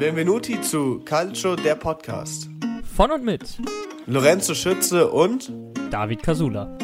Benvenuti 0.00 0.58
zu 0.62 1.00
Calcio, 1.04 1.56
der 1.56 1.74
Podcast. 1.74 2.48
Von 2.96 3.10
und 3.10 3.22
mit 3.22 3.60
Lorenzo 4.06 4.54
Schütze 4.54 5.10
und 5.10 5.52
David 5.90 6.22
Casula. 6.22 6.74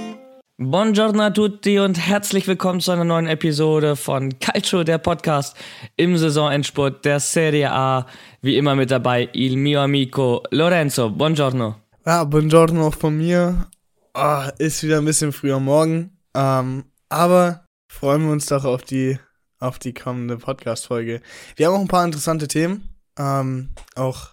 Buongiorno 0.59 1.23
a 1.23 1.31
tutti 1.31 1.79
und 1.79 1.95
herzlich 1.95 2.47
willkommen 2.47 2.81
zu 2.81 2.93
einer 2.93 3.05
neuen 3.05 3.27
Episode 3.27 3.97
von 3.97 4.39
Calcio, 4.39 4.85
der 4.85 4.99
Podcast 4.99 5.57
im 5.97 6.19
Saisonendspurt 6.19 7.07
der 7.07 7.19
Serie 7.19 7.73
A. 7.73 8.07
Wie 8.43 8.59
immer 8.59 8.75
mit 8.75 8.91
dabei 8.91 9.31
il 9.33 9.57
mio 9.57 9.81
amico 9.81 10.43
Lorenzo. 10.51 11.09
Buongiorno. 11.09 11.77
Ja, 12.05 12.23
buongiorno 12.25 12.89
auch 12.89 12.95
von 12.95 13.17
mir. 13.17 13.67
Ah, 14.13 14.53
ist 14.59 14.83
wieder 14.83 14.99
ein 14.99 15.07
bisschen 15.07 15.33
früher 15.33 15.59
Morgen. 15.59 16.19
Ähm, 16.35 16.85
aber 17.09 17.65
freuen 17.91 18.27
wir 18.27 18.33
uns 18.33 18.45
doch 18.45 18.67
auf 18.67 18.83
die, 18.83 19.19
auf 19.59 19.79
die 19.79 19.95
kommende 19.95 20.37
Podcast-Folge. 20.37 21.23
Wir 21.57 21.67
haben 21.67 21.77
auch 21.77 21.81
ein 21.81 21.89
paar 21.89 22.05
interessante 22.05 22.47
Themen. 22.47 22.91
Ähm, 23.19 23.71
auch 23.95 24.31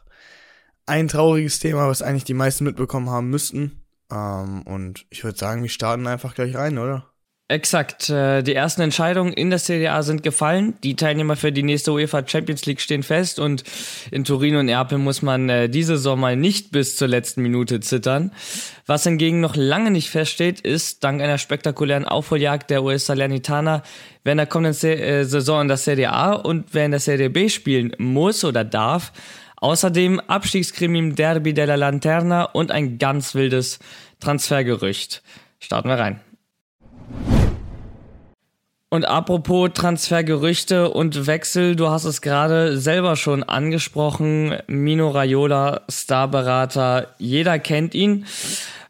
ein 0.85 1.07
trauriges 1.07 1.59
Thema, 1.59 1.87
was 1.87 2.01
eigentlich 2.01 2.25
die 2.25 2.33
meisten 2.33 2.63
mitbekommen 2.65 3.09
haben 3.09 3.29
müssten. 3.29 3.83
Ähm, 4.11 4.63
und 4.63 5.05
ich 5.09 5.23
würde 5.23 5.37
sagen, 5.37 5.61
wir 5.61 5.69
starten 5.69 6.07
einfach 6.07 6.35
gleich 6.35 6.55
rein, 6.55 6.77
oder? 6.77 7.12
Exakt. 7.53 8.09
äh, 8.09 8.41
Die 8.41 8.55
ersten 8.55 8.81
Entscheidungen 8.81 9.31
in 9.31 9.51
der 9.51 9.59
Serie 9.59 9.91
A 9.91 10.01
sind 10.01 10.23
gefallen. 10.23 10.73
Die 10.83 10.95
Teilnehmer 10.95 11.35
für 11.35 11.51
die 11.51 11.61
nächste 11.61 11.91
UEFA 11.91 12.27
Champions 12.27 12.65
League 12.65 12.81
stehen 12.81 13.03
fest 13.03 13.37
und 13.37 13.63
in 14.09 14.23
Turin 14.23 14.55
und 14.55 14.65
Neapel 14.65 14.97
muss 14.97 15.21
man 15.21 15.49
äh, 15.49 15.69
diese 15.69 15.93
mal 16.15 16.35
nicht 16.35 16.71
bis 16.71 16.95
zur 16.95 17.07
letzten 17.09 17.43
Minute 17.43 17.79
zittern. 17.79 18.31
Was 18.87 19.03
hingegen 19.03 19.39
noch 19.39 19.55
lange 19.55 19.91
nicht 19.91 20.09
feststeht, 20.09 20.61
ist, 20.61 21.03
dank 21.03 21.21
einer 21.21 21.37
spektakulären 21.37 22.05
Aufholjagd 22.05 22.71
der 22.71 22.83
US 22.83 23.05
Salernitana, 23.05 23.83
wer 24.23 24.31
in 24.31 24.37
der 24.37 24.47
kommenden 24.47 24.89
äh, 24.89 25.23
Saison 25.23 25.61
in 25.61 25.67
der 25.67 25.77
Serie 25.77 26.11
A 26.11 26.31
und 26.31 26.73
wer 26.73 26.85
in 26.85 26.91
der 26.91 26.99
Serie 26.99 27.29
B 27.29 27.49
spielen 27.49 27.95
muss 27.99 28.43
oder 28.43 28.63
darf. 28.63 29.13
Außerdem 29.57 30.19
Abstiegskrimi 30.21 30.97
im 30.97 31.15
Derby 31.15 31.53
della 31.53 31.75
Lanterna 31.75 32.45
und 32.45 32.71
ein 32.71 32.97
ganz 32.97 33.35
wildes 33.35 33.77
Transfergerücht. 34.19 35.21
Starten 35.59 35.89
wir 35.89 35.99
rein. 35.99 36.19
Und 38.93 39.05
apropos 39.05 39.71
Transfergerüchte 39.73 40.91
und 40.91 41.25
Wechsel, 41.25 41.75
du 41.75 41.89
hast 41.89 42.03
es 42.03 42.21
gerade 42.21 42.77
selber 42.77 43.15
schon 43.15 43.41
angesprochen. 43.41 44.55
Mino 44.67 45.09
Raiola, 45.09 45.81
Starberater, 45.89 47.07
jeder 47.17 47.57
kennt 47.57 47.95
ihn. 47.95 48.27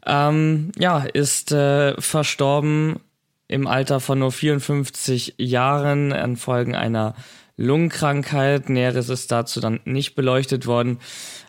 Ähm, 0.04 0.72
ja, 0.78 0.98
ist 0.98 1.52
äh, 1.52 1.98
verstorben 1.98 3.00
im 3.48 3.66
Alter 3.66 3.98
von 3.98 4.18
nur 4.18 4.30
54 4.30 5.36
Jahren 5.38 6.12
an 6.12 6.36
Folgen 6.36 6.74
einer 6.74 7.14
Lungenkrankheit. 7.56 8.68
Näheres 8.68 9.08
ist 9.08 9.32
dazu 9.32 9.58
dann 9.60 9.80
nicht 9.86 10.14
beleuchtet 10.14 10.66
worden. 10.66 10.98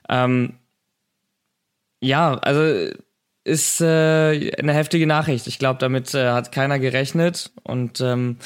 Ähm, 0.07 0.53
ja, 1.99 2.35
also 2.35 2.89
ist 3.45 3.79
äh, 3.79 4.51
eine 4.57 4.73
heftige 4.73 5.07
Nachricht. 5.07 5.47
Ich 5.47 5.59
glaube, 5.59 5.79
damit 5.79 6.13
äh, 6.13 6.31
hat 6.31 6.51
keiner 6.51 6.79
gerechnet. 6.79 7.51
Und 7.63 8.01
ähm, 8.01 8.38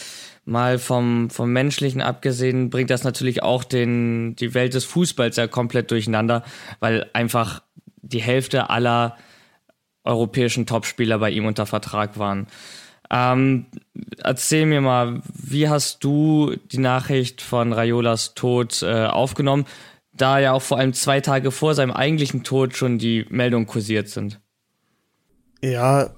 mal 0.46 0.78
vom, 0.78 1.30
vom 1.30 1.52
Menschlichen 1.52 2.02
abgesehen, 2.02 2.70
bringt 2.70 2.90
das 2.90 3.04
natürlich 3.04 3.42
auch 3.42 3.64
den, 3.64 4.36
die 4.36 4.54
Welt 4.54 4.74
des 4.74 4.86
Fußballs 4.86 5.38
ja 5.38 5.48
komplett 5.48 5.90
durcheinander, 5.92 6.44
weil 6.80 7.10
einfach 7.14 7.62
die 8.02 8.22
Hälfte 8.22 8.70
aller 8.70 9.16
europäischen 10.04 10.66
Topspieler 10.66 11.20
bei 11.20 11.32
ihm 11.32 11.46
unter 11.46 11.66
Vertrag 11.66 12.20
waren. 12.20 12.48
Ähm, 13.10 13.68
erzähl 14.18 14.66
mir 14.66 14.82
mal, 14.82 15.22
wie 15.34 15.70
hast 15.70 16.04
du 16.04 16.56
die 16.72 16.78
Nachricht 16.78 17.42
von 17.42 17.72
Raiolas 17.74 18.34
Tod 18.34 18.84
äh, 18.84 19.06
aufgenommen, 19.06 19.66
da 20.12 20.40
ja 20.40 20.52
auch 20.52 20.62
vor 20.62 20.78
allem 20.78 20.94
zwei 20.94 21.22
Tage 21.22 21.52
vor 21.52 21.74
seinem 21.74 21.92
eigentlichen 21.92 22.44
Tod 22.44 22.76
schon 22.76 22.98
die 22.98 23.26
Meldungen 23.30 23.66
kursiert 23.66 24.10
sind? 24.10 24.40
Ja, 25.62 26.16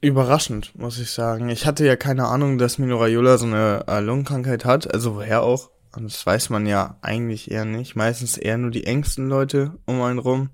überraschend, 0.00 0.78
muss 0.78 0.98
ich 0.98 1.10
sagen. 1.10 1.48
Ich 1.48 1.66
hatte 1.66 1.84
ja 1.84 1.96
keine 1.96 2.26
Ahnung, 2.26 2.58
dass 2.58 2.78
Mino 2.78 2.96
Raiola 2.98 3.38
so 3.38 3.46
eine 3.46 3.84
äh, 3.88 4.00
Lungenkrankheit 4.00 4.64
hat. 4.64 4.92
Also 4.92 5.16
woher 5.16 5.42
auch? 5.42 5.70
Und 5.96 6.04
das 6.04 6.24
weiß 6.24 6.50
man 6.50 6.66
ja 6.66 6.96
eigentlich 7.02 7.50
eher 7.50 7.64
nicht. 7.64 7.96
Meistens 7.96 8.38
eher 8.38 8.56
nur 8.58 8.70
die 8.70 8.84
engsten 8.84 9.28
Leute 9.28 9.78
um 9.86 10.00
einen 10.02 10.20
rum. 10.20 10.50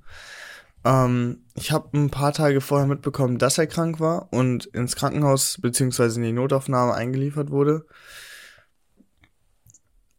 Ähm, 0.84 1.44
ich 1.54 1.72
habe 1.72 1.96
ein 1.98 2.10
paar 2.10 2.32
Tage 2.32 2.60
vorher 2.62 2.86
mitbekommen, 2.86 3.38
dass 3.38 3.58
er 3.58 3.66
krank 3.66 4.00
war 4.00 4.32
und 4.32 4.66
ins 4.66 4.96
Krankenhaus 4.96 5.58
beziehungsweise 5.60 6.18
in 6.18 6.26
die 6.26 6.32
Notaufnahme 6.32 6.94
eingeliefert 6.94 7.50
wurde. 7.50 7.84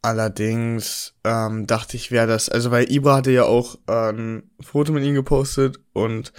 Allerdings 0.00 1.14
ähm, 1.24 1.66
dachte 1.66 1.96
ich, 1.96 2.12
wäre 2.12 2.28
das, 2.28 2.48
also 2.48 2.70
weil 2.70 2.90
Ibra 2.90 3.16
hatte 3.16 3.32
ja 3.32 3.44
auch 3.44 3.76
äh, 3.88 4.10
ein 4.10 4.50
Foto 4.60 4.92
mit 4.92 5.02
ihm 5.04 5.14
gepostet 5.14 5.80
und 5.92 6.32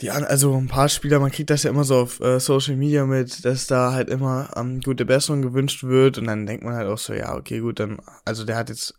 die 0.00 0.10
also 0.10 0.56
ein 0.56 0.68
paar 0.68 0.88
Spieler, 0.88 1.20
man 1.20 1.30
kriegt 1.30 1.48
das 1.48 1.62
ja 1.62 1.70
immer 1.70 1.84
so 1.84 1.96
auf 1.96 2.20
äh, 2.20 2.38
Social 2.38 2.76
Media 2.76 3.06
mit, 3.06 3.44
dass 3.44 3.66
da 3.66 3.92
halt 3.92 4.10
immer 4.10 4.50
ähm, 4.56 4.80
gute 4.80 5.06
Besserung 5.06 5.40
gewünscht 5.40 5.84
wird 5.84 6.18
und 6.18 6.26
dann 6.26 6.46
denkt 6.46 6.64
man 6.64 6.74
halt 6.74 6.88
auch 6.88 6.98
so, 6.98 7.14
ja, 7.14 7.34
okay, 7.34 7.60
gut, 7.60 7.80
dann, 7.80 7.98
also 8.24 8.44
der 8.44 8.56
hat 8.56 8.68
jetzt, 8.68 8.94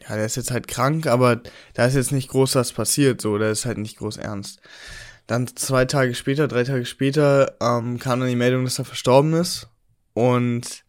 ja, 0.00 0.16
der 0.16 0.26
ist 0.26 0.36
jetzt 0.36 0.50
halt 0.50 0.68
krank, 0.68 1.06
aber 1.06 1.40
da 1.72 1.86
ist 1.86 1.94
jetzt 1.94 2.12
nicht 2.12 2.28
groß 2.28 2.54
was 2.56 2.72
passiert, 2.72 3.22
so, 3.22 3.38
der 3.38 3.50
ist 3.50 3.64
halt 3.64 3.78
nicht 3.78 3.96
groß 3.96 4.18
ernst. 4.18 4.60
Dann 5.26 5.46
zwei 5.56 5.86
Tage 5.86 6.14
später, 6.14 6.48
drei 6.48 6.64
Tage 6.64 6.84
später, 6.84 7.56
ähm, 7.62 7.98
kam 7.98 8.20
dann 8.20 8.28
die 8.28 8.36
Meldung, 8.36 8.64
dass 8.64 8.78
er 8.78 8.84
verstorben 8.84 9.32
ist 9.32 9.68
und 10.12 10.84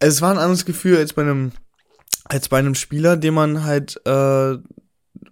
es 0.00 0.20
war 0.22 0.32
ein 0.32 0.38
anderes 0.38 0.64
Gefühl 0.64 0.96
als 0.96 1.12
bei 1.12 1.22
einem, 1.22 1.52
als 2.24 2.48
bei 2.48 2.58
einem 2.58 2.74
Spieler, 2.74 3.16
den 3.16 3.34
man 3.34 3.62
halt, 3.64 4.00
äh, 4.06 4.56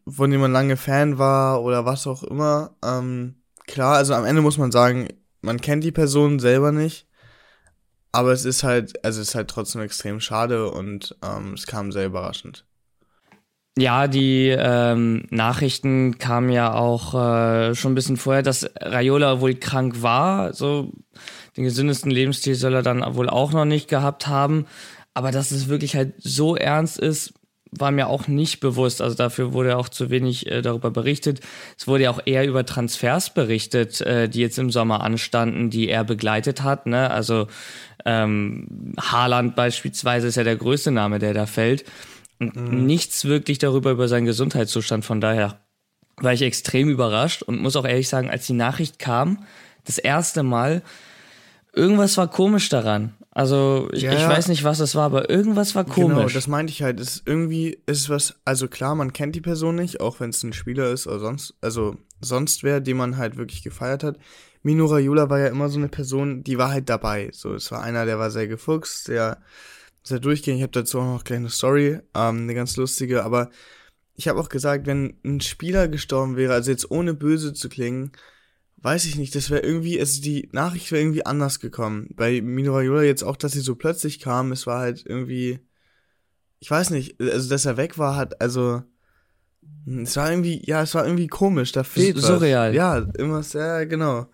von 0.08 0.30
dem 0.30 0.40
man 0.40 0.52
lange 0.52 0.76
Fan 0.76 1.18
war 1.18 1.62
oder 1.62 1.84
was 1.84 2.06
auch 2.06 2.22
immer. 2.22 2.76
Ähm, 2.84 3.36
klar, 3.66 3.96
also 3.96 4.14
am 4.14 4.24
Ende 4.24 4.42
muss 4.42 4.58
man 4.58 4.70
sagen, 4.70 5.08
man 5.40 5.60
kennt 5.60 5.84
die 5.84 5.92
Person 5.92 6.38
selber 6.38 6.72
nicht. 6.72 7.06
Aber 8.12 8.32
es 8.32 8.44
ist 8.44 8.62
halt, 8.62 9.04
also 9.04 9.20
es 9.20 9.28
ist 9.28 9.34
halt 9.34 9.48
trotzdem 9.48 9.82
extrem 9.82 10.20
schade 10.20 10.70
und 10.70 11.16
ähm, 11.22 11.52
es 11.52 11.66
kam 11.66 11.92
sehr 11.92 12.06
überraschend. 12.06 12.64
Ja, 13.78 14.08
die 14.08 14.48
ähm, 14.48 15.26
Nachrichten 15.28 16.16
kamen 16.16 16.48
ja 16.48 16.72
auch 16.72 17.12
äh, 17.12 17.74
schon 17.74 17.92
ein 17.92 17.94
bisschen 17.94 18.16
vorher, 18.16 18.42
dass 18.42 18.70
Raiola 18.80 19.42
wohl 19.42 19.54
krank 19.54 20.00
war. 20.00 20.54
So 20.54 20.92
den 21.58 21.64
gesündesten 21.64 22.10
Lebensstil 22.10 22.54
soll 22.54 22.72
er 22.72 22.82
dann 22.82 23.04
wohl 23.16 23.28
auch 23.28 23.52
noch 23.52 23.66
nicht 23.66 23.88
gehabt 23.88 24.28
haben. 24.28 24.64
Aber 25.12 25.30
dass 25.30 25.50
es 25.50 25.68
wirklich 25.68 25.94
halt 25.94 26.14
so 26.16 26.56
ernst 26.56 26.98
ist, 26.98 27.34
war 27.70 27.90
mir 27.90 28.08
auch 28.08 28.28
nicht 28.28 28.60
bewusst. 28.60 29.02
Also 29.02 29.16
dafür 29.16 29.52
wurde 29.52 29.76
auch 29.76 29.88
zu 29.88 30.10
wenig 30.10 30.50
äh, 30.50 30.62
darüber 30.62 30.90
berichtet. 30.90 31.40
Es 31.76 31.86
wurde 31.86 32.04
ja 32.04 32.10
auch 32.10 32.20
eher 32.24 32.46
über 32.46 32.64
Transfers 32.64 33.34
berichtet, 33.34 34.00
äh, 34.00 34.28
die 34.28 34.40
jetzt 34.40 34.58
im 34.58 34.70
Sommer 34.70 35.02
anstanden, 35.02 35.70
die 35.70 35.88
er 35.88 36.04
begleitet 36.04 36.62
hat. 36.62 36.86
Ne? 36.86 37.10
Also 37.10 37.48
ähm, 38.04 38.94
Haaland 39.00 39.56
beispielsweise 39.56 40.28
ist 40.28 40.36
ja 40.36 40.44
der 40.44 40.56
größte 40.56 40.90
Name, 40.90 41.18
der 41.18 41.34
da 41.34 41.46
fällt. 41.46 41.84
Und 42.38 42.54
mhm. 42.54 42.86
nichts 42.86 43.24
wirklich 43.24 43.58
darüber 43.58 43.90
über 43.90 44.08
seinen 44.08 44.26
Gesundheitszustand. 44.26 45.04
Von 45.04 45.20
daher 45.20 45.60
war 46.18 46.32
ich 46.32 46.42
extrem 46.42 46.88
überrascht 46.88 47.42
und 47.42 47.60
muss 47.60 47.76
auch 47.76 47.84
ehrlich 47.84 48.08
sagen, 48.08 48.30
als 48.30 48.46
die 48.46 48.52
Nachricht 48.52 48.98
kam, 48.98 49.44
das 49.84 49.98
erste 49.98 50.42
Mal, 50.42 50.82
irgendwas 51.72 52.16
war 52.16 52.28
komisch 52.28 52.68
daran. 52.68 53.14
Also 53.36 53.90
ich, 53.92 54.00
Ja, 54.00 54.14
ich 54.14 54.26
weiß 54.26 54.48
nicht, 54.48 54.64
was 54.64 54.80
es 54.80 54.94
war, 54.94 55.04
aber 55.04 55.28
irgendwas 55.28 55.74
war 55.74 55.84
komisch. 55.84 56.16
Genau, 56.16 56.26
das 56.26 56.48
meinte 56.48 56.72
ich 56.72 56.82
halt. 56.82 56.98
Es 56.98 57.16
ist 57.16 57.22
irgendwie 57.26 57.78
ist 57.84 57.98
es 57.98 58.08
was, 58.08 58.40
also 58.46 58.66
klar, 58.66 58.94
man 58.94 59.12
kennt 59.12 59.34
die 59.34 59.42
Person 59.42 59.74
nicht, 59.74 60.00
auch 60.00 60.20
wenn 60.20 60.30
es 60.30 60.42
ein 60.42 60.54
Spieler 60.54 60.90
ist 60.90 61.06
oder 61.06 61.18
sonst, 61.18 61.52
also 61.60 61.98
sonst 62.22 62.64
wer, 62.64 62.80
den 62.80 62.96
man 62.96 63.18
halt 63.18 63.36
wirklich 63.36 63.62
gefeiert 63.62 64.04
hat. 64.04 64.16
Mino 64.62 64.86
Raiola 64.86 65.28
war 65.28 65.38
ja 65.38 65.48
immer 65.48 65.68
so 65.68 65.76
eine 65.76 65.88
Person, 65.88 66.44
die 66.44 66.56
war 66.56 66.70
halt 66.70 66.88
dabei. 66.88 67.28
So, 67.34 67.52
es 67.52 67.70
war 67.70 67.82
einer, 67.82 68.06
der 68.06 68.18
war 68.18 68.30
sehr 68.30 68.48
gefuchst, 68.48 69.08
der 69.08 69.42
sehr 70.02 70.18
durchgängig. 70.18 70.60
Ich 70.60 70.62
habe 70.62 70.72
dazu 70.72 70.98
auch 71.00 71.04
noch 71.04 71.24
gleich 71.24 71.40
eine 71.40 71.50
Story, 71.50 72.00
ähm, 72.14 72.44
eine 72.44 72.54
ganz 72.54 72.78
lustige, 72.78 73.22
aber 73.22 73.50
ich 74.14 74.28
habe 74.28 74.40
auch 74.40 74.48
gesagt, 74.48 74.86
wenn 74.86 75.18
ein 75.26 75.42
Spieler 75.42 75.88
gestorben 75.88 76.36
wäre, 76.36 76.54
also 76.54 76.70
jetzt 76.70 76.90
ohne 76.90 77.12
böse 77.12 77.52
zu 77.52 77.68
klingen, 77.68 78.12
weiß 78.78 79.06
ich 79.06 79.16
nicht, 79.16 79.34
das 79.34 79.50
wäre 79.50 79.62
irgendwie, 79.62 79.98
also 79.98 80.20
die 80.20 80.48
Nachricht 80.52 80.90
wäre 80.92 81.02
irgendwie 81.02 81.26
anders 81.26 81.60
gekommen. 81.60 82.08
Bei 82.14 82.40
Mino 82.40 82.74
Raiola 82.74 83.02
jetzt 83.02 83.22
auch, 83.22 83.36
dass 83.36 83.52
sie 83.52 83.60
so 83.60 83.74
plötzlich 83.74 84.20
kam, 84.20 84.52
es 84.52 84.66
war 84.66 84.80
halt 84.80 85.04
irgendwie, 85.06 85.60
ich 86.60 86.70
weiß 86.70 86.90
nicht, 86.90 87.20
also 87.20 87.48
dass 87.48 87.64
er 87.64 87.76
weg 87.76 87.98
war, 87.98 88.16
hat, 88.16 88.40
also, 88.40 88.82
hm, 89.84 90.02
es 90.02 90.16
war 90.16 90.30
irgendwie, 90.30 90.62
ja, 90.64 90.82
es 90.82 90.94
war 90.94 91.04
irgendwie 91.04 91.26
komisch, 91.26 91.72
da 91.72 91.84
fehlt 91.84 92.16
was. 92.16 92.26
surreal. 92.26 92.74
Ja, 92.74 92.98
immer 93.18 93.42
sehr, 93.42 93.86
genau. 93.86 94.26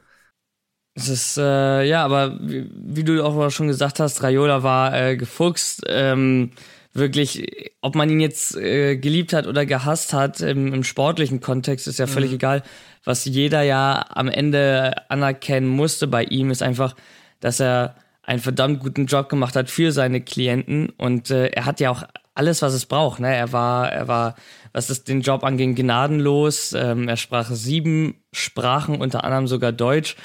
Es 0.94 1.08
ist, 1.08 1.38
äh, 1.38 1.84
ja, 1.84 2.04
aber 2.04 2.38
wie, 2.42 2.70
wie 2.74 3.04
du 3.04 3.24
auch 3.24 3.50
schon 3.50 3.68
gesagt 3.68 3.98
hast, 3.98 4.22
Raiola 4.22 4.62
war 4.62 4.94
äh, 4.94 5.16
gefuchst. 5.16 5.84
Ähm, 5.86 6.50
wirklich, 6.94 7.72
ob 7.80 7.94
man 7.94 8.10
ihn 8.10 8.20
jetzt 8.20 8.54
äh, 8.56 8.96
geliebt 8.96 9.32
hat 9.32 9.46
oder 9.46 9.66
gehasst 9.66 10.12
hat, 10.12 10.40
im, 10.40 10.72
im 10.74 10.84
sportlichen 10.84 11.40
Kontext 11.40 11.88
ist 11.88 11.98
ja 11.98 12.06
völlig 12.06 12.30
Mhm. 12.30 12.36
egal. 12.36 12.62
Was 13.04 13.24
jeder 13.24 13.62
ja 13.62 14.04
am 14.10 14.28
Ende 14.28 15.10
anerkennen 15.10 15.68
musste 15.68 16.06
bei 16.06 16.24
ihm, 16.24 16.50
ist 16.50 16.62
einfach, 16.62 16.94
dass 17.40 17.60
er 17.60 17.96
einen 18.22 18.40
verdammt 18.40 18.80
guten 18.80 19.06
Job 19.06 19.28
gemacht 19.28 19.56
hat 19.56 19.68
für 19.70 19.90
seine 19.90 20.20
Klienten. 20.20 20.90
Und 20.90 21.30
äh, 21.30 21.46
er 21.48 21.64
hat 21.64 21.80
ja 21.80 21.90
auch 21.90 22.04
alles, 22.34 22.62
was 22.62 22.72
es 22.72 22.86
braucht. 22.86 23.20
Ne? 23.20 23.34
Er 23.34 23.52
war, 23.52 23.90
er 23.90 24.06
war, 24.06 24.36
was 24.72 24.90
es 24.90 25.04
den 25.04 25.22
Job 25.22 25.44
anging, 25.44 25.74
gnadenlos. 25.74 26.72
Ähm, 26.72 27.08
er 27.08 27.16
sprach 27.16 27.50
sieben 27.50 28.14
Sprachen, 28.32 29.00
unter 29.00 29.24
anderem 29.24 29.48
sogar 29.48 29.72
Deutsch. 29.72 30.16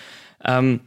Ähm, 0.45 0.81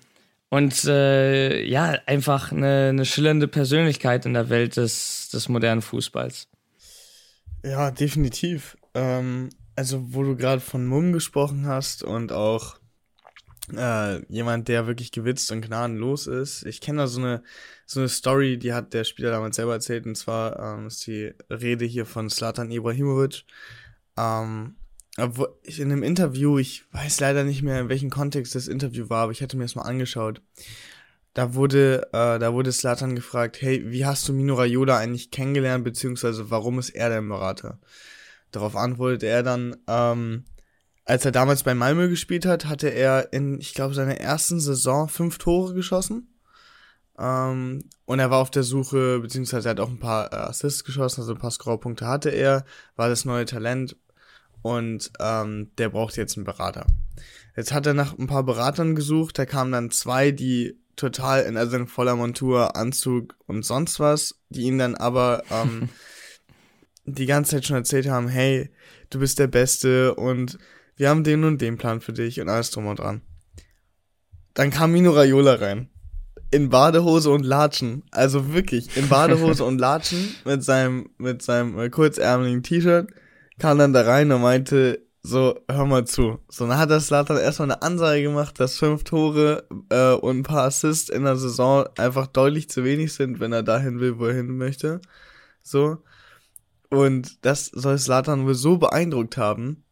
und 0.50 0.84
äh, 0.84 1.64
ja, 1.64 1.96
einfach 2.06 2.52
eine, 2.52 2.88
eine 2.88 3.04
schillernde 3.04 3.48
Persönlichkeit 3.48 4.26
in 4.26 4.34
der 4.34 4.50
Welt 4.50 4.76
des, 4.76 5.30
des 5.32 5.48
modernen 5.48 5.80
Fußballs. 5.80 6.48
Ja, 7.64 7.90
definitiv. 7.90 8.76
Ähm, 8.94 9.50
also, 9.76 10.12
wo 10.12 10.22
du 10.24 10.36
gerade 10.36 10.60
von 10.60 10.86
Mumm 10.86 11.12
gesprochen 11.12 11.66
hast 11.66 12.02
und 12.02 12.32
auch 12.32 12.80
äh, 13.76 14.24
jemand, 14.26 14.66
der 14.66 14.88
wirklich 14.88 15.12
gewitzt 15.12 15.52
und 15.52 15.60
gnadenlos 15.60 16.26
ist. 16.26 16.66
Ich 16.66 16.80
kenne 16.80 16.98
da 16.98 17.06
so 17.06 17.20
eine, 17.20 17.42
so 17.86 18.00
eine 18.00 18.08
Story, 18.08 18.58
die 18.58 18.72
hat 18.72 18.92
der 18.92 19.04
Spieler 19.04 19.30
damals 19.30 19.56
selber 19.56 19.74
erzählt, 19.74 20.04
und 20.06 20.16
zwar 20.16 20.58
ähm, 20.58 20.88
ist 20.88 21.06
die 21.06 21.32
Rede 21.48 21.84
hier 21.84 22.06
von 22.06 22.28
Slatan 22.28 22.72
Ibrahimovic. 22.72 23.44
Ähm, 24.16 24.74
obwohl 25.16 25.54
ich 25.62 25.80
in 25.80 25.90
einem 25.90 26.02
Interview, 26.02 26.58
ich 26.58 26.84
weiß 26.92 27.20
leider 27.20 27.44
nicht 27.44 27.62
mehr, 27.62 27.80
in 27.80 27.88
welchem 27.88 28.10
Kontext 28.10 28.54
das 28.54 28.68
Interview 28.68 29.08
war, 29.10 29.24
aber 29.24 29.32
ich 29.32 29.42
hatte 29.42 29.56
mir 29.56 29.64
das 29.64 29.74
mal 29.74 29.82
angeschaut. 29.82 30.42
Da 31.34 31.54
wurde, 31.54 32.08
äh, 32.12 32.38
da 32.38 32.52
wurde 32.52 32.72
Slatan 32.72 33.14
gefragt, 33.14 33.60
hey, 33.60 33.90
wie 33.90 34.04
hast 34.04 34.28
du 34.28 34.32
Mino 34.32 34.54
Raiola 34.54 34.98
eigentlich 34.98 35.30
kennengelernt, 35.30 35.84
beziehungsweise 35.84 36.50
warum 36.50 36.78
ist 36.78 36.90
er 36.90 37.08
dein 37.08 37.28
Berater? 37.28 37.78
Darauf 38.50 38.74
antwortet 38.76 39.22
er 39.22 39.42
dann, 39.42 39.76
ähm, 39.86 40.44
als 41.04 41.24
er 41.24 41.32
damals 41.32 41.62
bei 41.62 41.74
Malmö 41.74 42.08
gespielt 42.08 42.46
hat, 42.46 42.66
hatte 42.66 42.88
er 42.88 43.32
in, 43.32 43.60
ich 43.60 43.74
glaube, 43.74 43.94
seiner 43.94 44.18
ersten 44.18 44.60
Saison 44.60 45.08
fünf 45.08 45.38
Tore 45.38 45.74
geschossen. 45.74 46.36
Ähm, 47.18 47.84
und 48.06 48.18
er 48.18 48.30
war 48.30 48.38
auf 48.38 48.50
der 48.50 48.62
Suche, 48.62 49.20
beziehungsweise 49.20 49.68
er 49.68 49.72
hat 49.72 49.80
auch 49.80 49.88
ein 49.88 49.98
paar 49.98 50.32
äh, 50.32 50.36
Assists 50.36 50.84
geschossen, 50.84 51.20
also 51.20 51.32
ein 51.32 51.38
paar 51.38 51.50
Scorerpunkte 51.50 52.06
hatte 52.06 52.30
er, 52.30 52.64
war 52.96 53.08
das 53.08 53.24
neue 53.24 53.44
Talent 53.44 53.96
und 54.62 55.10
ähm, 55.20 55.70
der 55.78 55.88
braucht 55.88 56.16
jetzt 56.16 56.36
einen 56.36 56.44
Berater. 56.44 56.86
Jetzt 57.56 57.72
hat 57.72 57.86
er 57.86 57.94
nach 57.94 58.18
ein 58.18 58.26
paar 58.26 58.44
Beratern 58.44 58.94
gesucht, 58.94 59.38
da 59.38 59.46
kamen 59.46 59.72
dann 59.72 59.90
zwei, 59.90 60.30
die 60.30 60.78
total 60.96 61.42
in, 61.44 61.56
also 61.56 61.76
in 61.76 61.86
voller 61.86 62.16
Montur, 62.16 62.76
Anzug 62.76 63.36
und 63.46 63.64
sonst 63.64 64.00
was, 64.00 64.36
die 64.50 64.62
ihn 64.62 64.78
dann 64.78 64.94
aber 64.94 65.42
ähm, 65.50 65.88
die 67.04 67.26
ganze 67.26 67.52
Zeit 67.52 67.66
schon 67.66 67.76
erzählt 67.76 68.08
haben, 68.08 68.28
hey, 68.28 68.70
du 69.08 69.18
bist 69.18 69.38
der 69.38 69.46
Beste 69.46 70.14
und 70.14 70.58
wir 70.96 71.08
haben 71.08 71.24
den 71.24 71.44
und 71.44 71.60
den 71.60 71.78
Plan 71.78 72.00
für 72.00 72.12
dich 72.12 72.40
und 72.40 72.48
alles 72.48 72.70
drum 72.70 72.86
und 72.86 72.98
dran. 72.98 73.22
Dann 74.54 74.70
kam 74.70 74.92
Mino 74.92 75.12
Raiola 75.12 75.54
rein. 75.54 75.88
In 76.50 76.68
Badehose 76.68 77.30
und 77.30 77.44
Latschen. 77.44 78.02
Also 78.10 78.52
wirklich, 78.52 78.96
in 78.96 79.08
Badehose 79.08 79.64
und 79.66 79.78
Latschen 79.78 80.34
mit 80.44 80.64
seinem, 80.64 81.08
mit 81.16 81.42
seinem 81.42 81.78
äh, 81.78 81.88
kurzärmeligen 81.88 82.62
T-Shirt 82.62 83.08
kam 83.60 83.78
dann 83.78 83.92
da 83.92 84.02
rein 84.02 84.32
und 84.32 84.42
meinte, 84.42 85.06
so, 85.22 85.60
hör 85.70 85.84
mal 85.86 86.06
zu. 86.06 86.38
So, 86.48 86.66
dann 86.66 86.78
hat 86.78 86.90
der 86.90 87.00
Slatan 87.00 87.36
erstmal 87.36 87.70
eine 87.70 87.82
Ansage 87.82 88.22
gemacht, 88.22 88.58
dass 88.58 88.78
fünf 88.78 89.04
Tore 89.04 89.64
äh, 89.90 90.12
und 90.14 90.38
ein 90.38 90.42
paar 90.42 90.64
Assists 90.64 91.10
in 91.10 91.24
der 91.24 91.36
Saison 91.36 91.86
einfach 91.98 92.26
deutlich 92.26 92.70
zu 92.70 92.84
wenig 92.84 93.12
sind, 93.12 93.38
wenn 93.38 93.52
er 93.52 93.62
dahin 93.62 94.00
will, 94.00 94.18
wo 94.18 94.26
er 94.26 94.34
hin 94.34 94.56
möchte. 94.56 95.00
So. 95.62 95.98
Und 96.88 97.44
das 97.44 97.66
soll 97.66 97.98
Slatan 97.98 98.46
wohl 98.46 98.54
so 98.54 98.78
beeindruckt 98.78 99.36
haben, 99.36 99.84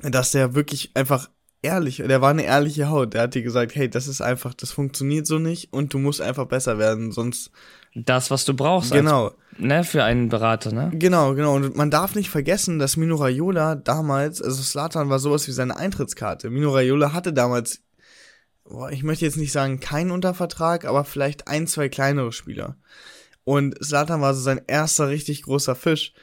dass 0.00 0.30
der 0.30 0.54
wirklich 0.54 0.92
einfach 0.94 1.28
ehrlich, 1.60 1.96
der 1.96 2.20
war 2.20 2.30
eine 2.30 2.44
ehrliche 2.44 2.88
Haut. 2.88 3.14
Der 3.14 3.22
hat 3.22 3.34
dir 3.34 3.42
gesagt, 3.42 3.74
hey, 3.74 3.90
das 3.90 4.06
ist 4.06 4.20
einfach, 4.20 4.54
das 4.54 4.70
funktioniert 4.72 5.26
so 5.26 5.38
nicht 5.38 5.72
und 5.72 5.92
du 5.92 5.98
musst 5.98 6.20
einfach 6.20 6.46
besser 6.46 6.78
werden, 6.78 7.12
sonst. 7.12 7.50
Das, 7.94 8.30
was 8.30 8.44
du 8.44 8.54
brauchst. 8.54 8.92
Genau. 8.92 9.26
Als, 9.26 9.34
ne, 9.58 9.84
für 9.84 10.02
einen 10.02 10.28
Berater, 10.28 10.72
ne? 10.72 10.90
Genau, 10.94 11.34
genau. 11.34 11.54
Und 11.54 11.76
man 11.76 11.90
darf 11.90 12.14
nicht 12.14 12.30
vergessen, 12.30 12.78
dass 12.78 12.96
Mino 12.96 13.16
Raiola 13.16 13.74
damals, 13.74 14.40
also 14.40 14.62
Slatan 14.62 15.10
war 15.10 15.18
sowas 15.18 15.46
wie 15.46 15.52
seine 15.52 15.76
Eintrittskarte. 15.76 16.48
Mino 16.48 16.70
Raiola 16.70 17.12
hatte 17.12 17.32
damals, 17.32 17.82
boah, 18.64 18.90
ich 18.90 19.02
möchte 19.02 19.26
jetzt 19.26 19.36
nicht 19.36 19.52
sagen 19.52 19.80
keinen 19.80 20.10
Untervertrag, 20.10 20.86
aber 20.86 21.04
vielleicht 21.04 21.48
ein, 21.48 21.66
zwei 21.66 21.88
kleinere 21.88 22.32
Spieler. 22.32 22.76
Und 23.44 23.82
Slatan 23.84 24.20
war 24.20 24.34
so 24.34 24.40
sein 24.40 24.62
erster 24.66 25.08
richtig 25.08 25.42
großer 25.42 25.74
Fisch. 25.74 26.14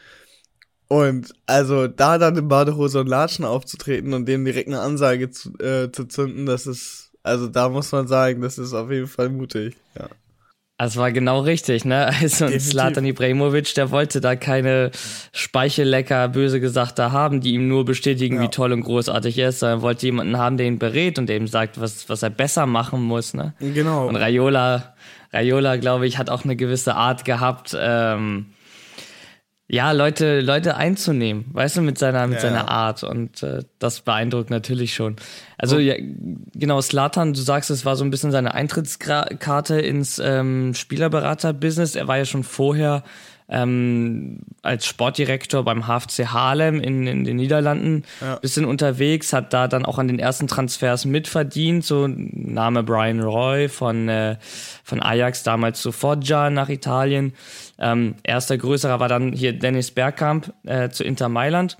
Und 0.88 1.36
also 1.45 1.88
da 1.88 2.18
dann 2.18 2.36
in 2.36 2.48
Badehose 2.48 3.01
und 3.01 3.07
Latschen 3.07 3.45
aufzutreten 3.45 4.13
und 4.13 4.25
dem 4.25 4.44
direkt 4.44 4.69
eine 4.69 4.80
Ansage 4.80 5.30
zu, 5.30 5.54
äh, 5.60 5.92
zu 5.92 6.06
zünden, 6.06 6.48
das 6.48 6.66
ist, 6.66 7.12
also 7.21 7.48
da 7.48 7.69
muss 7.69 7.92
man 7.92 8.07
sagen, 8.07 8.42
das 8.42 8.57
ist 8.57 8.74
auf 8.74 8.89
jeden 8.89 9.06
Fall 9.06 9.30
mutig, 9.30 9.75
ja. 9.95 10.10
Also 10.79 11.01
war 11.01 11.11
genau 11.11 11.41
richtig, 11.41 11.83
ne? 11.83 12.09
Also 12.21 12.47
Slatan 12.57 13.03
Ibrahimovic, 13.03 13.75
der 13.75 13.91
wollte 13.91 14.21
da 14.21 14.37
keine 14.37 14.91
Speichellecker, 15.33 16.29
böse 16.29 16.61
gesagt, 16.61 16.97
da 16.97 17.11
haben, 17.11 17.41
die 17.41 17.55
ihm 17.55 17.67
nur 17.67 17.83
bestätigen, 17.83 18.37
ja. 18.37 18.43
wie 18.43 18.47
toll 18.47 18.71
und 18.71 18.83
großartig 18.83 19.37
er 19.39 19.49
ist, 19.49 19.59
sondern 19.59 19.81
wollte 19.81 20.05
jemanden 20.05 20.37
haben, 20.37 20.55
der 20.55 20.67
ihn 20.67 20.79
berät 20.79 21.19
und 21.19 21.27
der 21.27 21.35
ihm 21.35 21.47
sagt, 21.47 21.81
was, 21.81 22.07
was 22.07 22.23
er 22.23 22.29
besser 22.29 22.65
machen 22.65 23.01
muss, 23.01 23.33
ne? 23.33 23.53
Genau. 23.59 24.07
Und 24.07 24.15
Raiola, 24.15 24.95
Raiola, 25.33 25.75
glaube 25.75 26.07
ich, 26.07 26.17
hat 26.17 26.29
auch 26.29 26.45
eine 26.45 26.55
gewisse 26.55 26.95
Art 26.95 27.25
gehabt, 27.25 27.75
ähm, 27.77 28.45
ja, 29.71 29.92
Leute, 29.92 30.42
Leute 30.42 30.77
einzunehmen, 30.77 31.45
weißt 31.54 31.77
du, 31.77 31.81
mit 31.81 32.00
seiner, 32.00 32.25
mit 32.25 32.38
ja. 32.38 32.42
seiner 32.42 32.69
Art. 32.69 33.04
Und 33.04 33.44
äh, 33.44 33.63
das 33.77 34.01
beeindruckt 34.01 34.50
natürlich 34.50 34.95
schon. 34.95 35.18
Also 35.60 35.75
oh. 35.75 35.80
ja, 35.80 35.94
genau, 36.56 36.81
Slatan, 36.81 37.33
du 37.33 37.39
sagst, 37.39 37.69
es 37.69 37.86
war 37.86 37.95
so 37.95 38.04
ein 38.04 38.10
bisschen 38.10 38.31
seine 38.31 38.56
Eintrittskarte 38.56 39.80
ins 39.80 40.18
ähm, 40.18 40.74
Spielerberater-Business. 40.74 41.95
Er 41.95 42.07
war 42.07 42.18
ja 42.18 42.25
schon 42.25 42.44
vorher 42.44 43.04
ähm, 43.49 44.39
als 44.61 44.85
Sportdirektor 44.85 45.63
beim 45.63 45.87
HFC 45.87 46.27
Haarlem 46.27 46.79
in, 46.79 47.07
in 47.07 47.23
den 47.23 47.37
Niederlanden 47.37 48.03
ja. 48.21 48.35
bisschen 48.35 48.65
unterwegs, 48.65 49.33
hat 49.33 49.53
da 49.53 49.67
dann 49.67 49.85
auch 49.85 49.97
an 49.97 50.07
den 50.07 50.19
ersten 50.19 50.47
Transfers 50.47 51.05
mitverdient, 51.05 51.83
so 51.83 52.07
Name 52.07 52.83
Brian 52.83 53.19
Roy 53.19 53.67
von, 53.67 54.07
äh, 54.07 54.37
von 54.83 55.01
Ajax 55.01 55.43
damals 55.43 55.81
zu 55.81 55.91
Foggia 55.91 56.49
nach 56.49 56.69
Italien. 56.69 57.33
Ähm, 57.79 58.15
erster 58.23 58.57
größerer 58.57 58.99
war 58.99 59.07
dann 59.07 59.33
hier 59.33 59.53
Dennis 59.53 59.91
Bergkamp 59.91 60.53
äh, 60.65 60.89
zu 60.89 61.03
Inter 61.03 61.29
Mailand. 61.29 61.77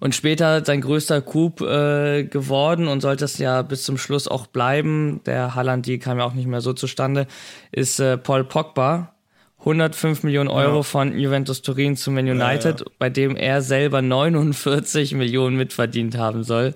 Und 0.00 0.14
später 0.14 0.64
sein 0.64 0.80
größter 0.80 1.22
Coup 1.22 1.60
äh, 1.60 2.24
geworden 2.24 2.88
und 2.88 3.00
sollte 3.00 3.24
es 3.24 3.38
ja 3.38 3.62
bis 3.62 3.84
zum 3.84 3.98
Schluss 3.98 4.28
auch 4.28 4.46
bleiben. 4.46 5.20
Der 5.26 5.54
Halland, 5.54 5.86
die 5.86 5.98
kam 5.98 6.18
ja 6.18 6.24
auch 6.24 6.34
nicht 6.34 6.48
mehr 6.48 6.60
so 6.60 6.72
zustande, 6.72 7.26
ist 7.70 8.00
äh, 8.00 8.18
Paul 8.18 8.44
Pogba, 8.44 9.14
105 9.62 10.24
Millionen 10.24 10.48
Euro 10.48 10.78
ja. 10.78 10.82
von 10.82 11.16
Juventus 11.16 11.62
Turin 11.62 11.96
zu 11.96 12.10
Man 12.10 12.28
United, 12.28 12.80
ja, 12.80 12.86
ja. 12.86 12.92
bei 12.98 13.10
dem 13.10 13.36
er 13.36 13.62
selber 13.62 14.02
49 14.02 15.14
Millionen 15.14 15.56
mitverdient 15.56 16.18
haben 16.18 16.42
soll. 16.42 16.74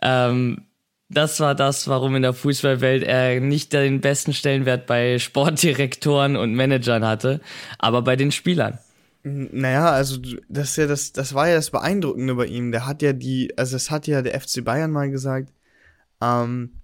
Ähm, 0.00 0.62
das 1.08 1.38
war 1.40 1.54
das, 1.54 1.86
warum 1.88 2.16
in 2.16 2.22
der 2.22 2.32
Fußballwelt 2.32 3.04
er 3.04 3.40
nicht 3.40 3.72
den 3.72 4.00
besten 4.00 4.32
Stellenwert 4.32 4.86
bei 4.86 5.18
Sportdirektoren 5.18 6.36
und 6.36 6.54
Managern 6.54 7.04
hatte, 7.04 7.40
aber 7.78 8.02
bei 8.02 8.16
den 8.16 8.32
Spielern. 8.32 8.78
Naja, 9.22 9.90
also 9.90 10.18
das 10.48 10.70
ist 10.70 10.76
ja 10.76 10.86
das, 10.86 11.12
das 11.12 11.34
war 11.34 11.48
ja 11.48 11.56
das 11.56 11.70
Beeindruckende 11.70 12.34
bei 12.34 12.46
ihm. 12.46 12.72
Der 12.72 12.86
hat 12.86 13.02
ja 13.02 13.12
die, 13.12 13.52
also 13.58 13.76
es 13.76 13.90
hat 13.90 14.06
ja 14.06 14.22
der 14.22 14.40
FC 14.40 14.64
Bayern 14.64 14.90
mal 14.90 15.10
gesagt, 15.10 15.52
ähm, 16.20 16.80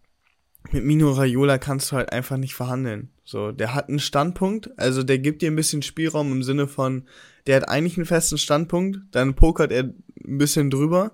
mit 0.71 0.85
Mino 0.85 1.13
Raiola 1.13 1.59
kannst 1.59 1.91
du 1.91 1.97
halt 1.97 2.13
einfach 2.13 2.37
nicht 2.37 2.55
verhandeln. 2.55 3.11
So, 3.25 3.53
der 3.53 3.75
hat 3.75 3.89
einen 3.89 4.01
Standpunkt, 4.01 4.71
also 4.79 5.03
der 5.03 5.19
gibt 5.19 5.43
dir 5.43 5.51
ein 5.51 5.57
bisschen 5.57 5.83
Spielraum 5.83 6.33
im 6.33 6.43
Sinne 6.43 6.67
von, 6.67 7.07
der 7.47 7.57
hat 7.57 7.69
eigentlich 7.69 7.97
einen 7.97 8.07
festen 8.07 8.39
Standpunkt, 8.39 8.99
dann 9.13 9.35
pokert 9.35 9.71
er 9.71 9.85
ein 9.85 10.39
bisschen 10.39 10.71
drüber. 10.71 11.13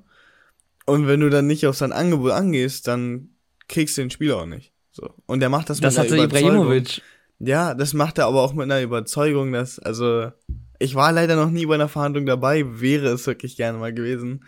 Und 0.86 1.06
wenn 1.06 1.20
du 1.20 1.28
dann 1.28 1.46
nicht 1.46 1.66
auf 1.66 1.76
sein 1.76 1.92
Angebot 1.92 2.32
angehst, 2.32 2.88
dann 2.88 3.30
kriegst 3.68 3.98
du 3.98 4.02
den 4.02 4.10
Spieler 4.10 4.38
auch 4.38 4.46
nicht. 4.46 4.72
So. 4.90 5.14
Und 5.26 5.40
der 5.40 5.50
macht 5.50 5.68
das, 5.68 5.80
das 5.80 5.98
mit 5.98 6.10
einer 6.12 6.24
Überzeugung. 6.24 6.50
Ibrahimovic. 6.50 7.02
Ja, 7.40 7.74
das 7.74 7.94
macht 7.94 8.18
er 8.18 8.26
aber 8.26 8.42
auch 8.42 8.52
mit 8.52 8.64
einer 8.64 8.80
Überzeugung, 8.80 9.52
dass, 9.52 9.78
also, 9.78 10.32
ich 10.78 10.94
war 10.94 11.12
leider 11.12 11.36
noch 11.36 11.50
nie 11.50 11.66
bei 11.66 11.74
einer 11.74 11.88
Verhandlung 11.88 12.26
dabei, 12.26 12.80
wäre 12.80 13.08
es 13.08 13.26
wirklich 13.26 13.56
gerne 13.56 13.78
mal 13.78 13.92
gewesen. 13.92 14.44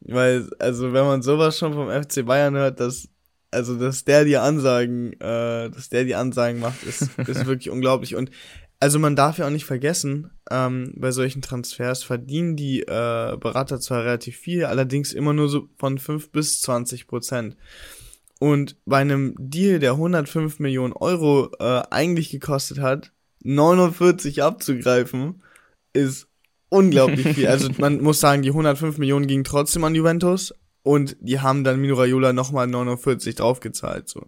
Weil, 0.00 0.48
also, 0.58 0.92
wenn 0.92 1.04
man 1.04 1.22
sowas 1.22 1.58
schon 1.58 1.74
vom 1.74 1.90
FC 1.90 2.24
Bayern 2.24 2.54
hört, 2.54 2.80
dass 2.80 3.08
also, 3.50 3.76
dass 3.76 4.04
der 4.04 4.24
die 4.24 4.36
Ansagen, 4.36 5.12
äh, 5.14 5.70
dass 5.70 5.88
der 5.88 6.04
die 6.04 6.14
Ansagen 6.14 6.60
macht, 6.60 6.82
ist, 6.82 7.02
ist 7.26 7.46
wirklich 7.46 7.70
unglaublich. 7.70 8.14
Und 8.14 8.30
also 8.80 8.98
man 8.98 9.16
darf 9.16 9.38
ja 9.38 9.46
auch 9.46 9.50
nicht 9.50 9.64
vergessen, 9.64 10.30
ähm, 10.50 10.92
bei 10.96 11.10
solchen 11.10 11.42
Transfers 11.42 12.04
verdienen 12.04 12.56
die 12.56 12.82
äh, 12.82 13.36
Berater 13.36 13.80
zwar 13.80 14.04
relativ 14.04 14.36
viel, 14.36 14.64
allerdings 14.64 15.12
immer 15.12 15.32
nur 15.32 15.48
so 15.48 15.68
von 15.78 15.98
5 15.98 16.30
bis 16.30 16.62
20 16.62 17.08
Prozent. 17.08 17.56
Und 18.38 18.76
bei 18.84 18.98
einem 18.98 19.34
Deal, 19.38 19.80
der 19.80 19.92
105 19.92 20.60
Millionen 20.60 20.92
Euro 20.92 21.50
äh, 21.58 21.82
eigentlich 21.90 22.30
gekostet 22.30 22.78
hat, 22.78 23.12
49 23.42 24.42
abzugreifen, 24.44 25.42
ist 25.92 26.28
unglaublich 26.68 27.26
viel. 27.34 27.48
Also 27.48 27.70
man 27.78 28.00
muss 28.00 28.20
sagen, 28.20 28.42
die 28.42 28.50
105 28.50 28.98
Millionen 28.98 29.26
gingen 29.26 29.44
trotzdem 29.44 29.82
an 29.82 29.94
Juventus, 29.96 30.54
und 30.88 31.16
die 31.20 31.40
haben 31.40 31.64
dann 31.64 31.80
Mino 31.80 31.94
Raiola 31.96 32.32
nochmal 32.32 32.66
49 32.66 33.34
draufgezahlt. 33.34 34.08
So. 34.08 34.26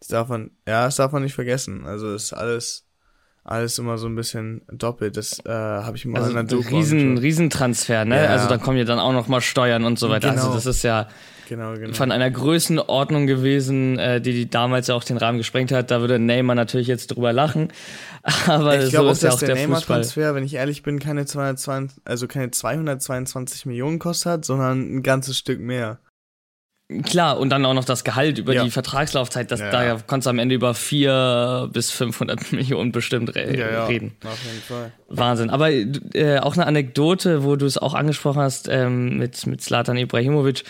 Das 0.00 0.08
darf 0.08 0.28
man, 0.28 0.50
ja, 0.66 0.86
das 0.86 0.96
darf 0.96 1.12
man 1.12 1.22
nicht 1.22 1.34
vergessen. 1.34 1.84
Also 1.84 2.14
ist 2.14 2.32
alles, 2.32 2.86
alles 3.44 3.78
immer 3.78 3.98
so 3.98 4.06
ein 4.06 4.14
bisschen 4.16 4.62
doppelt. 4.72 5.16
Das 5.16 5.38
äh, 5.44 5.50
habe 5.50 5.96
ich 5.96 6.06
mal 6.06 6.18
Also 6.18 6.30
in 6.30 6.34
der 6.36 6.44
Doku 6.44 6.76
riesen. 6.78 7.18
Riesentransfer, 7.18 8.04
ne? 8.06 8.24
Ja. 8.24 8.30
Also 8.30 8.48
dann 8.48 8.60
kommen 8.60 8.78
ja 8.78 8.84
dann 8.84 8.98
auch 8.98 9.12
noch 9.12 9.28
mal 9.28 9.40
Steuern 9.42 9.84
und 9.84 9.98
so 9.98 10.08
weiter. 10.08 10.30
Also 10.30 10.44
Genau. 10.44 10.54
das 10.54 10.64
ist 10.66 10.82
ja 10.82 11.08
Genau, 11.48 11.74
genau. 11.74 11.94
von 11.94 12.10
einer 12.12 12.30
Größenordnung 12.30 13.26
gewesen, 13.26 13.98
äh, 13.98 14.20
die, 14.20 14.32
die 14.32 14.50
damals 14.50 14.88
ja 14.88 14.94
auch 14.94 15.04
den 15.04 15.16
Rahmen 15.16 15.38
gesprengt 15.38 15.72
hat. 15.72 15.90
Da 15.90 16.00
würde 16.00 16.18
Neymar 16.18 16.56
natürlich 16.56 16.86
jetzt 16.88 17.08
drüber 17.08 17.32
lachen. 17.32 17.72
Aber 18.46 18.76
ich 18.76 18.84
so 18.86 18.90
glaube 18.90 19.08
auch, 19.08 19.12
ist 19.12 19.22
ja 19.22 19.28
dass 19.30 19.36
auch 19.36 19.40
der, 19.40 19.54
der. 19.54 19.56
Neymar-Transfer, 19.56 20.34
wenn 20.34 20.44
ich 20.44 20.54
ehrlich 20.54 20.82
bin, 20.82 20.98
keine 20.98 21.24
222, 21.26 22.02
also 22.04 22.26
keine 22.26 22.50
222 22.50 23.66
Millionen 23.66 23.98
kostet 23.98 24.32
hat, 24.32 24.44
sondern 24.44 24.96
ein 24.96 25.02
ganzes 25.02 25.38
Stück 25.38 25.60
mehr. 25.60 25.98
Klar, 27.02 27.40
und 27.40 27.50
dann 27.50 27.64
auch 27.66 27.74
noch 27.74 27.84
das 27.84 28.04
Gehalt 28.04 28.38
über 28.38 28.54
Ja. 28.54 28.62
die 28.62 28.70
Vertragslaufzeit. 28.70 29.50
Das, 29.50 29.58
Ja, 29.58 29.70
Da 29.70 29.84
ja. 29.84 29.96
konntest 30.06 30.26
du 30.26 30.30
am 30.30 30.38
Ende 30.38 30.54
über 30.54 30.72
vier 30.72 31.68
bis 31.72 31.90
500 31.90 32.52
Millionen 32.52 32.92
bestimmt 32.92 33.34
re 33.34 33.40
reden. 33.88 34.12
auf 34.24 34.44
jeden 34.44 34.62
Fall. 34.68 34.92
Wahnsinn. 35.08 35.50
Aber 35.50 35.68
äh, 35.70 36.38
auch 36.38 36.54
eine 36.54 36.64
Anekdote, 36.66 37.42
wo 37.42 37.56
du 37.56 37.66
es 37.66 37.76
auch 37.76 37.94
angesprochen 37.94 38.40
hast 38.40 38.68
ähm, 38.68 39.18
mit, 39.18 39.46
mit 39.48 39.60
Zlatan 39.62 39.96
Ibrahimovic. 39.96 40.62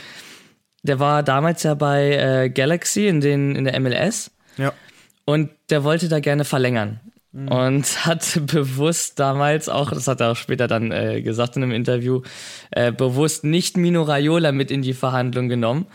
Der 0.86 0.98
war 0.98 1.22
damals 1.22 1.62
ja 1.62 1.74
bei 1.74 2.12
äh, 2.44 2.50
Galaxy 2.50 3.06
in, 3.08 3.20
den, 3.20 3.54
in 3.54 3.64
der 3.64 3.78
MLS 3.80 4.30
Ja. 4.56 4.72
und 5.24 5.50
der 5.70 5.84
wollte 5.84 6.08
da 6.08 6.20
gerne 6.20 6.44
verlängern. 6.44 7.00
Und 7.32 7.84
hat 8.06 8.40
bewusst 8.46 9.18
damals 9.18 9.68
auch, 9.68 9.90
das 9.90 10.08
hat 10.08 10.20
er 10.22 10.32
auch 10.32 10.36
später 10.36 10.68
dann 10.68 10.90
äh, 10.90 11.20
gesagt 11.20 11.56
in 11.56 11.62
einem 11.62 11.72
Interview, 11.72 12.22
äh, 12.70 12.92
bewusst 12.92 13.44
nicht 13.44 13.76
Mino 13.76 14.02
Raiola 14.02 14.52
mit 14.52 14.70
in 14.70 14.80
die 14.80 14.94
Verhandlung 14.94 15.48
genommen, 15.50 15.86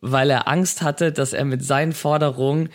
weil 0.00 0.30
er 0.30 0.46
Angst 0.46 0.82
hatte, 0.82 1.10
dass 1.10 1.32
er 1.32 1.44
mit 1.44 1.64
seinen 1.64 1.92
Forderungen 1.92 2.68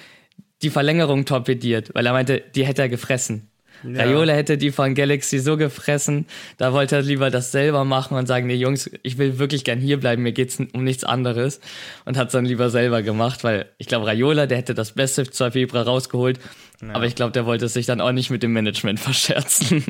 die 0.62 0.70
Verlängerung 0.70 1.24
torpediert, 1.24 1.92
weil 1.96 2.06
er 2.06 2.12
meinte, 2.12 2.44
die 2.56 2.66
hätte 2.66 2.82
er 2.82 2.90
gefressen. 2.90 3.49
Ja. 3.84 4.04
Raiola 4.04 4.34
hätte 4.34 4.58
die 4.58 4.72
von 4.72 4.96
Galaxy 4.96 5.40
so 5.40 5.58
gefressen, 5.58 6.26
da 6.58 6.74
wollte 6.74 6.98
er 6.98 7.02
lieber 7.02 7.30
das 7.30 7.52
selber 7.52 7.86
machen 7.86 8.18
und 8.18 8.28
sagen, 8.28 8.48
nee 8.48 8.56
Jungs, 8.56 8.90
ich 9.04 9.18
will 9.18 9.40
wirklich 9.40 9.64
gern 9.64 9.80
hier 9.80 10.00
bleiben, 10.00 10.24
mir 10.24 10.34
geht's 10.34 10.60
um 10.60 10.84
nichts 10.84 11.04
anderes 11.04 11.60
und 12.06 12.18
hat 12.18 12.34
dann 12.34 12.46
lieber 12.46 12.70
selber 12.70 13.02
gemacht, 13.02 13.44
weil 13.44 13.68
ich 13.78 13.88
glaube 13.88 14.08
Raiola, 14.08 14.46
der 14.48 14.58
hätte 14.58 14.74
das 14.74 14.94
Beste 14.94 15.30
zur 15.30 15.52
Februar 15.52 15.86
rausgeholt, 15.86 16.40
aber 16.88 17.06
ich 17.06 17.16
glaube, 17.16 17.32
der 17.32 17.46
wollte 17.46 17.66
es 17.66 17.74
sich 17.74 17.86
dann 17.86 18.02
auch 18.02 18.12
nicht 18.12 18.30
mit 18.30 18.44
dem 18.44 18.54
Management 18.54 19.00
verscherzen. 19.00 19.84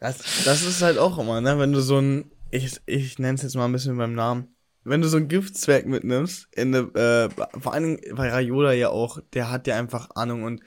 Das, 0.00 0.44
das 0.44 0.62
ist 0.62 0.82
halt 0.82 0.98
auch 0.98 1.18
immer, 1.18 1.40
ne? 1.40 1.58
Wenn 1.58 1.72
du 1.72 1.80
so 1.80 1.98
ein, 1.98 2.30
ich, 2.50 2.80
ich 2.86 3.18
nenne 3.18 3.34
es 3.34 3.42
jetzt 3.42 3.56
mal 3.56 3.66
ein 3.66 3.72
bisschen 3.72 3.96
beim 3.96 4.14
Namen, 4.14 4.48
wenn 4.84 5.00
du 5.00 5.08
so 5.08 5.16
ein 5.16 5.28
Giftzwerg 5.28 5.86
mitnimmst, 5.86 6.48
in 6.52 6.70
ne, 6.70 6.78
äh, 6.94 7.58
vor 7.58 7.72
allen 7.72 7.84
Dingen, 7.84 8.00
weil 8.10 8.30
Raiola 8.30 8.72
ja 8.72 8.90
auch, 8.90 9.18
der 9.32 9.50
hat 9.50 9.66
ja 9.66 9.76
einfach 9.76 10.10
Ahnung 10.14 10.42
und 10.42 10.60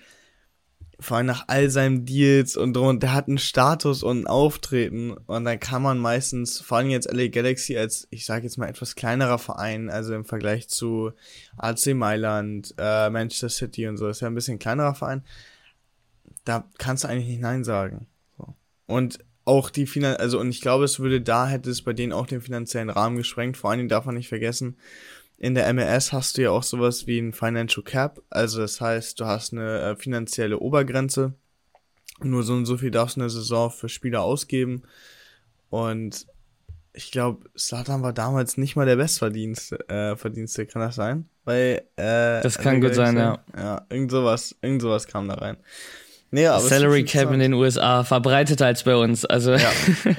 vor 1.00 1.18
allem 1.18 1.28
nach 1.28 1.46
all 1.48 1.70
seinen 1.70 2.06
Deals 2.06 2.58
und 2.58 2.74
drum, 2.74 3.00
der 3.00 3.14
hat 3.14 3.28
einen 3.28 3.38
Status 3.38 4.02
und 4.02 4.22
ein 4.22 4.28
Auftreten 4.28 5.12
und 5.12 5.46
dann 5.46 5.60
kann 5.60 5.84
man 5.84 6.00
meistens, 6.00 6.60
vor 6.60 6.80
allem 6.80 6.90
jetzt 6.90 7.12
LA 7.12 7.28
Galaxy 7.28 7.78
als, 7.78 8.08
ich 8.10 8.26
sage 8.26 8.46
jetzt 8.46 8.58
mal 8.58 8.68
etwas 8.68 8.96
kleinerer 8.96 9.38
Verein, 9.38 9.90
also 9.90 10.16
im 10.16 10.26
Vergleich 10.26 10.70
zu 10.70 11.12
AC 11.58 11.94
Mailand, 11.94 12.74
äh, 12.80 13.10
Manchester 13.12 13.50
City 13.50 13.88
und 13.88 13.98
so, 13.98 14.08
ist 14.08 14.22
ja 14.22 14.28
ein 14.28 14.36
bisschen 14.36 14.58
kleinerer 14.58 14.96
Verein, 14.96 15.24
da 16.46 16.68
kannst 16.80 17.04
du 17.04 17.10
eigentlich 17.10 17.28
nicht 17.28 17.42
Nein 17.42 17.64
sagen. 17.64 18.08
So. 18.38 18.56
Und 18.88 19.20
auch 19.46 19.70
die 19.70 19.86
Finan 19.86 20.16
also 20.16 20.40
und 20.40 20.50
ich 20.50 20.62
glaube, 20.62 20.84
es 20.84 21.00
würde 21.00 21.22
da 21.22 21.48
hätte 21.48 21.70
es 21.70 21.82
bei 21.82 21.94
denen 21.94 22.12
auch 22.12 22.26
den 22.26 22.42
finanziellen 22.42 22.90
Rahmen 22.90 23.16
gesprengt. 23.16 23.56
Vor 23.56 23.70
allen 23.70 23.78
Dingen 23.78 23.90
darf 23.90 24.06
man 24.06 24.16
nicht 24.16 24.28
vergessen, 24.28 24.78
in 25.38 25.56
der 25.56 25.72
MLS 25.74 26.12
hast 26.12 26.38
du 26.38 26.44
ja 26.44 26.52
auch 26.52 26.64
sowas 26.64 27.06
wie 27.08 27.20
ein 27.20 27.34
Financial 27.34 27.84
Cap. 27.84 28.22
Also 28.30 28.60
das 28.60 28.82
heißt, 28.82 29.20
du 29.20 29.26
hast 29.26 29.54
eine 29.54 29.82
äh, 29.82 29.96
finanzielle 29.96 30.60
Obergrenze. 30.60 31.34
Nur 32.22 32.42
so 32.44 32.54
und 32.54 32.66
so 32.66 32.78
viel 32.78 32.90
darfst 32.90 33.18
du 33.18 33.22
eine 33.22 33.30
Saison 33.30 33.70
für 33.70 33.90
Spieler 33.90 34.24
ausgeben. 34.24 34.84
Und 35.70 36.26
ich 36.94 37.12
glaube, 37.12 37.48
Slatan 37.56 38.02
war 38.02 38.14
damals 38.14 38.58
nicht 38.58 38.76
mal 38.76 38.88
der 38.88 38.96
Bestverdienste, 38.96 39.88
äh, 39.88 40.16
Verdienste, 40.16 40.66
kann 40.66 40.82
das 40.82 40.96
sein? 40.96 41.30
Weil, 41.46 41.84
äh, 41.96 42.42
Das 42.42 42.58
kann 42.58 42.82
gut 42.82 42.96
sein, 42.96 43.16
ja. 43.16 43.44
Ja, 43.56 43.86
irgend 43.90 44.10
sowas, 44.10 44.56
irgend 44.62 44.82
sowas 44.82 45.06
kam 45.06 45.28
da 45.28 45.36
rein. 45.36 45.58
Nee, 46.30 46.46
Salary 46.60 47.06
Cap 47.06 47.32
in 47.32 47.40
den 47.40 47.54
USA 47.54 48.04
verbreiteter 48.04 48.66
als 48.66 48.84
bei 48.84 48.96
uns. 48.96 49.24
Also 49.24 49.54
Ja, 49.54 49.72
ja, 50.04 50.14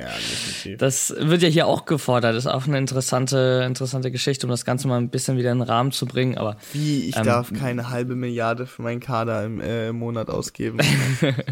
das 0.78 1.14
wird 1.18 1.42
ja 1.42 1.48
hier 1.48 1.66
auch 1.66 1.84
gefordert. 1.84 2.34
Das 2.34 2.46
ist 2.46 2.50
auch 2.50 2.66
eine 2.66 2.78
interessante, 2.78 3.64
interessante 3.66 4.10
Geschichte, 4.10 4.46
um 4.46 4.50
das 4.50 4.64
Ganze 4.64 4.88
mal 4.88 4.96
ein 4.96 5.10
bisschen 5.10 5.36
wieder 5.36 5.52
in 5.52 5.58
den 5.58 5.68
Rahmen 5.68 5.92
zu 5.92 6.06
bringen. 6.06 6.38
Aber 6.38 6.56
Wie, 6.72 7.08
ich 7.08 7.16
Ähm, 7.16 7.24
darf 7.24 7.52
keine 7.52 7.90
halbe 7.90 8.14
Milliarde 8.16 8.66
für 8.66 8.80
meinen 8.80 9.00
Kader 9.00 9.44
im, 9.44 9.60
äh, 9.60 9.88
im 9.88 9.96
Monat 9.98 10.30
ausgeben. 10.30 10.78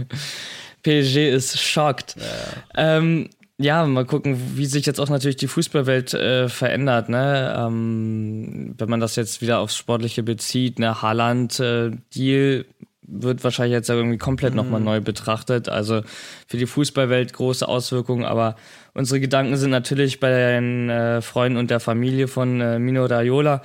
PSG 0.83 1.31
ist 1.31 1.61
schockt. 1.61 2.17
Ja. 2.17 2.97
Ähm, 2.97 3.29
ja, 3.59 3.87
mal 3.87 4.05
gucken, 4.05 4.39
wie 4.57 4.67
sich 4.67 4.85
jetzt 4.85 5.01
auch 5.01 5.09
natürlich 5.09 5.37
die 5.37 5.49
Fußballwelt 5.49 6.13
äh, 6.13 6.49
verändert. 6.49 7.09
Ne? 7.09 7.55
Ähm, 7.59 8.75
wenn 8.77 8.91
man 8.91 9.01
das 9.01 9.17
jetzt 9.17 9.41
wieder 9.41 9.61
aufs 9.61 9.77
Sportliche 9.77 10.23
bezieht, 10.23 10.79
ne, 10.79 11.01
Haaland-Deal 11.01 12.67
wird 13.09 13.45
wahrscheinlich 13.45 13.73
jetzt 13.73 13.89
irgendwie 13.89 14.19
komplett 14.19 14.53
Mhm. 14.53 14.57
nochmal 14.57 14.81
neu 14.81 15.01
betrachtet. 15.01 15.69
Also 15.69 16.03
für 16.47 16.57
die 16.57 16.67
Fußballwelt 16.67 17.33
große 17.33 17.67
Auswirkungen, 17.67 18.25
aber 18.25 18.57
unsere 18.95 19.21
Gedanken 19.21 19.57
sind 19.57 19.71
natürlich 19.71 20.21
bei 20.21 20.31
den 20.31 20.91
äh, 20.91 21.23
Freunden 21.23 21.59
und 21.59 21.71
der 21.71 21.81
Familie 21.81 22.29
von 22.29 22.61
äh, 22.61 22.79
Mino 22.79 23.05
Raiola. 23.05 23.63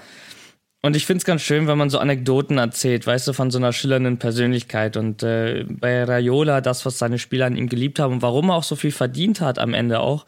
Und 0.84 0.96
ich 0.96 1.06
find's 1.06 1.26
ganz 1.26 1.44
schön, 1.44 1.68
wenn 1.68 1.78
man 1.78 1.92
so 1.92 2.00
Anekdoten 2.00 2.58
erzählt, 2.58 3.06
weißt 3.06 3.28
du, 3.28 3.34
von 3.34 3.52
so 3.52 3.60
einer 3.60 3.72
schillernden 3.72 4.18
Persönlichkeit. 4.18 4.98
Und 4.98 5.22
äh, 5.22 5.64
bei 5.70 6.04
Raiola, 6.04 6.60
das, 6.60 6.86
was 6.88 6.98
seine 6.98 7.20
Spieler 7.20 7.46
an 7.46 7.56
ihm 7.56 7.70
geliebt 7.70 8.00
haben 8.00 8.14
und 8.16 8.22
warum 8.24 8.50
er 8.50 8.56
auch 8.56 8.64
so 8.64 8.76
viel 8.76 8.92
verdient 8.92 9.42
hat 9.42 9.60
am 9.60 9.76
Ende 9.76 10.00
auch, 10.00 10.26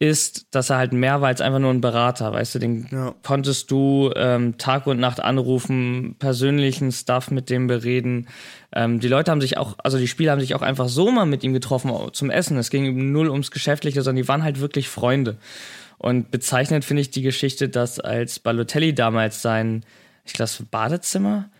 ist, 0.00 0.46
dass 0.50 0.70
er 0.70 0.78
halt 0.78 0.92
mehr 0.92 1.20
war 1.20 1.28
als 1.28 1.40
einfach 1.40 1.60
nur 1.60 1.70
ein 1.70 1.80
Berater, 1.80 2.32
weißt 2.32 2.56
du, 2.56 2.58
den 2.58 2.88
Ja. 2.90 3.14
konntest 3.22 3.70
du 3.70 4.10
ähm, 4.16 4.58
Tag 4.58 4.86
und 4.86 4.98
Nacht 4.98 5.20
anrufen, 5.20 6.16
persönlichen 6.18 6.90
Stuff 6.90 7.30
mit 7.30 7.48
dem 7.48 7.68
bereden. 7.68 8.28
Ähm, 8.74 8.98
die 9.00 9.08
Leute 9.08 9.30
haben 9.30 9.40
sich 9.40 9.56
auch, 9.56 9.76
also 9.82 9.96
die 9.98 10.08
Spieler 10.08 10.32
haben 10.32 10.40
sich 10.40 10.54
auch 10.54 10.62
einfach 10.62 10.88
so 10.88 11.10
mal 11.10 11.26
mit 11.26 11.44
ihm 11.44 11.52
getroffen 11.52 11.92
zum 12.12 12.30
Essen. 12.30 12.58
Es 12.58 12.70
ging 12.70 12.84
eben 12.84 13.12
null 13.12 13.30
ums 13.30 13.50
Geschäftliche, 13.52 14.02
sondern 14.02 14.22
die 14.22 14.28
waren 14.28 14.42
halt 14.42 14.60
wirklich 14.60 14.88
Freunde. 14.88 15.38
Und 15.96 16.30
bezeichnend 16.30 16.84
finde 16.84 17.00
ich 17.02 17.10
die 17.10 17.22
Geschichte, 17.22 17.68
dass 17.68 18.00
als 18.00 18.40
Balotelli 18.40 18.94
damals 18.94 19.42
sein, 19.42 19.84
ich 20.24 20.32
glaube, 20.32 20.50
das 20.50 20.62
Badezimmer 20.70 21.50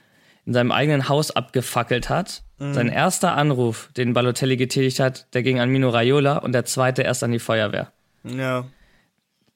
in 0.45 0.53
seinem 0.53 0.73
eigenen 0.73 1.09
Haus 1.09 1.31
abgefackelt 1.31 2.11
hat. 2.11 2.43
Sein 2.59 2.88
erster 2.88 3.35
Anruf, 3.37 3.91
den 3.97 4.12
Balotelli 4.14 4.57
getätigt 4.57 5.00
hat, 5.00 5.26
der 5.35 5.43
ging 5.43 5.61
an 5.61 5.71
Mino 5.71 5.88
Raiola 5.91 6.38
und 6.38 6.53
der 6.53 6.64
zweite 6.64 7.03
erst 7.03 7.25
an 7.25 7.33
die 7.33 7.38
Feuerwehr. 7.41 7.93
Ja. 8.25 8.66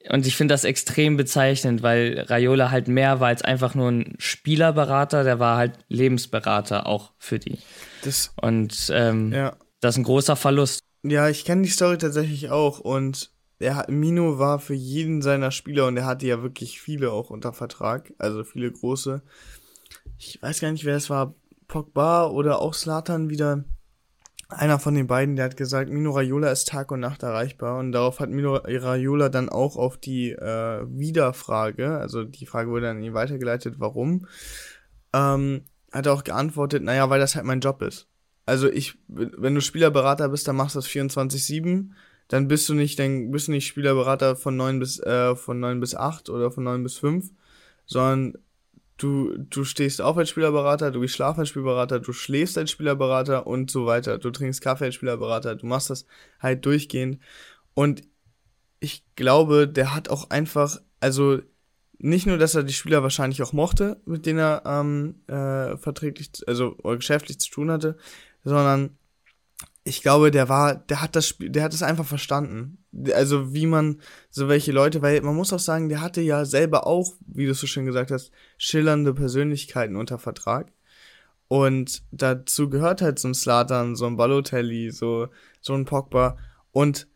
Und 0.09 0.25
ich 0.25 0.37
finde 0.37 0.53
das 0.53 0.63
extrem 0.63 1.17
bezeichnend, 1.17 1.83
weil 1.83 2.25
Raiola 2.29 2.71
halt 2.71 2.87
mehr 2.87 3.19
war 3.19 3.27
als 3.27 3.41
einfach 3.41 3.75
nur 3.75 3.91
ein 3.91 4.15
Spielerberater, 4.17 5.25
der 5.25 5.39
war 5.39 5.57
halt 5.57 5.77
Lebensberater 5.89 6.87
auch 6.87 7.11
für 7.17 7.37
die. 7.37 7.59
Das, 8.03 8.31
Und 8.41 8.89
ähm, 8.93 9.33
ja. 9.33 9.57
das 9.81 9.95
ist 9.95 9.99
ein 9.99 10.03
großer 10.03 10.37
Verlust. 10.37 10.79
Ja, 11.03 11.27
ich 11.27 11.43
kenne 11.43 11.63
die 11.63 11.69
Story 11.69 11.97
tatsächlich 11.97 12.49
auch 12.49 12.79
und 12.79 13.31
er 13.59 13.85
Mino 13.89 14.39
war 14.39 14.59
für 14.59 14.73
jeden 14.73 15.21
seiner 15.21 15.51
Spieler 15.51 15.87
und 15.87 15.97
er 15.97 16.05
hatte 16.05 16.27
ja 16.27 16.41
wirklich 16.41 16.79
viele 16.79 17.11
auch 17.11 17.29
unter 17.29 17.51
Vertrag, 17.51 18.13
also 18.17 18.45
viele 18.45 18.71
große. 18.71 19.21
Ich 20.17 20.41
weiß 20.41 20.61
gar 20.61 20.71
nicht, 20.71 20.85
wer 20.85 20.95
es 20.95 21.09
war, 21.09 21.35
Pogba 21.67 22.27
oder 22.27 22.61
auch 22.61 22.73
Slatan 22.73 23.29
wieder. 23.29 23.65
Einer 24.51 24.79
von 24.79 24.95
den 24.95 25.05
beiden, 25.05 25.35
der 25.35 25.45
hat 25.45 25.57
gesagt, 25.57 25.91
Mino 25.91 26.09
Raiola 26.09 26.51
ist 26.51 26.67
Tag 26.67 26.91
und 26.91 26.99
Nacht 26.99 27.21
erreichbar 27.21 27.77
und 27.77 27.91
darauf 27.91 28.19
hat 28.19 28.31
Mino 28.31 28.55
Raiola 28.55 29.29
dann 29.29 29.47
auch 29.47 29.77
auf 29.77 29.97
die 29.97 30.31
äh, 30.31 30.85
Wiederfrage, 30.87 31.91
also 31.99 32.23
die 32.23 32.47
Frage 32.47 32.71
wurde 32.71 32.87
dann 32.87 32.97
an 32.97 33.03
ihn 33.03 33.13
weitergeleitet, 33.13 33.75
warum, 33.77 34.25
ähm, 35.13 35.65
hat 35.91 36.07
er 36.07 36.13
auch 36.13 36.23
geantwortet, 36.23 36.81
naja, 36.81 37.11
weil 37.11 37.19
das 37.19 37.35
halt 37.35 37.45
mein 37.45 37.59
Job 37.59 37.83
ist. 37.83 38.07
Also 38.47 38.67
ich, 38.67 38.97
wenn 39.07 39.53
du 39.53 39.61
Spielerberater 39.61 40.29
bist, 40.29 40.47
dann 40.47 40.55
machst 40.55 40.73
du 40.73 40.79
das 40.79 40.87
24-7, 40.87 41.91
dann 42.27 42.47
bist 42.47 42.67
du 42.69 42.73
nicht, 42.73 42.97
dann 42.97 43.29
bist 43.29 43.47
du 43.47 43.51
nicht 43.51 43.67
Spielerberater 43.67 44.35
von 44.35 44.57
9 44.57 44.79
bis, 44.79 44.99
äh, 44.99 45.35
von 45.35 45.59
9 45.59 45.79
bis 45.79 45.93
8 45.93 46.31
oder 46.31 46.49
von 46.49 46.63
9 46.63 46.81
bis 46.81 46.97
5, 46.97 47.29
sondern 47.85 48.33
du, 48.99 49.35
du 49.37 49.63
stehst 49.63 50.01
auf 50.01 50.17
als 50.17 50.29
Spielerberater, 50.29 50.91
du 50.91 51.01
gehst 51.01 51.15
schlafen 51.15 51.41
als 51.41 51.49
Spielerberater, 51.49 51.99
du 51.99 52.13
schläfst 52.13 52.57
als 52.57 52.71
Spielerberater 52.71 53.47
und 53.47 53.71
so 53.71 53.85
weiter. 53.85 54.17
Du 54.17 54.29
trinkst 54.29 54.61
Kaffee 54.61 54.85
als 54.85 54.95
Spielerberater, 54.95 55.55
du 55.55 55.65
machst 55.65 55.89
das 55.89 56.05
halt 56.39 56.65
durchgehend. 56.65 57.19
Und 57.73 58.03
ich 58.79 59.03
glaube, 59.15 59.67
der 59.67 59.95
hat 59.95 60.09
auch 60.09 60.29
einfach, 60.29 60.77
also 60.99 61.39
nicht 61.97 62.27
nur, 62.27 62.37
dass 62.37 62.55
er 62.55 62.63
die 62.63 62.73
Spieler 62.73 63.03
wahrscheinlich 63.03 63.41
auch 63.41 63.53
mochte, 63.53 64.01
mit 64.05 64.25
denen 64.25 64.39
er 64.39 64.63
ähm, 64.65 65.21
äh, 65.27 65.77
verträglich, 65.77 66.31
also 66.47 66.75
oder 66.83 66.97
geschäftlich 66.97 67.39
zu 67.39 67.49
tun 67.49 67.71
hatte, 67.71 67.97
sondern 68.43 68.97
ich 69.83 70.01
glaube, 70.01 70.31
der 70.31 70.49
war, 70.49 70.75
der 70.75 71.01
hat 71.01 71.15
das 71.15 71.27
Spiel, 71.27 71.49
der 71.49 71.63
hat 71.63 71.73
es 71.73 71.83
einfach 71.83 72.05
verstanden. 72.05 72.83
Also 73.13 73.53
wie 73.53 73.65
man 73.65 74.01
so 74.29 74.47
welche 74.47 74.71
Leute, 74.71 75.01
weil 75.01 75.21
man 75.21 75.35
muss 75.35 75.53
auch 75.53 75.59
sagen, 75.59 75.89
der 75.89 76.01
hatte 76.01 76.21
ja 76.21 76.45
selber 76.45 76.85
auch, 76.85 77.13
wie 77.25 77.45
du 77.45 77.53
so 77.53 77.67
schön 77.67 77.85
gesagt 77.85 78.11
hast, 78.11 78.31
schillernde 78.57 79.13
Persönlichkeiten 79.13 79.95
unter 79.95 80.19
Vertrag. 80.19 80.71
Und 81.47 82.03
dazu 82.11 82.69
gehört 82.69 83.01
halt 83.01 83.19
so 83.19 83.27
ein 83.27 83.33
Slatan, 83.33 83.95
so 83.95 84.05
ein 84.05 84.17
Balotelli, 84.17 84.91
so, 84.91 85.27
so 85.61 85.73
ein 85.73 85.85
Pogba. 85.85 86.37
Und 86.71 87.07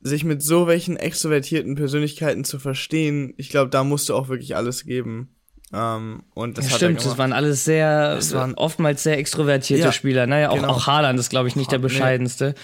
sich 0.00 0.22
mit 0.24 0.42
so 0.42 0.66
welchen 0.66 0.96
extrovertierten 0.96 1.74
Persönlichkeiten 1.74 2.44
zu 2.44 2.58
verstehen, 2.58 3.34
ich 3.36 3.48
glaube, 3.48 3.70
da 3.70 3.82
musst 3.82 4.08
du 4.08 4.14
auch 4.14 4.28
wirklich 4.28 4.54
alles 4.54 4.84
geben. 4.84 5.35
Ähm, 5.72 6.22
und 6.34 6.58
das 6.58 6.70
ja, 6.70 6.76
stimmt, 6.76 7.04
das 7.04 7.18
waren 7.18 7.32
alles 7.32 7.64
sehr, 7.64 8.14
Das 8.14 8.32
waren- 8.32 8.54
oftmals 8.54 9.02
sehr 9.02 9.18
extrovertierte 9.18 9.84
Ja, 9.84 9.92
Spieler. 9.92 10.26
Naja, 10.26 10.50
auch, 10.50 10.54
genau. 10.56 10.68
auch 10.68 10.86
Haaland 10.86 11.18
ist, 11.18 11.30
glaube 11.30 11.48
ich, 11.48 11.56
nicht 11.56 11.72
der 11.72 11.78
Nee. 11.80 11.84
bescheidenste. 11.84 12.54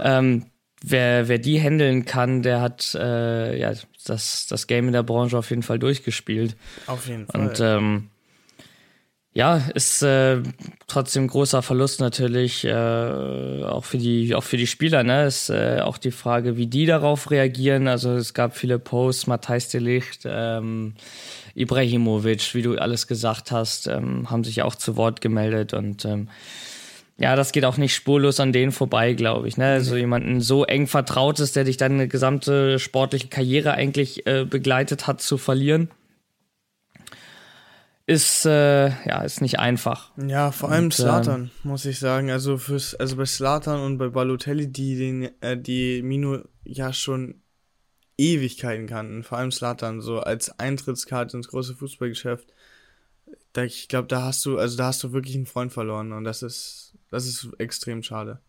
Ähm, 0.00 0.46
wer, 0.82 1.26
wer 1.28 1.38
die 1.38 1.60
handeln 1.60 2.04
kann, 2.04 2.42
der 2.42 2.60
hat 2.60 2.94
äh, 2.94 3.58
ja, 3.58 3.72
das, 4.06 4.46
das 4.48 4.66
Game 4.68 4.86
in 4.86 4.92
der 4.92 5.02
Branche 5.02 5.36
auf 5.36 5.50
jeden 5.50 5.64
Fall 5.64 5.78
durchgespielt. 5.80 6.56
auf 6.86 7.08
jeden 7.08 7.26
Fall. 7.26 7.40
Und 7.40 7.60
ähm, 7.60 8.10
ja, 9.32 9.60
ist 9.74 10.00
äh, 10.02 10.38
trotzdem 10.86 11.26
großer 11.26 11.60
Verlust 11.60 12.00
natürlich, 12.00 12.64
äh, 12.64 12.72
auch 13.64 13.84
für 13.84 13.98
die, 13.98 14.34
auch 14.34 14.44
für 14.44 14.56
die 14.56 14.66
Spieler, 14.66 15.02
ne? 15.02 15.26
Ist 15.26 15.50
äh, 15.50 15.80
auch 15.82 15.98
die 15.98 16.10
Frage, 16.12 16.56
wie 16.56 16.68
die 16.68 16.86
darauf 16.86 17.30
reagieren. 17.30 17.86
Also 17.86 18.12
es 18.14 18.32
gab 18.32 18.56
viele 18.56 18.78
Posts, 18.78 19.26
Matthijs 19.26 19.68
de 19.68 19.80
Licht, 19.82 20.20
ähm, 20.24 20.94
Ibrahimovic, 21.56 22.54
wie 22.54 22.62
du 22.62 22.76
alles 22.76 23.06
gesagt 23.06 23.50
hast, 23.50 23.86
ähm, 23.86 24.30
haben 24.30 24.44
sich 24.44 24.62
auch 24.62 24.74
zu 24.74 24.96
Wort 24.96 25.20
gemeldet 25.20 25.74
und 25.74 26.04
ähm, 26.04 26.28
ja, 27.18 27.34
das 27.34 27.52
geht 27.52 27.64
auch 27.64 27.78
nicht 27.78 27.94
spurlos 27.94 28.40
an 28.40 28.52
denen 28.52 28.72
vorbei, 28.72 29.14
glaube 29.14 29.48
ich. 29.48 29.56
Ne? 29.56 29.66
Also 29.66 29.96
jemanden 29.96 30.42
so 30.42 30.64
eng 30.64 30.86
vertraut 30.86 31.40
ist, 31.40 31.56
der 31.56 31.64
dich 31.64 31.78
deine 31.78 32.08
gesamte 32.08 32.78
sportliche 32.78 33.28
Karriere 33.28 33.72
eigentlich 33.72 34.26
äh, 34.26 34.44
begleitet 34.44 35.06
hat, 35.06 35.22
zu 35.22 35.38
verlieren, 35.38 35.90
ist 38.04 38.44
äh, 38.44 38.88
ja 38.88 39.22
ist 39.22 39.40
nicht 39.40 39.58
einfach. 39.58 40.12
Ja, 40.16 40.52
vor 40.52 40.70
allem 40.70 40.84
Und, 40.84 40.94
Slatan, 40.94 41.50
muss 41.62 41.86
ich 41.86 41.98
sagen. 41.98 42.30
Also 42.30 42.58
fürs, 42.58 42.94
also 42.94 43.16
bei 43.16 43.24
Slatan 43.24 43.80
und 43.80 43.96
bei 43.96 44.08
Balotelli, 44.08 44.70
die 44.70 44.96
den, 44.96 45.30
äh, 45.40 45.56
die 45.56 46.02
Mino 46.02 46.40
ja 46.64 46.92
schon 46.92 47.40
Ewigkeiten 48.18 48.86
kannten. 48.86 49.22
Vor 49.22 49.38
allem 49.38 49.52
Slatan, 49.52 50.00
so 50.00 50.20
als 50.20 50.58
Eintrittskarte 50.58 51.36
ins 51.36 51.48
große 51.48 51.74
Fußballgeschäft. 51.74 52.52
Da, 53.52 53.64
ich 53.64 53.88
glaube, 53.88 54.08
da 54.08 54.22
hast 54.24 54.44
du, 54.46 54.58
also 54.58 54.76
da 54.76 54.86
hast 54.86 55.02
du 55.04 55.12
wirklich 55.12 55.36
einen 55.36 55.46
Freund 55.46 55.72
verloren 55.72 56.12
und 56.12 56.24
das 56.24 56.42
ist, 56.42 56.94
das 57.10 57.26
ist 57.26 57.48
extrem 57.58 58.02
schade. 58.02 58.40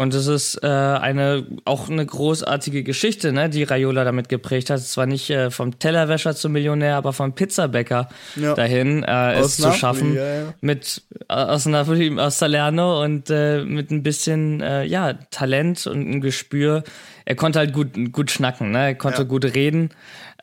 Und 0.00 0.14
es 0.14 0.28
ist 0.28 0.62
äh, 0.62 0.66
eine 0.68 1.44
auch 1.64 1.90
eine 1.90 2.06
großartige 2.06 2.84
Geschichte, 2.84 3.32
ne, 3.32 3.50
die 3.50 3.64
Raiola 3.64 4.04
damit 4.04 4.28
geprägt 4.28 4.70
hat. 4.70 4.78
Zwar 4.80 5.06
nicht 5.06 5.28
äh, 5.28 5.50
vom 5.50 5.80
Tellerwäscher 5.80 6.36
zum 6.36 6.52
Millionär, 6.52 6.94
aber 6.94 7.12
vom 7.12 7.34
Pizzabäcker 7.34 8.08
Ja. 8.36 8.54
dahin 8.54 9.02
äh, 9.02 9.40
es 9.40 9.56
zu 9.56 9.72
schaffen. 9.72 10.14
ja, 10.14 10.34
ja. 10.42 10.54
Mit 10.60 11.02
äh, 11.28 11.34
aus 11.34 11.66
Napoli, 11.66 12.16
aus 12.16 12.38
Salerno 12.38 13.02
und 13.02 13.28
äh, 13.28 13.64
mit 13.64 13.90
ein 13.90 14.04
bisschen 14.04 14.60
äh, 14.60 14.84
ja 14.84 15.14
Talent 15.32 15.88
und 15.88 16.08
ein 16.08 16.20
Gespür. 16.20 16.84
Er 17.24 17.34
konnte 17.34 17.58
halt 17.58 17.72
gut 17.72 17.88
gut 18.12 18.30
schnacken, 18.30 18.70
ne? 18.70 18.78
Er 18.78 18.94
konnte 18.94 19.26
gut 19.26 19.44
reden 19.44 19.90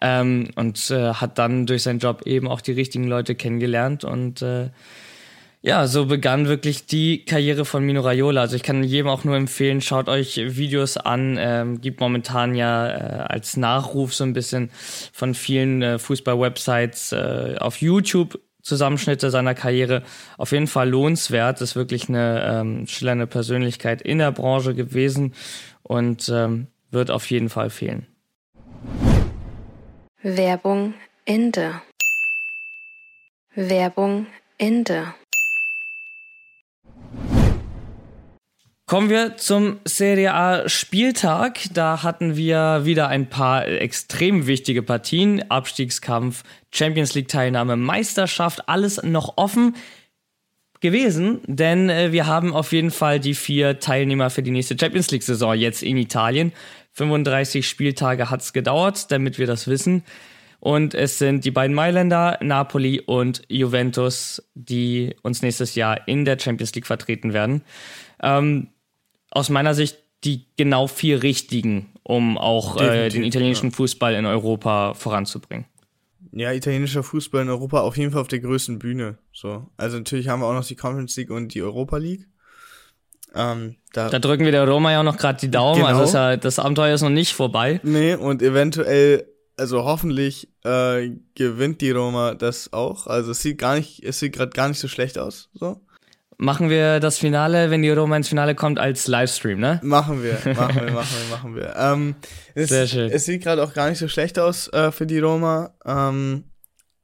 ähm, 0.02 0.50
und 0.56 0.92
äh, 0.92 1.14
hat 1.14 1.38
dann 1.38 1.66
durch 1.66 1.84
seinen 1.84 2.00
Job 2.00 2.24
eben 2.26 2.50
auch 2.50 2.60
die 2.60 2.74
richtigen 2.74 3.06
Leute 3.06 3.36
kennengelernt 3.36 4.04
und 4.04 4.42
äh, 4.42 4.70
ja, 5.66 5.88
so 5.88 6.06
begann 6.06 6.48
wirklich 6.48 6.86
die 6.86 7.26
Karriere 7.26 7.66
von 7.66 7.84
Mino 7.84 8.02
Raiola. 8.02 8.42
Also 8.42 8.56
ich 8.56 8.62
kann 8.62 8.84
jedem 8.84 9.08
auch 9.08 9.24
nur 9.24 9.36
empfehlen, 9.36 9.82
schaut 9.82 10.08
euch 10.10 10.38
Videos 10.38 10.96
an. 10.96 11.38
Ähm, 11.40 11.82
gibt 11.82 12.00
momentan 12.00 12.54
ja 12.54 12.88
äh, 12.88 13.24
als 13.30 13.58
Nachruf 13.58 14.14
so 14.14 14.24
ein 14.24 14.34
bisschen 14.34 14.70
von 15.12 15.34
vielen 15.34 15.82
äh, 15.82 15.98
Fußball-Websites 15.98 17.14
äh, 17.14 17.56
auf 17.60 17.82
YouTube 17.82 18.40
Zusammenschnitte 18.62 19.32
seiner 19.32 19.56
Karriere. 19.56 20.04
Auf 20.38 20.52
jeden 20.52 20.68
Fall 20.68 20.88
lohnenswert. 20.88 21.60
Ist 21.62 21.76
wirklich 21.76 22.10
eine 22.10 22.46
ähm, 22.48 22.86
schillernde 22.86 23.26
Persönlichkeit 23.26 24.04
in 24.04 24.20
der 24.20 24.32
Branche 24.32 24.76
gewesen 24.76 25.34
und 25.82 26.30
ähm, 26.32 26.68
wird 26.92 27.10
auf 27.10 27.28
jeden 27.32 27.50
Fall 27.50 27.72
fehlen. 27.72 28.06
Werbung 30.22 30.94
Ende. 31.26 31.82
Werbung 33.56 34.28
Ende. 34.60 35.16
Kommen 38.88 39.10
wir 39.10 39.36
zum 39.36 39.80
Serie 39.84 40.32
A 40.36 40.70
Spieltag. 40.70 41.58
Da 41.74 42.04
hatten 42.04 42.36
wir 42.36 42.82
wieder 42.84 43.08
ein 43.08 43.32
paar 43.32 43.68
extrem 43.68 44.46
wichtige 44.46 44.84
Partien. 44.84 45.50
Abstiegskampf, 45.50 46.44
Champions 46.72 47.16
League 47.16 47.28
Teilnahme, 47.28 47.78
Meisterschaft, 47.78 48.70
alles 48.70 49.02
noch 49.02 49.38
offen 49.38 49.76
gewesen, 50.82 51.40
denn 51.48 51.90
äh, 51.90 52.12
wir 52.12 52.28
haben 52.28 52.54
auf 52.54 52.74
jeden 52.74 52.92
Fall 52.92 53.20
die 53.20 53.34
vier 53.34 53.80
Teilnehmer 53.80 54.30
für 54.30 54.44
die 54.44 54.52
nächste 54.52 54.78
Champions 54.80 55.10
League 55.10 55.24
Saison 55.24 55.56
jetzt 55.56 55.82
in 55.82 55.98
Italien. 55.98 56.54
35 56.92 57.68
Spieltage 57.68 58.30
hat's 58.30 58.54
gedauert, 58.54 59.10
damit 59.12 59.40
wir 59.40 59.48
das 59.48 59.68
wissen. 59.68 60.04
Und 60.60 60.94
es 60.94 61.18
sind 61.18 61.44
die 61.44 61.52
beiden 61.52 61.76
Mailänder, 61.76 62.38
Napoli 62.42 63.02
und 63.02 63.42
Juventus, 63.50 64.44
die 64.54 65.16
uns 65.24 65.42
nächstes 65.42 65.74
Jahr 65.74 66.08
in 66.08 66.24
der 66.24 66.38
Champions 66.38 66.76
League 66.76 66.86
vertreten 66.86 67.34
werden. 67.34 67.64
Ähm, 68.22 68.68
aus 69.36 69.50
meiner 69.50 69.76
Sicht 69.76 69.98
die 70.24 70.48
genau 70.58 70.88
vier 70.88 71.22
richtigen, 71.22 71.94
um 72.02 72.38
auch 72.38 72.82
äh, 72.82 73.10
den 73.10 73.24
italienischen 73.24 73.72
Fußball 73.72 74.16
in 74.16 74.26
Europa 74.26 74.94
voranzubringen. 74.96 75.66
Ja, 76.32 76.52
italienischer 76.52 77.04
Fußball 77.04 77.44
in 77.44 77.50
Europa 77.50 77.82
auf 77.82 77.96
jeden 77.98 78.12
Fall 78.12 78.22
auf 78.22 78.28
der 78.28 78.40
größten 78.40 78.80
Bühne. 78.80 79.18
So. 79.32 79.68
Also 79.78 79.98
natürlich 79.98 80.28
haben 80.28 80.42
wir 80.42 80.48
auch 80.48 80.54
noch 80.54 80.66
die 80.66 80.76
Conference 80.76 81.16
League 81.16 81.30
und 81.30 81.54
die 81.54 81.62
Europa 81.62 81.98
League. 81.98 82.28
Ähm, 83.36 83.76
da, 83.94 84.10
Da 84.10 84.20
drücken 84.20 84.46
wir 84.46 84.52
der 84.52 84.68
Roma 84.68 84.92
ja 84.92 85.02
auch 85.02 85.04
noch 85.04 85.18
gerade 85.18 85.40
die 85.40 85.52
Daumen. 85.52 85.78
Genau. 85.82 85.88
Also 85.88 86.04
ist 86.04 86.14
ja, 86.14 86.38
das 86.38 86.58
Abenteuer 86.58 86.96
ist 86.96 87.02
noch 87.02 87.10
nicht 87.10 87.34
vorbei. 87.34 87.80
Nee, 87.84 88.16
und 88.16 88.42
eventuell, 88.42 89.28
also 89.58 89.84
hoffentlich 89.84 90.50
äh, 90.64 91.12
gewinnt 91.36 91.82
die 91.82 91.92
Roma 91.92 92.34
das 92.34 92.74
auch. 92.74 93.08
Also 93.08 93.32
es 93.32 93.42
sieht 93.42 93.58
gar 93.58 93.76
nicht, 93.76 94.04
es 94.04 94.20
sieht 94.20 94.34
gerade 94.34 94.52
gar 94.52 94.70
nicht 94.70 94.80
so 94.80 94.88
schlecht 94.88 95.18
aus. 95.18 95.50
So. 95.54 95.82
Machen 96.38 96.70
wir 96.70 97.00
das 97.00 97.18
Finale, 97.18 97.72
wenn 97.72 97.82
die 97.82 97.90
Roma 97.90 98.18
ins 98.18 98.28
Finale 98.28 98.56
kommt, 98.56 98.78
als 98.78 99.08
Livestream, 99.08 99.60
ne? 99.60 99.80
Machen 99.84 100.22
wir, 100.22 100.34
machen 100.56 100.82
wir, 100.82 100.92
machen 100.92 101.16
wir, 101.18 101.36
machen 101.36 101.56
wir. 101.56 101.76
Ähm, 101.78 102.16
es, 102.56 102.70
Sehr 102.70 102.88
schön. 102.88 103.10
Es 103.10 103.26
sieht 103.26 103.44
gerade 103.44 103.64
auch 103.64 103.74
gar 103.74 103.90
nicht 103.90 104.00
so 104.00 104.08
schlecht 104.08 104.38
aus 104.38 104.68
äh, 104.74 104.92
für 104.92 105.06
die 105.06 105.20
Roma. 105.20 105.74
Ähm, 105.86 106.44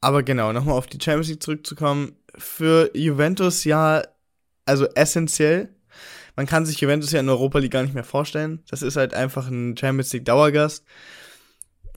aber 0.02 0.24
genau, 0.24 0.52
nochmal 0.52 0.76
auf 0.76 0.88
die 0.88 1.00
Champions 1.02 1.30
League 1.30 1.44
zurückzukommen. 1.44 2.18
Für 2.38 2.90
Juventus 2.94 3.64
ja, 3.64 4.04
also 4.66 4.88
essentiell. 4.96 5.70
Man 6.36 6.46
kann 6.46 6.66
sich 6.66 6.80
Juventus 6.82 7.12
ja 7.12 7.20
in 7.20 7.30
Europa 7.30 7.60
League 7.60 7.72
gar 7.72 7.84
nicht 7.84 7.94
mehr 7.94 8.04
vorstellen. 8.04 8.64
Das 8.70 8.82
ist 8.82 8.96
halt 8.96 9.14
einfach 9.14 9.48
ein 9.48 9.78
Champions 9.78 10.12
League 10.12 10.26
Dauergast. 10.26 10.84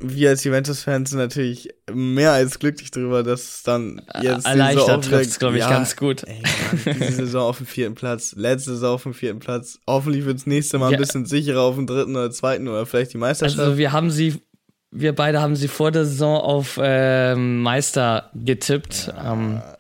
Wir 0.00 0.30
als 0.30 0.42
Juventus-Fans 0.44 1.10
sind 1.10 1.18
natürlich 1.20 1.68
mehr 1.92 2.32
als 2.32 2.58
glücklich 2.58 2.90
darüber, 2.90 3.22
dass 3.22 3.62
dann 3.62 4.02
jetzt 4.20 4.44
Erleichtert 4.46 5.06
wieder- 5.06 5.18
trifft's, 5.18 5.38
glaube 5.38 5.56
ich, 5.56 5.60
Ja, 5.62 5.70
ganz 5.70 5.94
gut. 5.96 6.24
Ey, 6.24 6.42
Mann, 6.42 6.96
diese 6.98 7.12
Saison 7.26 7.42
auf 7.48 7.58
dem 7.58 7.66
vierten 7.66 7.94
Platz, 7.94 8.34
letzte 8.36 8.72
Saison 8.72 8.94
auf 8.94 9.02
dem 9.04 9.14
vierten 9.14 9.38
Platz. 9.38 9.78
Hoffentlich 9.86 10.24
wird's 10.24 10.46
nächste 10.46 10.78
Mal 10.78 10.86
ein 10.88 10.92
Ja. 10.94 10.98
bisschen 10.98 11.26
sicherer 11.26 11.60
auf 11.62 11.76
dem 11.76 11.86
dritten 11.86 12.16
oder 12.16 12.30
zweiten 12.32 12.66
oder 12.66 12.86
vielleicht 12.86 13.12
die 13.12 13.18
Meisterschaft. 13.18 13.60
Also 13.60 13.78
wir 13.78 13.92
haben 13.92 14.10
sie, 14.10 14.42
wir 14.90 15.14
beide 15.14 15.40
haben 15.40 15.54
sie 15.56 15.68
vor 15.68 15.92
der 15.92 16.04
Saison 16.04 16.38
auf 16.40 16.78
ähm, 16.82 17.62
Meister 17.62 18.30
getippt. 18.34 19.12
Ähm, 19.24 19.58
äh, 19.64 19.76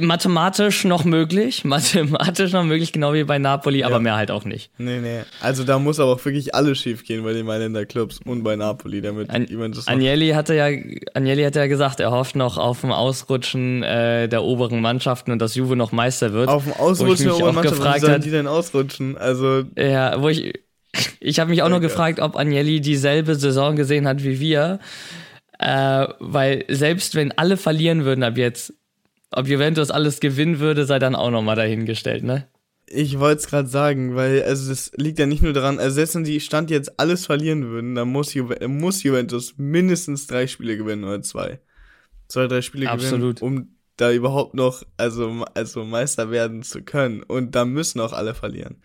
mathematisch 0.00 0.84
noch 0.84 1.04
möglich, 1.04 1.64
mathematisch 1.64 2.52
noch 2.52 2.64
möglich, 2.64 2.92
genau 2.92 3.12
wie 3.14 3.24
bei 3.24 3.38
Napoli, 3.38 3.84
aber 3.84 3.98
mehr 4.00 4.16
halt 4.16 4.30
auch 4.30 4.44
nicht. 4.44 4.70
nee, 4.78 4.98
nee. 5.00 5.20
Also 5.40 5.64
da 5.64 5.78
muss 5.78 6.00
aber 6.00 6.12
auch 6.12 6.24
wirklich 6.24 6.54
alles 6.54 6.78
schief 6.78 7.04
gehen 7.04 7.24
bei 7.24 7.32
den 7.32 7.46
Mailänder 7.46 7.86
Clubs 7.86 8.20
und 8.24 8.42
bei 8.42 8.56
Napoli, 8.56 9.00
damit 9.00 9.30
An 9.30 9.46
Juventus 9.46 9.86
noch- 9.86 9.92
Agnelli 9.92 10.30
hatte 10.30 10.54
ja, 10.54 10.66
Agnelli 11.14 11.42
hatte 11.42 11.58
ja 11.60 11.66
gesagt, 11.66 12.00
er 12.00 12.10
hofft 12.10 12.36
noch 12.36 12.58
auf 12.58 12.84
ein 12.84 12.92
Ausrutschen 12.92 13.82
äh, 13.82 14.28
der 14.28 14.42
oberen 14.42 14.80
Mannschaften 14.80 15.30
und 15.32 15.40
dass 15.40 15.54
Juve 15.54 15.76
noch 15.76 15.92
Meister 15.92 16.32
wird. 16.32 16.48
auf 16.48 16.66
ich 16.66 16.76
Ausrutschen 16.78 17.26
der 17.26 17.34
auch 17.34 17.52
Mannschaft, 17.52 17.82
wie 17.96 18.00
sollen 18.00 18.20
die 18.22 18.30
denn 18.30 18.46
ausrutschen? 18.46 19.16
Also, 19.16 19.64
Ja, 19.76 20.20
wo 20.20 20.28
ich. 20.28 20.52
Ich 21.20 21.38
habe 21.40 21.50
mich 21.50 21.62
auch 21.62 21.68
nur 21.68 21.80
Danke. 21.80 21.88
gefragt, 21.88 22.20
ob 22.20 22.36
Agnelli 22.36 22.80
dieselbe 22.80 23.34
Saison 23.34 23.76
gesehen 23.76 24.08
hat 24.08 24.24
wie 24.24 24.40
wir. 24.40 24.78
Äh, 25.58 26.06
weil 26.20 26.64
selbst 26.68 27.14
wenn 27.14 27.32
alle 27.36 27.56
verlieren 27.58 28.04
würden 28.06 28.22
ab 28.24 28.38
jetzt, 28.38 28.72
ob 29.30 29.48
Juventus 29.48 29.90
alles 29.90 30.20
gewinnen 30.20 30.60
würde, 30.60 30.86
sei 30.86 30.98
dann 30.98 31.14
auch 31.14 31.30
nochmal 31.30 31.56
dahingestellt, 31.56 32.24
ne? 32.24 32.48
ich 32.88 33.18
wollte 33.18 33.40
es 33.40 33.48
gerade 33.48 33.68
sagen, 33.68 34.14
weil, 34.14 34.42
also 34.44 34.70
das 34.70 34.92
liegt 34.96 35.18
ja 35.18 35.26
nicht 35.26 35.42
nur 35.42 35.52
daran, 35.52 35.78
also 35.78 35.96
selbst 35.96 36.14
wenn 36.14 36.24
die 36.24 36.40
Stand 36.40 36.70
jetzt 36.70 36.98
alles 37.00 37.26
verlieren 37.26 37.68
würden, 37.68 37.94
dann 37.94 38.08
muss, 38.08 38.34
Juve 38.34 38.56
muss 38.68 39.02
Juventus 39.02 39.54
mindestens 39.56 40.26
drei 40.26 40.46
Spiele 40.46 40.76
gewinnen 40.76 41.04
oder 41.04 41.22
zwei. 41.22 41.60
Zwei, 42.28 42.46
drei 42.46 42.62
Spiele 42.62 42.90
Absolut. 42.90 43.40
gewinnen, 43.40 43.58
um 43.58 43.76
da 43.96 44.12
überhaupt 44.12 44.54
noch, 44.54 44.82
also, 44.96 45.44
also 45.54 45.84
Meister 45.84 46.30
werden 46.30 46.62
zu 46.62 46.82
können. 46.82 47.22
Und 47.22 47.54
da 47.54 47.64
müssen 47.64 48.00
auch 48.00 48.12
alle 48.12 48.34
verlieren. 48.34 48.82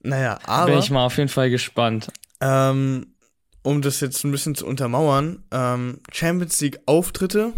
Naja, 0.00 0.38
aber. 0.44 0.72
Bin 0.72 0.80
ich 0.80 0.90
mal 0.90 1.04
auf 1.04 1.16
jeden 1.16 1.28
Fall 1.28 1.50
gespannt. 1.50 2.08
Ähm, 2.40 3.14
um 3.62 3.82
das 3.82 4.00
jetzt 4.00 4.24
ein 4.24 4.30
bisschen 4.30 4.54
zu 4.54 4.66
untermauern, 4.66 5.44
ähm, 5.50 6.00
Champions 6.12 6.60
League 6.60 6.80
Auftritte 6.86 7.52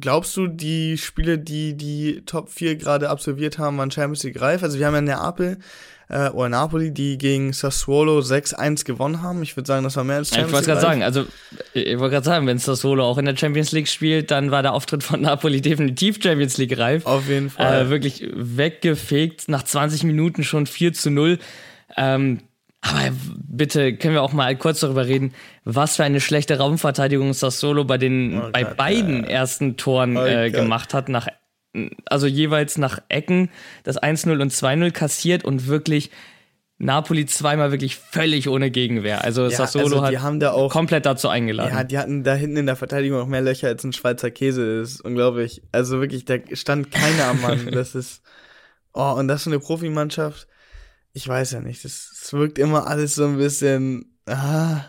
glaubst 0.00 0.36
du, 0.36 0.46
die 0.46 0.98
Spiele, 0.98 1.38
die 1.38 1.76
die 1.76 2.22
Top 2.26 2.50
4 2.50 2.76
gerade 2.76 3.10
absolviert 3.10 3.58
haben, 3.58 3.78
waren 3.78 3.90
Champions 3.90 4.22
League 4.24 4.40
reif? 4.40 4.62
Also 4.62 4.78
wir 4.78 4.86
haben 4.86 4.94
ja 4.94 5.00
Neapel 5.00 5.58
äh, 6.08 6.28
oder 6.30 6.48
Napoli, 6.48 6.92
die 6.92 7.18
gegen 7.18 7.52
Sassuolo 7.52 8.20
6-1 8.20 8.84
gewonnen 8.84 9.22
haben. 9.22 9.42
Ich 9.42 9.56
würde 9.56 9.66
sagen, 9.66 9.84
das 9.84 9.96
war 9.96 10.04
mehr 10.04 10.16
als 10.16 10.30
Ja, 10.30 10.36
ich 10.36 10.40
Champions 10.42 10.52
wollte 10.54 10.66
gerade 10.66 10.80
League 10.80 10.90
sagen, 10.90 11.02
also 11.02 11.26
ich 11.72 11.98
wollte 11.98 12.14
gerade 12.14 12.26
sagen, 12.26 12.46
wenn 12.46 12.58
Sassuolo 12.58 13.04
auch 13.04 13.18
in 13.18 13.24
der 13.24 13.36
Champions 13.36 13.72
League 13.72 13.88
spielt, 13.88 14.30
dann 14.30 14.50
war 14.50 14.62
der 14.62 14.72
Auftritt 14.72 15.02
von 15.02 15.20
Napoli 15.20 15.60
definitiv 15.62 16.18
Champions 16.22 16.56
League 16.58 16.78
reif. 16.78 17.06
Auf 17.06 17.28
jeden 17.28 17.50
Fall. 17.50 17.86
Äh, 17.86 17.90
wirklich 17.90 18.28
weggefegt, 18.32 19.48
nach 19.48 19.62
20 19.62 20.04
Minuten 20.04 20.44
schon 20.44 20.66
4 20.66 20.92
zu 20.92 21.10
0. 21.10 21.38
Ähm, 21.96 22.40
aber 22.90 23.14
bitte 23.48 23.96
können 23.96 24.14
wir 24.14 24.22
auch 24.22 24.32
mal 24.32 24.56
kurz 24.56 24.80
darüber 24.80 25.06
reden, 25.06 25.34
was 25.64 25.96
für 25.96 26.04
eine 26.04 26.20
schlechte 26.20 26.58
Raumverteidigung 26.58 27.32
Sassuolo 27.32 27.84
bei 27.84 27.98
den 27.98 28.40
Oh 28.40 28.48
bei 28.52 28.64
Gott, 28.64 28.76
beiden 28.76 29.24
ersten 29.24 29.76
Toren 29.76 30.16
Oh 30.16 30.24
äh, 30.24 30.50
gemacht 30.50 30.94
hat, 30.94 31.08
nach 31.08 31.28
also 32.06 32.26
jeweils 32.26 32.78
nach 32.78 33.00
Ecken 33.08 33.50
das 33.84 34.00
1-0 34.02 34.40
und 34.40 34.52
2-0 34.52 34.90
kassiert 34.92 35.44
und 35.44 35.66
wirklich 35.66 36.10
Napoli 36.78 37.24
zweimal 37.24 37.70
wirklich 37.70 37.96
völlig 37.96 38.48
ohne 38.48 38.70
Gegenwehr. 38.70 39.24
Also 39.24 39.44
Ja, 39.44 39.50
Sassuolo 39.50 40.00
also 40.00 40.20
hat 40.22 40.42
da 40.42 40.52
auch 40.52 40.70
komplett 40.70 41.06
dazu 41.06 41.28
eingeladen. 41.28 41.74
Ja, 41.74 41.84
die 41.84 41.96
hatten 41.96 42.22
da 42.22 42.34
hinten 42.34 42.58
in 42.58 42.66
der 42.66 42.76
Verteidigung 42.76 43.20
auch 43.20 43.26
mehr 43.26 43.40
Löcher 43.40 43.68
als 43.68 43.82
ein 43.84 43.94
Schweizer 43.94 44.30
Käse. 44.30 44.80
Das 44.80 44.92
ist 44.92 45.00
unglaublich. 45.00 45.62
Also 45.72 46.00
wirklich, 46.00 46.26
da 46.26 46.36
stand 46.52 46.90
keiner 46.90 47.28
am 47.28 47.40
Mann. 47.40 47.66
Das 47.72 47.94
ist. 47.94 48.22
Oh, 48.92 49.14
und 49.16 49.28
das 49.28 49.44
für 49.44 49.50
eine 49.50 49.58
Profimannschaft. 49.58 50.48
Ich 51.16 51.26
weiß 51.26 51.52
ja 51.52 51.60
nicht. 51.60 51.82
Das, 51.82 52.28
wirkt 52.32 52.58
immer 52.58 52.88
alles 52.88 53.14
so 53.14 53.24
ein 53.24 53.38
bisschen. 53.38 54.18
Ah, 54.26 54.80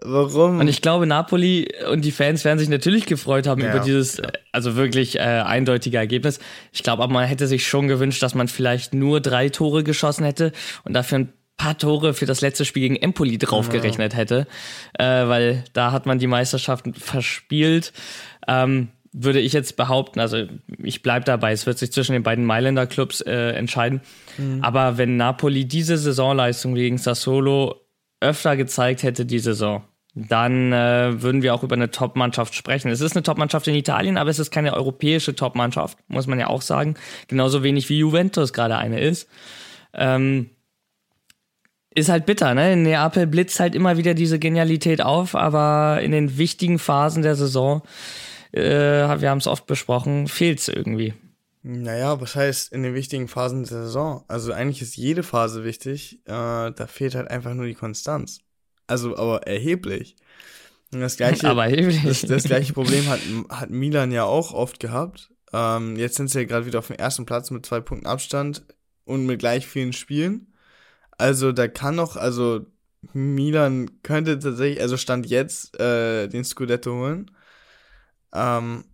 warum? 0.00 0.60
Und 0.60 0.68
ich 0.68 0.80
glaube, 0.80 1.06
Napoli 1.06 1.74
und 1.90 2.04
die 2.04 2.12
Fans 2.12 2.44
werden 2.44 2.60
sich 2.60 2.68
natürlich 2.68 3.04
gefreut 3.04 3.48
haben 3.48 3.60
Ja, 3.62 3.70
über 3.70 3.80
dieses, 3.80 4.20
äh, 4.20 4.30
also 4.52 4.76
wirklich 4.76 5.16
äh, 5.16 5.22
eindeutige 5.22 5.96
Ergebnis. 5.96 6.38
Ich 6.70 6.84
glaube 6.84 7.02
aber, 7.02 7.12
man 7.12 7.26
hätte 7.26 7.48
sich 7.48 7.66
schon 7.66 7.88
gewünscht, 7.88 8.22
dass 8.22 8.36
man 8.36 8.46
vielleicht 8.46 8.94
nur 8.94 9.20
drei 9.20 9.48
Tore 9.48 9.82
geschossen 9.82 10.24
hätte 10.24 10.52
und 10.84 10.92
dafür 10.92 11.18
ein 11.18 11.32
paar 11.56 11.76
Tore 11.76 12.14
für 12.14 12.26
das 12.26 12.42
letzte 12.42 12.64
Spiel 12.64 12.82
gegen 12.82 12.96
Empoli 12.96 13.36
draufgerechnet 13.38 14.14
hätte, 14.14 14.46
äh, 15.00 15.04
weil 15.04 15.64
da 15.72 15.90
hat 15.90 16.06
man 16.06 16.20
die 16.20 16.28
Meisterschaften 16.28 16.94
verspielt. 16.94 17.92
Ähm, 18.46 18.90
würde 19.12 19.40
ich 19.40 19.52
jetzt 19.52 19.76
behaupten, 19.76 20.20
also 20.20 20.44
ich 20.82 21.02
bleib 21.02 21.26
dabei, 21.26 21.52
es 21.52 21.66
wird 21.66 21.78
sich 21.78 21.92
zwischen 21.92 22.12
den 22.12 22.22
beiden 22.22 22.44
Mailänder 22.44 22.86
Clubs 22.86 23.20
äh, 23.20 23.50
entscheiden. 23.50 24.00
Aber 24.62 24.98
wenn 24.98 25.16
Napoli 25.16 25.66
diese 25.66 25.98
Saisonleistung 25.98 26.74
gegen 26.74 26.98
Sassuolo 26.98 27.76
öfter 28.20 28.56
gezeigt 28.56 29.02
hätte, 29.02 29.26
die 29.26 29.38
Saison, 29.38 29.84
dann 30.14 30.72
äh, 30.72 31.22
würden 31.22 31.42
wir 31.42 31.54
auch 31.54 31.62
über 31.62 31.74
eine 31.74 31.90
Top-Mannschaft 31.90 32.54
sprechen. 32.54 32.90
Es 32.90 33.00
ist 33.00 33.16
eine 33.16 33.22
Top-Mannschaft 33.22 33.66
in 33.68 33.74
Italien, 33.74 34.18
aber 34.18 34.30
es 34.30 34.38
ist 34.38 34.50
keine 34.50 34.74
europäische 34.74 35.34
Top-Mannschaft, 35.34 35.98
muss 36.08 36.26
man 36.26 36.38
ja 36.38 36.48
auch 36.48 36.62
sagen. 36.62 36.94
Genauso 37.28 37.62
wenig 37.62 37.88
wie 37.88 37.98
Juventus 37.98 38.52
gerade 38.52 38.76
eine 38.76 39.00
ist. 39.00 39.28
Ähm, 39.94 40.50
ist 41.94 42.08
halt 42.08 42.26
bitter, 42.26 42.54
ne? 42.54 42.72
In 42.72 42.82
Neapel 42.82 43.26
blitzt 43.26 43.60
halt 43.60 43.74
immer 43.74 43.96
wieder 43.96 44.14
diese 44.14 44.38
Genialität 44.38 45.02
auf, 45.02 45.34
aber 45.34 46.00
in 46.02 46.12
den 46.12 46.38
wichtigen 46.38 46.78
Phasen 46.78 47.22
der 47.22 47.34
Saison, 47.34 47.82
äh, 48.52 49.20
wir 49.20 49.30
haben 49.30 49.38
es 49.38 49.46
oft 49.46 49.66
besprochen, 49.66 50.28
fehlt's 50.28 50.68
irgendwie. 50.68 51.14
Naja, 51.62 52.20
was 52.20 52.34
heißt 52.34 52.72
in 52.72 52.82
den 52.82 52.94
wichtigen 52.94 53.28
Phasen 53.28 53.64
der 53.64 53.84
Saison? 53.84 54.24
Also 54.26 54.52
eigentlich 54.52 54.82
ist 54.82 54.96
jede 54.96 55.22
Phase 55.22 55.64
wichtig. 55.64 56.20
Äh, 56.24 56.72
da 56.72 56.86
fehlt 56.88 57.14
halt 57.14 57.30
einfach 57.30 57.54
nur 57.54 57.66
die 57.66 57.74
Konstanz. 57.74 58.40
Also 58.88 59.16
aber 59.16 59.46
erheblich. 59.46 60.16
Und 60.92 61.00
das 61.00 61.16
gleiche, 61.16 61.46
Aber 61.48 61.64
erheblich. 61.64 62.02
das, 62.02 62.22
das 62.22 62.44
gleiche 62.44 62.72
Problem 62.72 63.06
hat, 63.08 63.20
hat 63.48 63.70
Milan 63.70 64.10
ja 64.10 64.24
auch 64.24 64.52
oft 64.52 64.80
gehabt. 64.80 65.30
Ähm, 65.52 65.96
jetzt 65.96 66.16
sind 66.16 66.28
sie 66.28 66.40
ja 66.40 66.44
gerade 66.44 66.66
wieder 66.66 66.80
auf 66.80 66.88
dem 66.88 66.96
ersten 66.96 67.26
Platz 67.26 67.50
mit 67.50 67.64
zwei 67.64 67.80
Punkten 67.80 68.06
Abstand 68.06 68.64
und 69.04 69.26
mit 69.26 69.38
gleich 69.38 69.66
vielen 69.66 69.92
Spielen. 69.92 70.52
Also 71.16 71.52
da 71.52 71.68
kann 71.68 71.94
noch, 71.94 72.16
also 72.16 72.66
Milan 73.12 74.02
könnte 74.02 74.38
tatsächlich, 74.38 74.80
also 74.80 74.96
Stand 74.96 75.26
jetzt, 75.26 75.78
äh, 75.78 76.26
den 76.28 76.44
Scudetto 76.44 76.92
holen. 76.92 77.30
Ähm, 78.34 78.84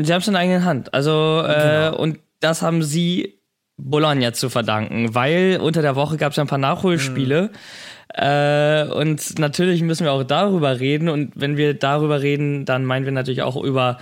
Sie 0.00 0.12
haben 0.12 0.20
es 0.20 0.26
in 0.28 0.32
der 0.34 0.42
eigenen 0.42 0.64
Hand. 0.64 0.94
Also, 0.94 1.42
äh, 1.46 1.52
Genau. 1.90 1.96
und 1.98 2.18
das 2.40 2.62
haben 2.62 2.82
sie 2.82 3.40
Bologna 3.76 4.32
zu 4.32 4.48
verdanken, 4.48 5.14
weil 5.14 5.58
unter 5.60 5.82
der 5.82 5.96
Woche 5.96 6.16
gab 6.16 6.30
es 6.30 6.36
ja 6.36 6.44
ein 6.44 6.48
paar 6.48 6.58
Nachholspiele. 6.58 7.50
Äh, 8.14 8.84
und 8.84 9.38
natürlich 9.38 9.82
müssen 9.82 10.04
wir 10.04 10.12
auch 10.12 10.24
darüber 10.24 10.80
reden. 10.80 11.08
Und 11.08 11.32
wenn 11.34 11.56
wir 11.58 11.74
darüber 11.74 12.22
reden, 12.22 12.64
dann 12.64 12.84
meinen 12.86 13.04
wir 13.04 13.12
natürlich 13.12 13.42
auch 13.42 13.62
über 13.62 13.98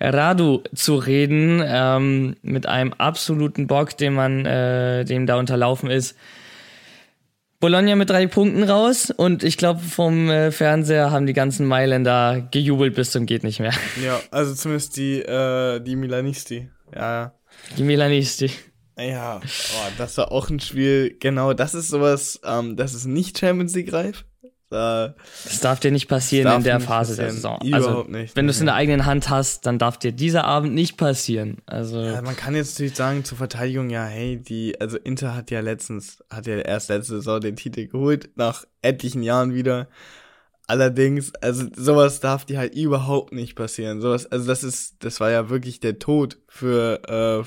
Radu 0.00 0.62
zu 0.74 0.96
reden, 0.96 1.62
ähm, 1.66 2.36
mit 2.42 2.66
einem 2.66 2.94
absoluten 2.94 3.66
Bock, 3.66 3.96
den 3.96 4.14
man, 4.14 4.46
äh, 4.46 5.04
dem 5.04 5.26
da 5.26 5.36
unterlaufen 5.36 5.90
ist. 5.90 6.16
Bologna 7.60 7.96
mit 7.96 8.08
drei 8.08 8.28
Punkten 8.28 8.62
raus 8.62 9.10
und 9.16 9.42
ich 9.42 9.56
glaube, 9.56 9.80
vom 9.80 10.30
äh, 10.30 10.52
Fernseher 10.52 11.10
haben 11.10 11.26
die 11.26 11.32
ganzen 11.32 11.66
Mailänder 11.66 12.46
gejubelt 12.52 12.94
bis 12.94 13.10
zum 13.10 13.26
geht 13.26 13.42
nicht 13.42 13.58
mehr. 13.58 13.72
Ja, 14.04 14.20
also 14.30 14.54
zumindest 14.54 14.96
die, 14.96 15.20
äh, 15.22 15.80
die 15.80 15.96
Milanisti. 15.96 16.70
Ja, 16.94 17.34
Die 17.76 17.82
Milanisti. 17.82 18.50
ja. 18.96 19.40
Oh, 19.42 19.90
das 19.98 20.16
war 20.18 20.30
auch 20.30 20.48
ein 20.50 20.60
Spiel. 20.60 21.16
Genau, 21.18 21.52
das 21.52 21.74
ist 21.74 21.88
sowas, 21.88 22.40
ähm, 22.44 22.76
das 22.76 22.94
ist 22.94 23.06
nicht 23.06 23.38
Champions 23.38 23.74
League 23.74 23.92
reif. 23.92 24.24
Da, 24.70 25.14
Das 25.44 25.60
darf 25.60 25.80
dir 25.80 25.90
nicht 25.90 26.08
passieren 26.08 26.56
in 26.58 26.62
der 26.62 26.78
Phase 26.80 27.16
der 27.16 27.28
passieren. 27.28 27.58
Saison. 27.60 27.72
Also, 27.72 27.88
Überhaupt 27.88 28.10
nicht. 28.10 28.36
wenn 28.36 28.46
du 28.46 28.50
es 28.50 28.60
in 28.60 28.66
der 28.66 28.74
eigenen 28.74 29.06
Hand 29.06 29.30
hast, 29.30 29.64
dann 29.64 29.78
darf 29.78 29.96
dir 29.98 30.12
dieser 30.12 30.44
Abend 30.44 30.74
nicht 30.74 30.98
passieren. 30.98 31.56
Also, 31.64 32.02
ja, 32.02 32.20
man 32.20 32.36
kann 32.36 32.54
jetzt 32.54 32.74
natürlich 32.74 32.94
sagen 32.96 33.24
zur 33.24 33.38
Verteidigung, 33.38 33.88
ja, 33.88 34.04
hey, 34.04 34.36
die, 34.36 34.78
also 34.78 34.98
Inter 34.98 35.34
hat 35.34 35.50
ja 35.50 35.60
letztens, 35.60 36.22
hat 36.28 36.46
ja 36.46 36.56
erst 36.58 36.90
letzte 36.90 37.14
Saison 37.16 37.40
den 37.40 37.56
Titel 37.56 37.86
geholt, 37.86 38.28
nach 38.36 38.64
etlichen 38.82 39.22
Jahren 39.22 39.54
wieder. 39.54 39.88
Allerdings, 40.66 41.32
also 41.36 41.64
sowas 41.74 42.20
darf 42.20 42.44
dir 42.44 42.58
halt 42.58 42.74
überhaupt 42.74 43.32
nicht 43.32 43.54
passieren. 43.54 44.02
Sowas, 44.02 44.26
also 44.30 44.46
das 44.46 44.62
ist, 44.64 44.96
das 45.02 45.18
war 45.18 45.30
ja 45.30 45.48
wirklich 45.48 45.80
der 45.80 45.98
Tod 45.98 46.36
für, 46.46 47.00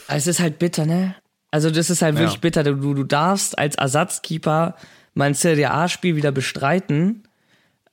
äh, 0.09 0.15
es 0.15 0.25
ist 0.25 0.39
halt 0.39 0.57
bitter, 0.57 0.87
ne? 0.87 1.15
Also, 1.51 1.69
das 1.69 1.89
ist 1.91 2.01
halt 2.01 2.15
Ja. 2.15 2.21
wirklich 2.21 2.41
bitter. 2.41 2.63
Du, 2.63 2.93
du 2.95 3.03
darfst 3.03 3.59
als 3.59 3.75
Ersatzkeeper 3.75 4.75
mal 5.13 5.25
ein 5.25 5.33
Serie 5.33 5.71
A-Spiel 5.71 6.15
wieder 6.15 6.31
bestreiten. 6.31 7.23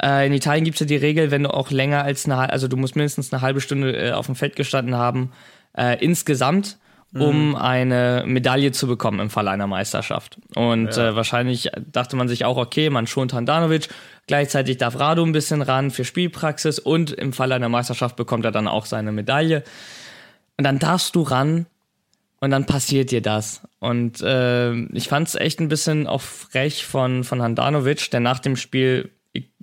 Äh, 0.01 0.27
in 0.27 0.33
Italien 0.33 0.65
gibt 0.65 0.77
es 0.77 0.81
ja 0.81 0.87
die 0.87 0.97
Regel, 0.97 1.31
wenn 1.31 1.43
du 1.43 1.53
auch 1.53 1.71
länger 1.71 2.05
als 2.05 2.27
eine 2.27 2.37
halbe, 2.37 2.53
also 2.53 2.69
du 2.69 2.77
musst 2.77 2.97
mindestens 2.97 3.33
eine 3.33 3.43
halbe 3.43 3.61
Stunde 3.61 3.97
äh, 3.97 4.13
auf 4.13 4.27
dem 4.27 4.37
Feld 4.37 4.57
gestanden 4.57 4.95
haben, 4.95 5.33
äh, 5.77 6.03
insgesamt, 6.05 6.79
um 7.15 7.57
eine 7.57 8.23
Medaille 8.27 8.71
zu 8.73 8.87
bekommen 8.87 9.19
im 9.19 9.31
Fall 9.31 9.49
einer 9.49 9.67
Meisterschaft. 9.67 10.39
Und 10.55 10.97
äh, 10.99 11.17
wahrscheinlich 11.17 11.71
dachte 11.91 12.17
man 12.17 12.29
sich 12.29 12.45
auch, 12.45 12.59
okay, 12.59 12.91
man 12.91 13.07
schont 13.07 13.33
Handanovic, 13.33 13.89
gleichzeitig 14.27 14.77
darf 14.77 14.99
Radu 14.99 15.25
ein 15.25 15.33
bisschen 15.33 15.63
ran 15.63 15.91
für 15.91 16.05
Spielpraxis 16.05 16.79
und 16.79 17.11
im 17.13 17.33
Fall 17.33 17.51
einer 17.53 17.71
Meisterschaft 17.71 18.17
bekommt 18.17 18.45
er 18.45 18.53
dann 18.53 18.69
auch 18.69 18.85
seine 18.85 19.11
Medaille. 19.11 19.65
Und 20.59 20.65
dann 20.65 20.79
darfst 20.79 21.17
du 21.17 21.23
ran 21.23 21.67
und 22.41 22.51
dann 22.51 22.67
passiert 22.67 23.11
dir 23.11 23.21
das. 23.21 23.63
Und 23.81 24.21
äh, 24.21 24.73
ich 24.93 25.09
fand 25.09 25.29
es 25.29 25.35
echt 25.35 25.61
ein 25.61 25.69
bisschen 25.69 26.07
auch 26.07 26.21
frech 26.21 26.87
von, 26.87 27.25
von 27.25 27.43
Handanovic, 27.43 28.11
der 28.11 28.21
nach 28.21 28.39
dem 28.39 28.57
Spiel 28.57 29.11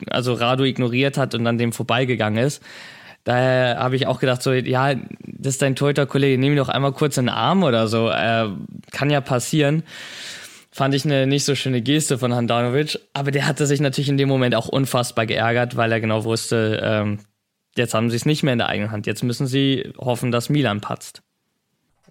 also 0.09 0.33
Radu 0.33 0.63
ignoriert 0.63 1.17
hat 1.17 1.35
und 1.35 1.43
dann 1.43 1.57
dem 1.57 1.71
vorbeigegangen 1.71 2.43
ist. 2.43 2.61
Daher 3.23 3.79
habe 3.79 3.95
ich 3.95 4.05
auch 4.05 4.19
gedacht, 4.19 4.43
so, 4.43 4.53
ja, 4.53 4.93
das 4.93 5.53
ist 5.53 5.61
dein 5.61 5.75
Torhüter-Kollege, 5.75 6.37
nimm 6.37 6.53
ihn 6.53 6.57
doch 6.57 6.69
einmal 6.69 6.91
kurz 6.91 7.17
in 7.17 7.25
den 7.25 7.33
Arm 7.33 7.63
oder 7.63 7.87
so. 7.87 8.09
Äh, 8.09 8.49
kann 8.91 9.09
ja 9.09 9.19
passieren. 9.19 9.83
Fand 10.69 10.93
ich 10.93 11.05
eine 11.05 11.25
nicht 11.25 11.43
so 11.43 11.55
schöne 11.55 11.81
Geste 11.81 12.19
von 12.19 12.35
Handanovic. 12.35 12.99
Aber 13.13 13.31
der 13.31 13.47
hatte 13.47 13.65
sich 13.65 13.79
natürlich 13.79 14.09
in 14.09 14.17
dem 14.17 14.29
Moment 14.29 14.53
auch 14.53 14.67
unfassbar 14.67 15.25
geärgert, 15.25 15.75
weil 15.75 15.91
er 15.91 16.01
genau 16.01 16.23
wusste, 16.23 16.79
ähm, 16.83 17.19
jetzt 17.75 17.95
haben 17.95 18.11
sie 18.11 18.15
es 18.17 18.25
nicht 18.25 18.43
mehr 18.43 18.53
in 18.53 18.59
der 18.59 18.69
eigenen 18.69 18.91
Hand. 18.91 19.07
Jetzt 19.07 19.23
müssen 19.23 19.47
sie 19.47 19.91
hoffen, 19.97 20.31
dass 20.31 20.49
Milan 20.49 20.81
patzt. 20.81 21.24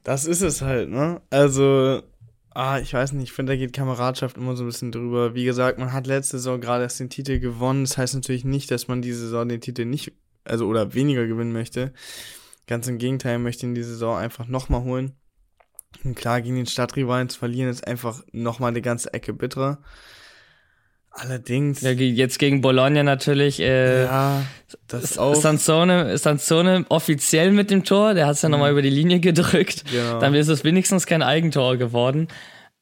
Das 0.05 0.27
ist 0.27 0.43
es 0.43 0.63
halt, 0.63 0.91
ne? 0.91 1.21
Also, 1.31 2.03
ah, 2.51 2.79
ich 2.79 2.93
weiß 2.93 3.13
nicht, 3.13 3.25
ich 3.25 3.33
finde, 3.33 3.55
da 3.55 3.57
geht 3.57 3.73
Kameradschaft 3.73 4.37
immer 4.37 4.55
so 4.55 4.63
ein 4.63 4.67
bisschen 4.67 4.93
drüber. 4.93 5.35
Wie 5.35 5.45
gesagt, 5.45 5.79
man 5.79 5.93
hat 5.93 6.07
letzte 6.07 6.37
Saison 6.39 6.61
gerade 6.61 6.85
erst 6.85 7.01
den 7.01 7.11
Titel 7.11 7.41
gewonnen. 7.41 7.85
Das 7.85 7.99
heißt 7.99 8.15
natürlich 8.15 8.45
nicht, 8.45 8.71
dass 8.71 8.87
man 8.87 9.03
diese 9.03 9.21
Saison 9.21 9.49
den 9.49 9.63
Titel 9.63 9.87
nicht, 9.87 10.13
also 10.45 10.67
oder 10.67 10.95
weniger 10.95 11.27
gewinnen 11.27 11.53
möchte. 11.53 11.93
Ganz 12.67 12.87
im 12.87 12.99
Gegenteil, 12.99 13.39
möchte 13.39 13.67
ihn 13.67 13.75
die 13.75 13.83
Saison 13.83 14.17
einfach 14.17 14.47
nochmal 14.47 14.83
holen. 14.83 15.13
Und 16.05 16.17
klar, 16.17 16.43
gegen 16.43 16.57
den 16.57 16.67
Stadtrivalen 16.67 17.29
zu 17.31 17.39
verlieren, 17.39 17.71
ist 17.71 17.87
einfach 17.87 18.23
nochmal 18.33 18.71
eine 18.71 18.83
ganze 18.83 19.13
Ecke 19.15 19.33
bitterer. 19.33 19.79
Allerdings, 21.17 21.81
Ja, 21.81 21.91
jetzt 21.91 22.39
gegen 22.39 22.61
Bologna 22.61 23.05
natürlich. 23.05 23.61
Äh, 23.61 24.05
ja, 24.05 24.43
das 24.89 25.05
ist 25.05 25.19
auch. 25.19 25.35
Sansone, 25.35 26.19
Sansone 26.19 26.87
offiziell 26.89 27.53
mit 27.53 27.71
dem 27.71 27.85
Tor, 27.85 28.15
der 28.15 28.27
hat 28.27 28.35
es 28.35 28.43
ja 28.43 28.49
nochmal 28.49 28.73
über 28.73 28.83
die 28.83 28.91
Linie 28.91 29.21
gedrückt. 29.21 29.85
Genau. 29.91 30.19
Dann 30.19 30.35
ist 30.35 30.49
es 30.49 30.65
wenigstens 30.65 31.07
kein 31.07 31.23
Eigentor 31.23 31.77
geworden. 31.77 32.29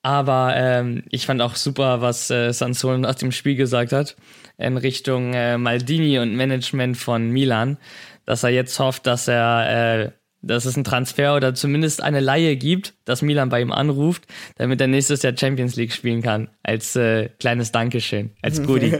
Aber 0.02 0.54
ähm, 0.56 1.04
ich 1.10 1.26
fand 1.26 1.42
auch 1.42 1.54
super, 1.54 2.00
was 2.00 2.30
äh, 2.30 2.52
Sansone 2.52 2.98
nach 2.98 3.14
dem 3.14 3.32
Spiel 3.32 3.54
gesagt 3.54 3.92
hat 3.92 4.16
in 4.58 4.76
Richtung 4.76 5.34
äh, 5.34 5.58
Maldini 5.58 6.18
und 6.18 6.34
Management 6.34 6.96
von 6.96 7.30
Milan, 7.30 7.78
dass 8.24 8.42
er 8.42 8.50
jetzt 8.50 8.78
hofft, 8.78 9.06
dass 9.06 9.28
er, 9.28 10.04
äh, 10.06 10.10
dass 10.42 10.64
es 10.64 10.74
einen 10.74 10.84
Transfer 10.84 11.36
oder 11.36 11.54
zumindest 11.54 12.02
eine 12.02 12.20
Laie 12.20 12.56
gibt, 12.56 12.94
dass 13.04 13.22
Milan 13.22 13.48
bei 13.48 13.60
ihm 13.60 13.72
anruft, 13.72 14.24
damit 14.56 14.80
er 14.80 14.88
nächstes 14.88 15.22
Jahr 15.22 15.36
Champions 15.36 15.76
League 15.76 15.92
spielen 15.92 16.22
kann, 16.22 16.48
als 16.62 16.96
äh, 16.96 17.28
kleines 17.40 17.72
Dankeschön, 17.72 18.30
als 18.42 18.62
Goodie. 18.66 18.90
ja, 18.90 18.98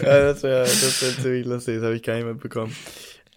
das 0.00 0.42
wäre 0.42 0.62
das 0.62 1.02
wär 1.02 1.22
ziemlich 1.22 1.46
lustig, 1.46 1.76
das 1.76 1.84
habe 1.84 1.96
ich 1.96 2.02
gar 2.02 2.16
nicht 2.16 2.26
mitbekommen. 2.26 2.74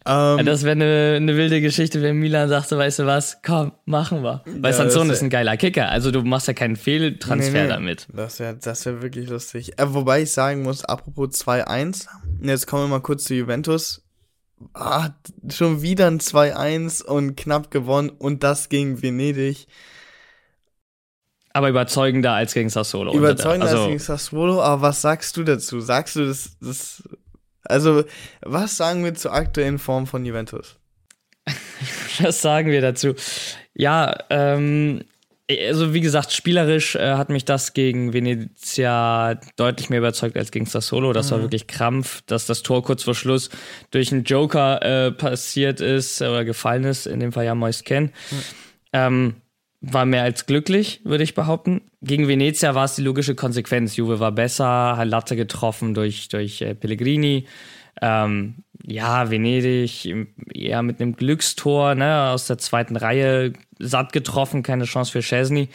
Ähm, 0.06 0.46
das 0.46 0.64
wäre 0.64 0.72
eine, 0.72 1.16
eine 1.18 1.36
wilde 1.36 1.62
Geschichte, 1.62 2.02
wenn 2.02 2.18
Milan 2.18 2.48
sagte, 2.48 2.78
weißt 2.78 3.00
du 3.00 3.06
was, 3.06 3.42
komm, 3.46 3.74
machen 3.86 4.24
wir. 4.24 4.42
Weil 4.46 4.72
ja, 4.72 4.78
Sanson 4.78 5.10
ist 5.10 5.22
ein 5.22 5.30
geiler 5.30 5.58
Kicker, 5.58 5.90
also 5.90 6.12
du 6.12 6.24
machst 6.24 6.48
ja 6.48 6.54
keinen 6.54 6.78
Fehltransfer 6.78 7.52
nee, 7.52 7.64
nee. 7.64 7.70
damit. 7.70 8.08
Das 8.14 8.40
wäre 8.40 8.56
das 8.56 8.86
wär 8.86 9.02
wirklich 9.02 9.30
lustig. 9.30 9.78
Äh, 9.78 9.94
wobei 9.94 10.22
ich 10.22 10.32
sagen 10.32 10.64
muss, 10.64 10.86
apropos 10.86 11.30
2-1, 11.46 12.08
jetzt 12.42 12.66
kommen 12.66 12.84
wir 12.84 12.88
mal 12.88 13.02
kurz 13.02 13.26
zu 13.26 13.36
Juventus. 13.36 14.02
Ah, 14.74 15.10
schon 15.50 15.82
wieder 15.82 16.08
ein 16.08 16.20
2-1 16.20 17.04
und 17.04 17.36
knapp 17.36 17.72
gewonnen 17.72 18.10
und 18.10 18.44
das 18.44 18.70
gegen 18.70 19.02
Venedig. 19.02 19.68
Aber 21.52 21.70
überzeugender 21.70 22.34
als 22.34 22.54
gegen 22.54 22.70
Sassuolo. 22.70 23.14
Überzeugender 23.14 23.68
also, 23.68 23.80
als 23.80 23.88
gegen 23.88 24.00
Sassuolo, 24.00 24.62
aber 24.62 24.82
was 24.82 25.02
sagst 25.02 25.36
du 25.38 25.44
dazu? 25.44 25.80
Sagst 25.80 26.16
du, 26.16 26.26
das, 26.26 26.58
das 26.62 27.04
also, 27.64 28.04
was 28.42 28.78
sagen 28.78 29.04
wir 29.04 29.14
zur 29.14 29.34
aktuellen 29.34 29.80
Form 29.80 30.08
von 30.08 30.26
Juventus? 30.26 30.78
was 32.20 32.42
sagen 32.42 32.70
wir 32.70 32.82
dazu? 32.82 33.16
Ja, 33.74 34.16
ähm, 34.30 35.04
also 35.68 35.94
wie 35.94 36.02
gesagt, 36.02 36.32
spielerisch 36.32 36.96
äh, 36.96 37.16
hat 37.16 37.30
mich 37.30 37.44
das 37.44 37.74
gegen 37.74 38.14
Venezia 38.14 39.40
deutlich 39.56 39.90
mehr 39.90 40.00
überzeugt 40.00 40.38
als 40.38 40.52
gegen 40.52 40.66
Sassuolo. 40.66 41.12
Das 41.12 41.28
mhm. 41.28 41.32
war 41.32 41.42
wirklich 41.42 41.68
Krampf, 41.68 42.22
dass 42.28 42.46
das 42.46 42.62
Tor 42.62 42.84
kurz 42.84 43.04
vor 43.04 43.16
Schluss 43.16 43.50
durch 43.92 44.12
einen 44.12 44.24
Joker 44.24 44.82
äh, 44.82 45.12
passiert 45.12 45.82
ist 45.82 46.22
oder 46.22 46.46
gefallen 46.46 46.84
ist, 46.84 47.08
in 47.08 47.20
dem 47.20 47.32
Fall 47.32 47.46
ja 47.46 47.56
Mois 47.56 47.84
Ken. 47.84 48.06
Mhm. 48.06 48.12
Ähm, 48.94 49.36
war 49.82 50.06
mehr 50.06 50.24
als 50.24 50.46
glücklich, 50.46 51.02
würde 51.06 51.24
ich 51.24 51.36
behaupten. 51.36 51.82
Gegen 52.02 52.28
Venezia 52.28 52.76
war 52.76 52.86
es 52.86 52.96
die 52.96 53.02
logische 53.02 53.34
Konsequenz. 53.34 53.96
Juve 53.96 54.20
war 54.20 54.34
besser, 54.34 54.98
hat 54.98 55.08
Latte 55.08 55.36
getroffen 55.36 55.94
durch, 55.94 56.28
durch 56.28 56.62
äh, 56.62 56.76
Pellegrini. 56.76 57.48
Ähm, 58.02 58.56
ja, 58.86 59.30
Venedig 59.30 60.14
eher 60.54 60.82
mit 60.82 61.02
einem 61.02 61.16
Glückstor 61.16 61.96
ne, 61.96 62.30
aus 62.30 62.48
der 62.48 62.58
zweiten 62.58 62.96
Reihe 62.96 63.54
satt 63.78 64.14
getroffen, 64.14 64.64
keine 64.64 64.86
Chance 64.86 65.12
für 65.12 65.22
Chesney. 65.22 65.70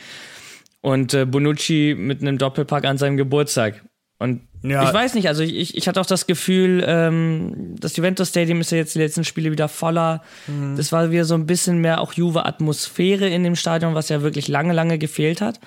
Und 0.80 1.14
äh, 1.14 1.24
Bonucci 1.24 1.94
mit 1.96 2.20
einem 2.20 2.38
Doppelpack 2.38 2.84
an 2.84 2.98
seinem 2.98 3.16
Geburtstag. 3.16 3.82
Und 4.18 4.42
ja. 4.62 4.82
ich 4.82 4.94
weiß 4.94 5.14
nicht, 5.14 5.28
also 5.28 5.42
ich, 5.42 5.76
ich 5.76 5.88
hatte 5.88 6.00
auch 6.00 6.06
das 6.06 6.26
Gefühl, 6.26 6.84
ähm, 6.86 7.74
das 7.78 7.96
Juventus 7.96 8.30
Stadium 8.30 8.60
ist 8.60 8.70
ja 8.70 8.78
jetzt 8.78 8.94
die 8.94 8.98
letzten 8.98 9.24
Spiele 9.24 9.50
wieder 9.50 9.68
voller. 9.68 10.22
Mhm. 10.46 10.76
Das 10.76 10.92
war 10.92 11.10
wieder 11.10 11.24
so 11.24 11.34
ein 11.34 11.46
bisschen 11.46 11.78
mehr 11.78 12.00
auch 12.00 12.12
Juve-Atmosphäre 12.12 13.28
in 13.28 13.44
dem 13.44 13.56
Stadion, 13.56 13.94
was 13.94 14.08
ja 14.08 14.22
wirklich 14.22 14.48
lange, 14.48 14.72
lange 14.72 14.98
gefehlt 14.98 15.40
hat. 15.40 15.60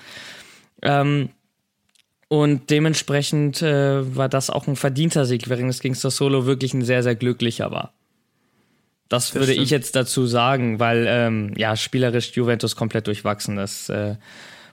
Ähm, 0.82 1.30
und 2.28 2.70
dementsprechend 2.70 3.62
äh, 3.62 4.16
war 4.16 4.28
das 4.28 4.50
auch 4.50 4.66
ein 4.66 4.76
verdienter 4.76 5.24
Sieg, 5.24 5.48
während 5.48 5.70
es 5.70 5.80
gegen 5.80 5.94
Sassuolo 5.94 6.44
wirklich 6.44 6.74
ein 6.74 6.82
sehr, 6.82 7.02
sehr 7.02 7.14
glücklicher 7.14 7.70
war. 7.70 7.94
Das, 9.08 9.26
das 9.26 9.34
würde 9.34 9.52
stimmt. 9.52 9.64
ich 9.64 9.70
jetzt 9.70 9.96
dazu 9.96 10.26
sagen, 10.26 10.78
weil 10.78 11.06
ähm, 11.08 11.54
ja 11.56 11.76
spielerisch 11.76 12.32
Juventus 12.32 12.76
komplett 12.76 13.06
durchwachsen. 13.06 13.56
Das 13.56 13.88
äh, 13.88 14.16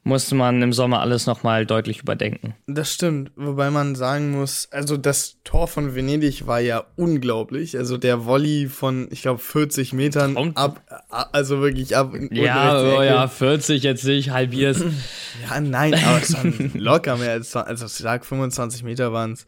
musste 0.05 0.35
man 0.35 0.61
im 0.61 0.71
Sommer 0.71 1.01
alles 1.01 1.25
nochmal 1.25 1.65
deutlich 1.65 2.01
überdenken. 2.01 2.53
Das 2.67 2.93
stimmt, 2.93 3.31
wobei 3.35 3.71
man 3.71 3.95
sagen 3.95 4.31
muss, 4.31 4.69
also 4.71 4.97
das 4.97 5.37
Tor 5.43 5.67
von 5.67 5.95
Venedig 5.95 6.45
war 6.45 6.59
ja 6.59 6.85
unglaublich. 6.95 7.75
Also 7.75 7.97
der 7.97 8.23
Volley 8.23 8.69
von, 8.69 9.07
ich 9.09 9.23
glaube, 9.23 9.39
40 9.39 9.93
Metern 9.93 10.35
Kommt. 10.35 10.57
ab, 10.57 10.79
also 11.09 11.59
wirklich 11.59 11.97
ab. 11.97 12.13
Ja, 12.29 12.81
oh 12.81 13.01
ja, 13.01 13.27
40 13.27 13.81
jetzt 13.81 14.03
sehe 14.03 14.19
ich 14.19 14.29
halbier's. 14.29 14.79
ja, 15.49 15.59
nein, 15.59 15.95
aber 15.95 16.21
schon 16.21 16.71
locker 16.75 17.17
mehr 17.17 17.31
als, 17.31 17.55
also 17.55 17.87
ich 17.87 17.91
sag 17.93 18.25
25 18.25 18.83
Meter 18.83 19.11
waren 19.11 19.33
es. 19.33 19.47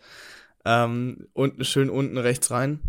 Ähm, 0.66 1.28
unten, 1.34 1.64
schön 1.66 1.92
unten 1.92 2.18
rechts 2.18 2.50
rein. 2.50 2.80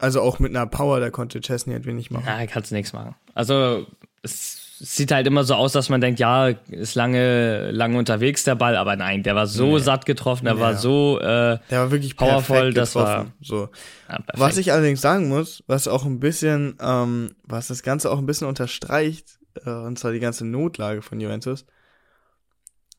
Also 0.00 0.22
auch 0.22 0.40
mit 0.40 0.54
einer 0.54 0.66
Power, 0.66 0.98
da 0.98 1.10
konnte 1.10 1.40
Chesney 1.40 1.72
halt 1.72 1.86
wenig 1.86 2.10
machen. 2.10 2.24
Ja, 2.26 2.44
kannst 2.46 2.72
nichts 2.72 2.92
machen. 2.92 3.14
Also 3.34 3.86
es 4.22 4.67
sieht 4.78 5.10
halt 5.10 5.26
immer 5.26 5.44
so 5.44 5.54
aus, 5.54 5.72
dass 5.72 5.88
man 5.88 6.00
denkt, 6.00 6.20
ja, 6.20 6.48
ist 6.48 6.94
lange, 6.94 7.70
lange 7.70 7.98
unterwegs 7.98 8.44
der 8.44 8.54
Ball, 8.54 8.76
aber 8.76 8.96
nein, 8.96 9.22
der 9.22 9.34
war 9.34 9.46
so 9.46 9.76
nee. 9.76 9.78
satt 9.82 10.06
getroffen, 10.06 10.44
der 10.44 10.54
ja. 10.54 10.60
war 10.60 10.76
so 10.76 11.18
äh, 11.20 11.58
der 11.70 11.80
war 11.80 11.90
wirklich 11.90 12.16
powervoll, 12.16 12.72
das 12.72 12.94
war 12.94 13.26
so. 13.40 13.68
Ja, 14.08 14.18
was 14.34 14.56
ich 14.56 14.72
allerdings 14.72 15.00
sagen 15.00 15.28
muss, 15.28 15.64
was 15.66 15.88
auch 15.88 16.04
ein 16.04 16.20
bisschen, 16.20 16.76
ähm, 16.80 17.34
was 17.42 17.68
das 17.68 17.82
Ganze 17.82 18.10
auch 18.10 18.18
ein 18.18 18.26
bisschen 18.26 18.46
unterstreicht, 18.46 19.38
äh, 19.64 19.70
und 19.70 19.98
zwar 19.98 20.12
die 20.12 20.20
ganze 20.20 20.46
Notlage 20.46 21.02
von 21.02 21.20
Juventus. 21.20 21.66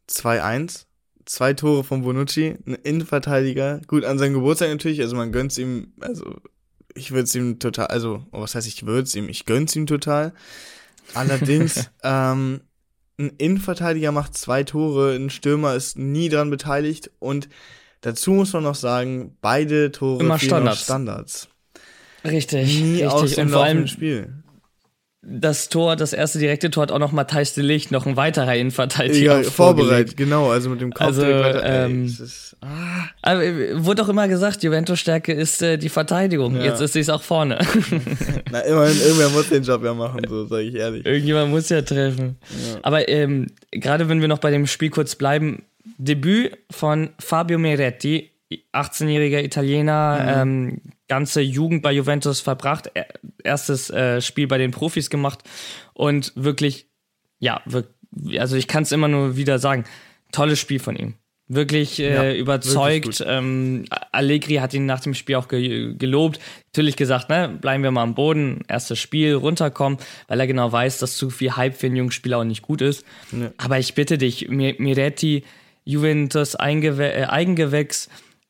2-1, 0.10 0.86
zwei 1.26 1.54
Tore 1.54 1.84
von 1.84 2.02
Bonucci, 2.02 2.58
ein 2.66 2.74
Innenverteidiger, 2.74 3.82
gut 3.88 4.04
an 4.04 4.18
seinem 4.18 4.34
Geburtstag 4.34 4.70
natürlich, 4.70 5.02
also 5.02 5.16
man 5.16 5.32
gönnt's 5.32 5.58
ihm, 5.58 5.94
also 6.00 6.36
ich 6.96 7.12
würde 7.12 7.24
es 7.24 7.36
ihm 7.36 7.60
total, 7.60 7.88
also 7.88 8.26
oh, 8.32 8.42
was 8.42 8.56
heißt 8.56 8.68
ich 8.68 8.86
würde 8.86 9.04
es 9.04 9.16
ihm, 9.16 9.30
ich 9.30 9.46
gönn's 9.46 9.76
ihm 9.76 9.86
total. 9.86 10.34
Allerdings, 11.14 11.90
ähm, 12.04 12.62
ein 13.18 13.32
Innenverteidiger 13.38 14.12
macht 14.12 14.38
zwei 14.38 14.64
Tore, 14.64 15.16
ein 15.16 15.30
Stürmer 15.30 15.76
ist 15.76 15.98
nie 15.98 16.30
dran 16.30 16.50
beteiligt 16.50 17.12
und 17.20 17.50
dazu 18.02 18.32
muss 18.32 18.54
man 18.54 18.64
noch 18.64 18.76
sagen, 18.76 19.38
beide 19.42 19.92
Tore 19.92 20.24
Immer 20.24 20.40
Standards. 20.40 20.84
Standards. 20.84 21.50
Richtig, 22.24 22.82
nie 22.82 22.92
richtig. 22.92 23.08
aus 23.08 23.32
dem 23.32 23.48
und 23.48 23.54
vor 23.54 23.64
allem 23.64 23.88
Spiel 23.88 24.44
das 25.22 25.68
Tor, 25.68 25.98
das 25.98 26.14
erste 26.14 26.40
direkte 26.40 26.72
Tor 26.72 26.84
hat 26.84 26.92
auch 26.92 27.00
noch 27.00 27.12
Matthijs 27.12 27.54
de 27.54 27.64
Licht, 27.64 27.92
noch 27.92 28.06
ein 28.06 28.16
weiterer 28.16 28.56
Innenverteidiger. 28.56 29.42
Ja, 29.42 29.44
vorbereitet, 29.44 30.16
genau, 30.16 30.50
also 30.50 30.70
mit 30.70 30.80
dem 30.80 30.94
Kopf 30.94 31.08
also, 31.08 31.24
ähm, 31.24 32.06
ist, 32.06 32.56
ah. 32.62 33.06
Aber 33.22 33.44
äh, 33.44 33.84
wurde 33.84 34.04
auch 34.04 34.10
immer 34.10 34.30
gesagt, 34.30 34.64
Juventus 34.64 35.00
Stärke 35.00 35.34
ist 35.34 35.62
äh, 35.62 35.78
die 35.78 35.90
Verteidigung. 35.90 36.56
Ja. 36.56 36.64
Jetzt 36.64 36.80
ist 36.80 36.94
sie 36.94 37.02
es 37.02 37.10
auch 37.10 37.22
vorne. 37.22 37.60
Na, 38.52 38.60
immerhin, 38.62 38.98
irgendwer 39.02 39.30
muss 39.30 39.50
den 39.50 39.64
Job 39.64 39.84
ja 39.84 39.94
machen, 39.94 40.22
so 40.28 40.46
sage 40.46 40.64
ich 40.64 40.76
ehrlich. 40.76 41.06
Irgendjemand 41.06 41.52
muss 41.52 41.68
ja 41.68 41.82
treffen. 41.82 42.38
Ja. 42.50 42.80
Aber 42.84 43.10
ähm, 43.10 43.48
gerade 43.72 44.08
wenn 44.08 44.22
wir 44.22 44.30
noch 44.30 44.40
bei 44.40 44.52
dem 44.52 44.68
Spiel 44.68 44.90
kurz 44.90 45.16
bleiben, 45.16 45.64
Debüt 45.98 46.58
von 46.72 47.10
Fabio 47.20 47.60
Meretti, 47.60 48.32
18-jähriger 48.74 49.44
Italiener, 49.44 50.46
mhm. 50.46 50.50
ähm, 50.50 50.82
ganze 51.10 51.42
Jugend 51.42 51.82
bei 51.82 51.92
Juventus 51.92 52.40
verbracht, 52.40 52.90
erstes 53.44 53.90
äh, 53.90 54.22
Spiel 54.22 54.48
bei 54.48 54.58
den 54.58 54.72
Profis 54.72 55.10
gemacht 55.10 55.40
und 55.94 56.32
wirklich, 56.36 56.88
ja, 57.40 57.62
wirklich, 57.66 58.40
also 58.40 58.56
ich 58.56 58.68
kann 58.68 58.84
es 58.84 58.94
immer 58.94 59.10
nur 59.10 59.36
wieder 59.36 59.60
sagen, 59.60 59.84
tolles 60.32 60.60
Spiel 60.60 60.80
von 60.80 60.96
ihm. 60.96 61.16
Wirklich 61.52 62.00
äh, 62.00 62.14
ja, 62.14 62.34
überzeugt. 62.36 63.22
Wirklich 63.22 63.28
ähm, 63.28 63.86
Allegri 64.12 64.56
hat 64.58 64.76
ihn 64.76 64.86
nach 64.86 65.00
dem 65.00 65.16
Spiel 65.16 65.34
auch 65.34 65.48
ge 65.48 65.96
gelobt. 65.96 66.40
Natürlich 66.68 66.96
gesagt, 66.96 67.30
ne, 67.30 67.50
bleiben 67.50 67.82
wir 67.82 67.90
mal 67.90 68.04
am 68.04 68.14
Boden, 68.14 68.62
erstes 68.68 69.00
Spiel, 69.00 69.34
runterkommen, 69.34 69.98
weil 70.28 70.40
er 70.40 70.46
genau 70.46 70.72
weiß, 70.72 71.00
dass 71.00 71.18
zu 71.18 71.32
viel 71.32 71.56
Hype 71.56 71.76
für 71.76 71.88
einen 71.88 71.96
jungen 71.96 72.12
Spieler 72.12 72.38
auch 72.38 72.44
nicht 72.44 72.62
gut 72.62 72.82
ist. 72.82 73.04
Ja. 73.32 73.50
Aber 73.58 73.80
ich 73.80 73.96
bitte 73.96 74.20
dich, 74.20 74.48
Miretti, 74.48 75.44
Juventus 75.86 76.56
Eingew 76.56 77.00
äh, 77.00 77.26
Eigengewächs, 77.26 78.10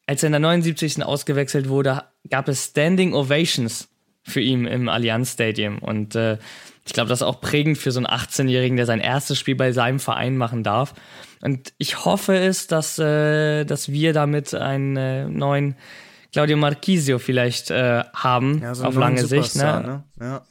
als 0.10 0.24
er 0.24 0.28
in 0.28 0.32
der 0.32 0.40
79. 0.40 1.04
ausgewechselt 1.04 1.70
wurde, 1.70 2.02
gab 2.32 2.48
es 2.48 2.66
Standing 2.66 3.14
Ovations 3.14 3.90
für 4.24 4.42
ihn 4.42 4.66
im 4.66 4.90
Allianz 4.90 5.34
Stadium. 5.34 5.78
Und 5.78 6.16
äh, 6.16 6.40
ich 6.84 6.94
glaube, 6.94 7.10
das 7.10 7.20
ist 7.20 7.28
auch 7.28 7.42
prägend 7.42 7.78
für 7.78 7.92
so 7.92 8.00
einen 8.00 8.08
18-Jährigen, 8.08 8.76
der 8.76 8.88
sein 8.88 9.02
erstes 9.02 9.38
Spiel 9.38 9.54
bei 9.54 9.72
seinem 9.72 10.00
Verein 10.00 10.36
machen 10.36 10.64
darf. 10.64 10.96
Und 11.44 11.74
ich 11.78 12.06
hoffe 12.06 12.36
es, 12.36 12.66
dass, 12.66 12.98
äh, 12.98 13.66
dass 13.66 13.92
wir 13.92 14.14
damit 14.14 14.56
einen 14.56 14.98
äh, 14.98 15.26
neuen 15.26 15.76
Claudio 16.34 16.58
Marchisio 16.58 17.20
vielleicht 17.20 17.70
äh, 17.70 18.04
haben, 18.16 18.62
ja, 18.64 18.74
so 18.74 18.86
auf 18.86 18.96
lange 18.96 19.24
Sicht. 19.28 19.58
Ne? 19.58 20.04
ne? 20.18 20.26
Ja. 20.26 20.42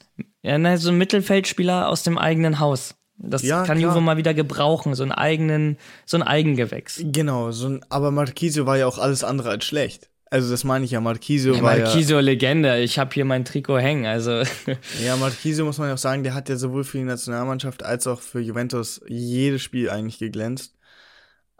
ja, 0.42 0.58
ne, 0.58 0.78
so 0.78 0.90
ein 0.90 0.98
Mittelfeldspieler 0.98 1.88
aus 1.88 2.04
dem 2.04 2.16
eigenen 2.16 2.60
Haus. 2.60 2.94
Das 3.18 3.42
ja, 3.42 3.64
kann 3.64 3.78
klar. 3.78 3.90
Juve 3.90 4.00
mal 4.00 4.16
wieder 4.16 4.32
gebrauchen, 4.32 4.94
so 4.94 5.02
einen 5.02 5.12
eigenen, 5.12 5.76
so 6.06 6.16
ein 6.16 6.22
Eigengewächs. 6.22 7.00
Genau, 7.02 7.50
so 7.50 7.68
ein, 7.68 7.84
aber 7.88 8.10
Marquisio 8.10 8.64
war 8.64 8.78
ja 8.78 8.86
auch 8.86 8.98
alles 8.98 9.24
andere 9.24 9.50
als 9.50 9.64
schlecht. 9.64 10.08
Also 10.30 10.50
das 10.50 10.62
meine 10.62 10.84
ich 10.84 10.90
ja, 10.90 11.00
Marquisio 11.00 11.54
ja, 11.54 11.62
war 11.62 11.76
Marquisio 11.76 12.16
ja, 12.16 12.22
Legende, 12.22 12.78
ich 12.80 12.98
habe 12.98 13.12
hier 13.14 13.24
mein 13.24 13.44
Trikot 13.44 13.78
hängen, 13.78 14.06
also. 14.06 14.42
ja, 15.04 15.16
Marquisio 15.16 15.64
muss 15.64 15.78
man 15.78 15.88
ja 15.88 15.94
auch 15.94 15.98
sagen, 15.98 16.22
der 16.22 16.34
hat 16.34 16.48
ja 16.48 16.56
sowohl 16.56 16.84
für 16.84 16.98
die 16.98 17.04
Nationalmannschaft 17.04 17.82
als 17.82 18.06
auch 18.06 18.20
für 18.20 18.40
Juventus 18.40 19.00
jedes 19.08 19.62
Spiel 19.62 19.90
eigentlich 19.90 20.18
geglänzt. 20.18 20.76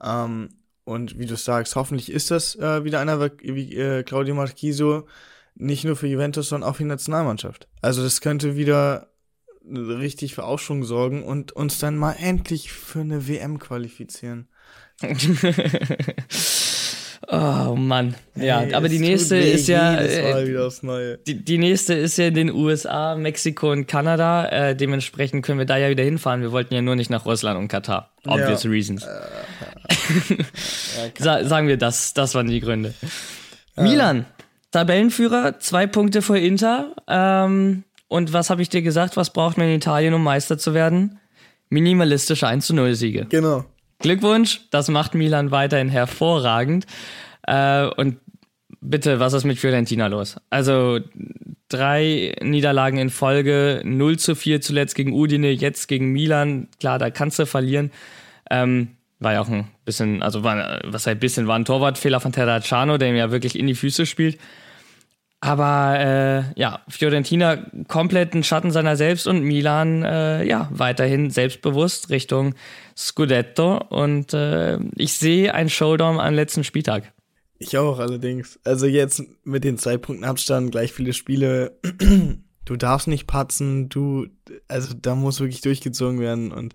Ähm, 0.01 0.51
und 0.85 1.19
wie 1.19 1.27
du 1.27 1.37
sagst, 1.37 1.77
hoffentlich 1.77 2.13
ist 2.13 2.31
das 2.31 2.57
äh, 2.57 2.85
wieder 2.85 3.01
einer 3.01 3.31
wie 3.41 3.75
äh, 3.75 4.03
Claudio 4.05 4.35
Marquisio, 4.35 5.07
nicht 5.55 5.85
nur 5.85 5.97
für 5.97 6.07
Juventus, 6.07 6.51
sondern 6.51 6.71
auch 6.71 6.77
für 6.77 6.85
die 6.85 6.89
Nationalmannschaft. 6.89 7.69
Also 7.81 8.03
das 8.03 8.21
könnte 8.21 8.57
wieder 8.57 9.09
richtig 9.77 10.35
für 10.35 10.45
Aufschwung 10.45 10.85
sorgen 10.85 11.23
und 11.23 11.53
uns 11.53 11.79
dann 11.79 11.97
mal 11.97 12.13
endlich 12.19 12.73
für 12.73 13.01
eine 13.01 13.29
WM 13.29 13.59
qualifizieren. 13.59 14.49
oh 17.29 17.75
Mann. 17.77 18.15
Ja, 18.35 18.61
Hey, 18.61 18.75
aber 18.75 18.89
die 18.89 18.99
nächste 18.99 19.37
ist 19.37 19.69
ja. 19.69 20.01
Äh, 20.01 21.19
die, 21.27 21.45
die 21.45 21.59
nächste 21.59 21.95
ist 21.95 22.17
ja 22.19 22.27
in 22.27 22.35
den 22.35 22.51
USA, 22.53 23.15
Mexiko 23.17 23.71
und 23.73 23.87
Kanada. 23.87 24.47
Äh, 24.47 24.77
dementsprechend 24.77 25.45
können 25.45 25.59
wir 25.59 25.67
da 25.67 25.77
ja 25.77 25.91
wieder 25.91 26.05
hinfahren. 26.05 26.43
Wir 26.43 26.53
wollten 26.53 26.75
ja 26.75 26.83
nur 26.83 26.97
nicht 26.97 27.11
nach 27.11 27.27
Russland 27.27 27.59
und 27.59 27.69
Katar. 27.69 28.13
Obvious 28.27 28.65
Ja. 28.65 28.71
reasons. 28.71 29.07
Sa 31.19 31.45
sagen 31.45 31.69
wir 31.69 31.77
das, 31.77 32.15
das 32.15 32.35
waren 32.35 32.49
die 32.49 32.61
Gründe. 32.61 32.95
Milan, 33.77 34.27
Tabellenführer, 34.73 35.61
zwei 35.61 35.87
Punkte 35.87 36.23
vor 36.23 36.37
Inter. 36.37 36.95
Ähm, 37.07 37.85
und 38.09 38.33
was 38.33 38.51
habe 38.51 38.63
ich 38.63 38.69
dir 38.69 38.83
gesagt? 38.83 39.17
Was 39.17 39.33
braucht 39.33 39.59
man 39.59 39.69
in 39.69 39.77
Italien, 39.77 40.15
um 40.15 40.23
Meister 40.23 40.59
zu 40.59 40.75
werden? 40.75 41.19
Minimalistische 41.71 42.47
1 42.47 42.67
zu 42.67 42.75
0 42.75 42.95
Siege. 42.95 43.27
Genau. 43.29 43.65
Glückwunsch, 43.99 44.63
das 44.71 44.89
macht 44.89 45.15
Milan 45.15 45.51
weiterhin 45.51 45.89
hervorragend. 45.89 46.87
Äh, 47.47 47.87
und 47.87 48.19
bitte, 48.81 49.21
was 49.21 49.33
ist 49.33 49.45
mit 49.45 49.59
Fiorentina 49.59 50.07
los? 50.07 50.37
Also 50.51 51.01
drei 51.69 52.35
Niederlagen 52.41 52.99
in 52.99 53.11
Folge, 53.11 53.83
0 53.85 54.19
zu 54.19 54.35
4 54.35 54.61
zuletzt 54.61 54.95
gegen 54.95 55.13
Udine, 55.13 55.51
jetzt 55.51 55.89
gegen 55.89 56.13
Milan. 56.13 56.69
Klar, 56.81 56.99
da 56.99 57.11
kannst 57.11 57.39
du 57.39 57.47
verlieren. 57.47 57.91
Ähm, 58.51 58.97
war 59.21 59.33
ja 59.33 59.41
auch 59.41 59.49
ein 59.49 59.69
bisschen, 59.85 60.23
also 60.23 60.45
war, 60.45 60.81
was 60.85 61.07
heißt 61.07 61.21
bisschen, 61.21 61.49
war 61.49 61.59
ein 61.59 61.65
Torwartfehler 61.65 62.21
von 62.21 62.33
Terracciano, 62.33 62.99
der 62.99 63.09
ihm 63.11 63.17
ja 63.17 63.31
wirklich 63.31 63.59
in 63.59 63.67
die 63.67 63.75
Füße 63.75 64.07
spielt. 64.07 64.39
Aber 65.41 66.01
äh, 66.01 66.61
ja, 66.61 66.81
Fiorentina 66.89 67.65
komplett 67.87 68.35
ein 68.35 68.43
Schatten 68.43 68.73
seiner 68.73 68.97
selbst 68.97 69.29
und 69.29 69.43
Milan 69.43 70.03
äh, 70.03 70.45
ja 70.45 70.69
weiterhin 70.73 71.31
selbstbewusst 71.31 72.11
Richtung 72.11 72.55
Scudetto 72.97 73.79
und 73.79 74.35
äh, 74.35 74.79
ich 74.97 75.13
sehe 75.13 75.55
ein 75.55 75.69
Showdown 75.69 76.19
am 76.19 76.35
letzten 76.35 76.65
Spieltag. 76.65 77.13
Ich 77.61 77.77
auch 77.79 77.99
allerdings. 77.99 78.59
Also 78.65 78.87
jetzt 78.87 79.23
mit 79.45 79.63
den 79.63 79.79
zwei 79.79 79.97
Punkten 79.97 80.25
Abstand, 80.25 80.73
gleich 80.73 80.93
viele 80.93 81.13
Spiele. 81.13 81.79
Du 82.65 82.77
darfst 82.77 83.09
nicht 83.09 83.27
patzen, 83.27 83.89
du, 83.89 84.27
also 84.69 84.93
da 84.93 85.15
muss 85.15 85.41
wirklich 85.41 85.63
durchgezogen 85.63 86.21
werden 86.21 86.53
und 86.53 86.75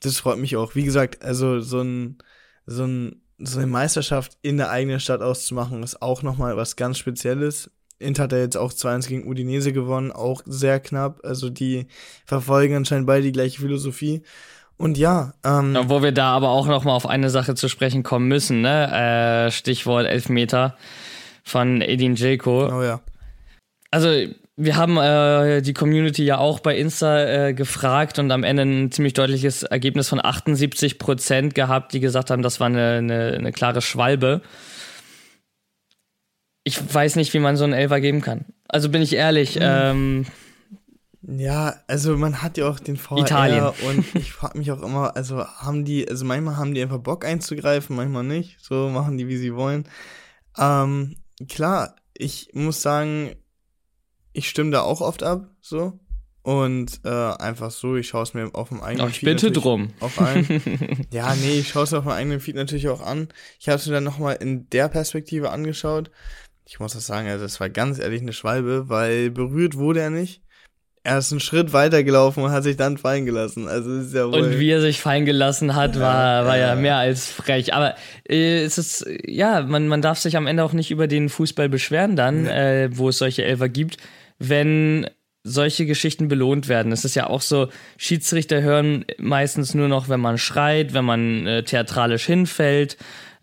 das 0.00 0.18
freut 0.18 0.36
mich 0.36 0.54
auch. 0.56 0.74
Wie 0.74 0.84
gesagt, 0.84 1.22
also 1.22 1.60
so 1.60 1.80
ein, 1.80 2.18
so 2.66 2.84
ein, 2.84 3.22
so 3.38 3.58
eine 3.58 3.66
Meisterschaft 3.66 4.36
in 4.42 4.56
der 4.56 4.70
eigenen 4.70 5.00
Stadt 5.00 5.22
auszumachen, 5.22 5.82
ist 5.82 6.02
auch 6.02 6.22
nochmal 6.22 6.56
was 6.56 6.76
ganz 6.76 6.98
Spezielles. 6.98 7.70
Inter 8.00 8.24
hat 8.24 8.32
ja 8.32 8.38
jetzt 8.38 8.56
auch 8.56 8.72
2-1 8.72 9.08
gegen 9.08 9.26
Udinese 9.26 9.72
gewonnen, 9.72 10.12
auch 10.12 10.42
sehr 10.46 10.80
knapp. 10.80 11.20
Also 11.24 11.50
die 11.50 11.86
verfolgen 12.26 12.76
anscheinend 12.76 13.06
beide 13.06 13.22
die 13.22 13.32
gleiche 13.32 13.60
Philosophie. 13.60 14.22
Und 14.76 14.96
ja, 14.96 15.34
ähm, 15.44 15.76
Wo 15.86 16.02
wir 16.02 16.12
da 16.12 16.30
aber 16.30 16.50
auch 16.50 16.68
noch 16.68 16.84
mal 16.84 16.94
auf 16.94 17.06
eine 17.06 17.30
Sache 17.30 17.56
zu 17.56 17.68
sprechen 17.68 18.04
kommen 18.04 18.28
müssen, 18.28 18.60
ne? 18.60 19.46
Äh, 19.46 19.50
Stichwort 19.50 20.06
Elfmeter 20.06 20.76
von 21.42 21.80
Edin 21.80 22.14
Dzeko. 22.14 22.68
oh 22.72 22.82
ja. 22.82 23.00
Also 23.90 24.08
wir 24.60 24.76
haben 24.76 24.96
äh, 24.96 25.62
die 25.62 25.72
Community 25.72 26.24
ja 26.24 26.38
auch 26.38 26.58
bei 26.58 26.76
Insta 26.76 27.46
äh, 27.46 27.54
gefragt 27.54 28.18
und 28.18 28.32
am 28.32 28.42
Ende 28.42 28.64
ein 28.64 28.90
ziemlich 28.90 29.14
deutliches 29.14 29.62
Ergebnis 29.62 30.08
von 30.08 30.22
78 30.22 30.98
Prozent 30.98 31.54
gehabt, 31.54 31.92
die 31.92 32.00
gesagt 32.00 32.30
haben, 32.30 32.42
das 32.42 32.58
war 32.58 32.66
eine, 32.66 32.94
eine, 32.94 33.34
eine 33.34 33.52
klare 33.52 33.80
Schwalbe. 33.80 34.42
Ich 36.64 36.92
weiß 36.92 37.14
nicht, 37.14 37.32
wie 37.34 37.38
man 37.38 37.56
so 37.56 37.62
einen 37.62 37.72
Elfer 37.72 38.00
geben 38.00 38.20
kann. 38.20 38.46
Also 38.66 38.88
bin 38.88 39.00
ich 39.00 39.14
ehrlich, 39.14 39.58
ähm, 39.60 40.26
Ja, 41.22 41.76
also 41.86 42.16
man 42.16 42.42
hat 42.42 42.58
ja 42.58 42.68
auch 42.68 42.80
den 42.80 42.96
VR 42.96 43.18
Italien. 43.18 43.64
und 43.88 44.12
ich 44.16 44.32
frage 44.32 44.58
mich 44.58 44.72
auch 44.72 44.82
immer, 44.82 45.14
also 45.16 45.46
haben 45.46 45.84
die, 45.84 46.08
also 46.08 46.24
manchmal 46.24 46.56
haben 46.56 46.74
die 46.74 46.82
einfach 46.82 46.98
Bock 46.98 47.24
einzugreifen, 47.24 47.94
manchmal 47.94 48.24
nicht. 48.24 48.56
So 48.60 48.88
machen 48.88 49.18
die, 49.18 49.28
wie 49.28 49.36
sie 49.36 49.54
wollen. 49.54 49.84
Ähm, 50.58 51.14
klar, 51.48 51.94
ich 52.12 52.50
muss 52.54 52.82
sagen, 52.82 53.36
ich 54.32 54.48
stimme 54.48 54.70
da 54.70 54.82
auch 54.82 55.00
oft 55.00 55.22
ab, 55.22 55.46
so. 55.60 55.98
Und 56.42 57.00
äh, 57.04 57.08
einfach 57.10 57.70
so, 57.70 57.96
ich 57.96 58.08
schaue 58.08 58.22
es 58.22 58.32
mir 58.32 58.48
auf 58.54 58.70
dem 58.70 58.80
eigenen 58.80 59.06
Ach, 59.06 59.10
ich 59.10 59.20
bitte 59.20 59.46
natürlich 59.46 59.62
drum. 59.62 59.88
Auf 60.00 60.18
ein. 60.18 60.62
ja, 61.12 61.34
nee, 61.34 61.58
ich 61.58 61.68
schaue 61.68 61.84
es 61.84 61.92
auf 61.92 62.04
meinem 62.04 62.16
eigenen 62.16 62.40
Feed 62.40 62.56
natürlich 62.56 62.88
auch 62.88 63.02
an. 63.02 63.28
Ich 63.60 63.68
habe 63.68 63.76
es 63.76 63.86
mir 63.86 63.92
dann 63.92 64.04
nochmal 64.04 64.36
in 64.40 64.68
der 64.70 64.88
Perspektive 64.88 65.50
angeschaut. 65.50 66.10
Ich 66.64 66.80
muss 66.80 66.94
das 66.94 67.06
sagen, 67.06 67.28
also 67.28 67.44
das 67.44 67.60
war 67.60 67.68
ganz 67.68 67.98
ehrlich 67.98 68.22
eine 68.22 68.32
Schwalbe, 68.32 68.88
weil 68.88 69.30
berührt 69.30 69.76
wurde 69.76 70.00
er 70.00 70.10
nicht. 70.10 70.42
Er 71.02 71.18
ist 71.18 71.32
einen 71.32 71.40
Schritt 71.40 71.72
weiter 71.72 72.02
gelaufen 72.02 72.42
und 72.42 72.50
hat 72.50 72.64
sich 72.64 72.76
dann 72.76 72.98
fallen 72.98 73.24
gelassen. 73.24 73.68
Also 73.68 73.90
ist 73.96 74.14
ja 74.14 74.26
wohl. 74.26 74.40
Und 74.40 74.58
wie 74.58 74.70
er 74.70 74.80
sich 74.80 75.00
fallen 75.00 75.24
gelassen 75.24 75.74
hat, 75.74 75.98
war, 75.98 76.44
war 76.44 76.58
ja 76.58 76.74
mehr 76.74 76.96
als 76.96 77.30
frech. 77.30 77.72
Aber 77.72 77.94
äh, 78.28 78.62
es 78.62 78.78
ist, 78.78 79.06
ja, 79.26 79.62
man, 79.62 79.88
man 79.88 80.02
darf 80.02 80.18
sich 80.18 80.36
am 80.36 80.46
Ende 80.46 80.64
auch 80.64 80.72
nicht 80.72 80.90
über 80.90 81.06
den 81.06 81.28
Fußball 81.28 81.68
beschweren 81.68 82.16
dann, 82.16 82.46
äh, 82.46 82.90
wo 82.92 83.08
es 83.08 83.18
solche 83.18 83.44
Elfer 83.44 83.68
gibt, 83.68 83.96
wenn 84.38 85.08
solche 85.44 85.86
Geschichten 85.86 86.28
belohnt 86.28 86.68
werden. 86.68 86.92
Es 86.92 87.04
ist 87.04 87.14
ja 87.14 87.28
auch 87.28 87.40
so, 87.40 87.68
Schiedsrichter 87.96 88.62
hören 88.62 89.04
meistens 89.18 89.74
nur 89.74 89.88
noch, 89.88 90.08
wenn 90.08 90.20
man 90.20 90.38
schreit, 90.38 90.94
wenn 90.94 91.04
man 91.04 91.46
äh, 91.46 91.62
theatralisch 91.62 92.26
hinfällt. 92.26 92.96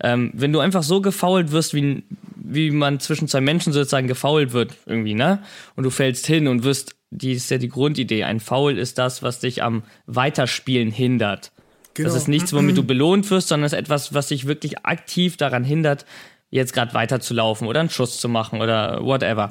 Ähm, 0.04 0.32
wenn 0.34 0.52
du 0.52 0.60
einfach 0.60 0.84
so 0.84 1.02
gefault 1.02 1.52
wirst, 1.52 1.74
wie, 1.74 2.04
wie 2.36 2.70
man 2.72 3.00
zwischen 3.00 3.28
zwei 3.28 3.42
Menschen 3.42 3.74
sozusagen 3.74 4.08
gefault 4.08 4.52
wird, 4.52 4.74
irgendwie, 4.86 5.14
ne? 5.14 5.40
Und 5.76 5.86
du 5.86 5.90
fällst 5.90 6.28
hin 6.28 6.48
und 6.48 6.64
wirst, 6.64 6.96
die 7.12 7.32
ist 7.32 7.50
ja 7.50 7.58
die 7.58 7.70
Grundidee. 7.70 8.26
Ein 8.26 8.42
Foul 8.42 8.78
ist 8.78 8.98
das, 8.98 9.24
was 9.24 9.40
dich 9.40 9.64
am 9.64 9.84
Weiterspielen 10.06 10.92
hindert. 10.92 11.52
Genau. 11.94 12.10
Das 12.10 12.18
ist 12.18 12.28
nichts, 12.28 12.52
womit 12.52 12.76
du 12.76 12.84
belohnt 12.84 13.30
wirst, 13.32 13.48
sondern 13.48 13.68
es 13.68 13.72
ist 13.72 13.80
etwas, 13.80 14.14
was 14.14 14.28
dich 14.28 14.48
wirklich 14.48 14.86
aktiv 14.86 15.38
daran 15.38 15.64
hindert, 15.64 16.06
jetzt 16.50 16.74
gerade 16.74 16.94
weiterzulaufen 16.94 17.68
oder 17.68 17.80
einen 17.80 17.90
Schuss 17.90 18.20
zu 18.20 18.28
machen 18.28 18.62
oder 18.62 19.00
whatever. 19.02 19.50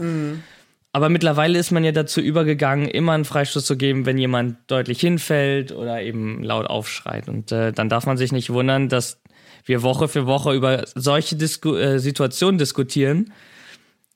Aber 0.94 1.08
mittlerweile 1.08 1.58
ist 1.58 1.72
man 1.72 1.82
ja 1.82 1.90
dazu 1.90 2.20
übergegangen, 2.20 2.86
immer 2.86 3.14
einen 3.14 3.24
Freistoß 3.24 3.66
zu 3.66 3.76
geben, 3.76 4.06
wenn 4.06 4.16
jemand 4.16 4.58
deutlich 4.68 5.00
hinfällt 5.00 5.72
oder 5.72 6.00
eben 6.00 6.44
laut 6.44 6.66
aufschreit. 6.66 7.28
Und 7.28 7.50
äh, 7.50 7.72
dann 7.72 7.88
darf 7.88 8.06
man 8.06 8.16
sich 8.16 8.30
nicht 8.30 8.50
wundern, 8.50 8.88
dass 8.88 9.20
wir 9.64 9.82
Woche 9.82 10.06
für 10.06 10.26
Woche 10.26 10.54
über 10.54 10.84
solche 10.94 11.34
Disku 11.34 11.74
äh, 11.74 11.98
Situationen 11.98 12.58
diskutieren, 12.58 13.32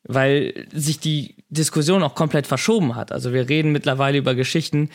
weil 0.04 0.68
sich 0.72 1.00
die 1.00 1.34
Diskussion 1.48 2.04
auch 2.04 2.14
komplett 2.14 2.46
verschoben 2.46 2.94
hat. 2.94 3.10
Also 3.10 3.32
wir 3.32 3.48
reden 3.48 3.72
mittlerweile 3.72 4.18
über 4.18 4.36
Geschichten, 4.36 4.90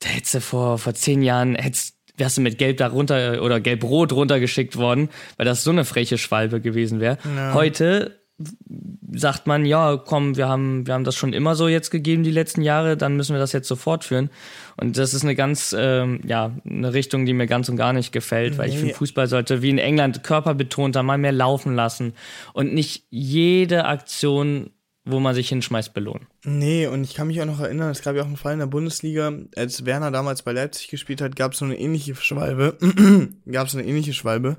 da 0.00 0.10
hättest 0.10 0.34
du 0.34 0.40
vor, 0.42 0.76
vor 0.76 0.92
zehn 0.92 1.22
Jahren, 1.22 1.54
hättest, 1.54 1.96
wärst 2.18 2.36
du 2.36 2.42
mit 2.42 2.58
Gelb 2.58 2.76
da 2.76 2.88
runter 2.88 3.40
oder 3.42 3.60
Gelb-Rot 3.60 4.12
runtergeschickt 4.12 4.76
worden, 4.76 5.08
weil 5.38 5.46
das 5.46 5.64
so 5.64 5.70
eine 5.70 5.86
freche 5.86 6.18
Schwalbe 6.18 6.60
gewesen 6.60 7.00
wäre. 7.00 7.16
Heute 7.54 8.21
sagt 9.14 9.46
man, 9.46 9.66
ja, 9.66 9.96
komm, 9.96 10.36
wir 10.36 10.48
haben, 10.48 10.86
wir 10.86 10.94
haben 10.94 11.04
das 11.04 11.16
schon 11.16 11.32
immer 11.32 11.54
so 11.54 11.68
jetzt 11.68 11.90
gegeben 11.90 12.22
die 12.22 12.30
letzten 12.30 12.62
Jahre, 12.62 12.96
dann 12.96 13.16
müssen 13.16 13.34
wir 13.34 13.40
das 13.40 13.52
jetzt 13.52 13.68
so 13.68 13.76
fortführen. 13.76 14.30
Und 14.76 14.96
das 14.96 15.12
ist 15.14 15.22
eine 15.22 15.34
ganz, 15.34 15.74
ähm, 15.78 16.20
ja, 16.26 16.52
eine 16.64 16.94
Richtung, 16.94 17.26
die 17.26 17.34
mir 17.34 17.46
ganz 17.46 17.68
und 17.68 17.76
gar 17.76 17.92
nicht 17.92 18.12
gefällt, 18.12 18.56
weil 18.58 18.68
ich 18.68 18.74
Nee. 18.76 18.80
finde, 18.80 18.94
Fußball 18.94 19.26
sollte 19.26 19.60
wie 19.62 19.70
in 19.70 19.78
England 19.78 20.24
körperbetonter 20.24 21.02
mal 21.02 21.18
mehr 21.18 21.32
laufen 21.32 21.74
lassen 21.74 22.14
und 22.54 22.72
nicht 22.72 23.04
jede 23.10 23.84
Aktion, 23.84 24.70
wo 25.04 25.18
man 25.18 25.34
sich 25.34 25.48
hinschmeißt, 25.48 25.94
belohnen. 25.94 26.26
Nee, 26.44 26.86
und 26.86 27.02
ich 27.04 27.14
kann 27.14 27.26
mich 27.26 27.40
auch 27.42 27.46
noch 27.46 27.60
erinnern, 27.60 27.90
es 27.90 28.02
gab 28.02 28.14
ja 28.16 28.22
auch 28.22 28.26
einen 28.26 28.36
Fall 28.36 28.52
in 28.54 28.60
der 28.60 28.66
Bundesliga, 28.66 29.32
als 29.56 29.84
Werner 29.84 30.10
damals 30.12 30.42
bei 30.42 30.52
Leipzig 30.52 30.88
gespielt 30.88 31.20
hat, 31.20 31.34
gab 31.36 31.52
es 31.52 31.58
so 31.58 31.64
eine 31.64 31.78
ähnliche 31.78 32.14
Schwalbe. 32.14 32.78
gab 33.50 33.66
es 33.66 33.74
eine 33.74 33.84
ähnliche 33.84 34.14
Schwalbe. 34.14 34.56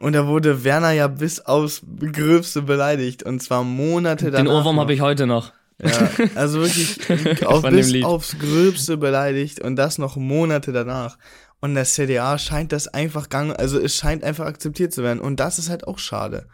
Und 0.00 0.12
da 0.12 0.26
wurde 0.26 0.64
Werner 0.64 0.92
ja 0.92 1.08
bis 1.08 1.40
aufs 1.40 1.82
Gröbste 2.12 2.62
beleidigt. 2.62 3.22
Und 3.22 3.42
zwar 3.42 3.64
Monate 3.64 4.30
danach. 4.30 4.38
Den 4.38 4.48
Ohrwurm 4.48 4.78
habe 4.78 4.92
ich 4.92 5.00
heute 5.00 5.26
noch. 5.26 5.52
Ja, 5.82 6.10
also 6.34 6.60
wirklich 6.60 7.46
auf, 7.46 7.62
bis 7.62 8.04
aufs 8.04 8.38
Gröbste 8.38 8.96
beleidigt 8.96 9.60
und 9.60 9.76
das 9.76 9.98
noch 9.98 10.16
Monate 10.16 10.72
danach. 10.72 11.18
Und 11.60 11.74
der 11.74 11.84
CDA 11.84 12.38
scheint 12.38 12.72
das 12.72 12.88
einfach 12.88 13.28
gang, 13.28 13.56
also 13.56 13.78
es 13.78 13.96
scheint 13.96 14.22
einfach 14.24 14.46
akzeptiert 14.46 14.92
zu 14.92 15.02
werden. 15.02 15.20
Und 15.20 15.40
das 15.40 15.58
ist 15.58 15.70
halt 15.70 15.86
auch 15.86 15.98
schade. 15.98 16.46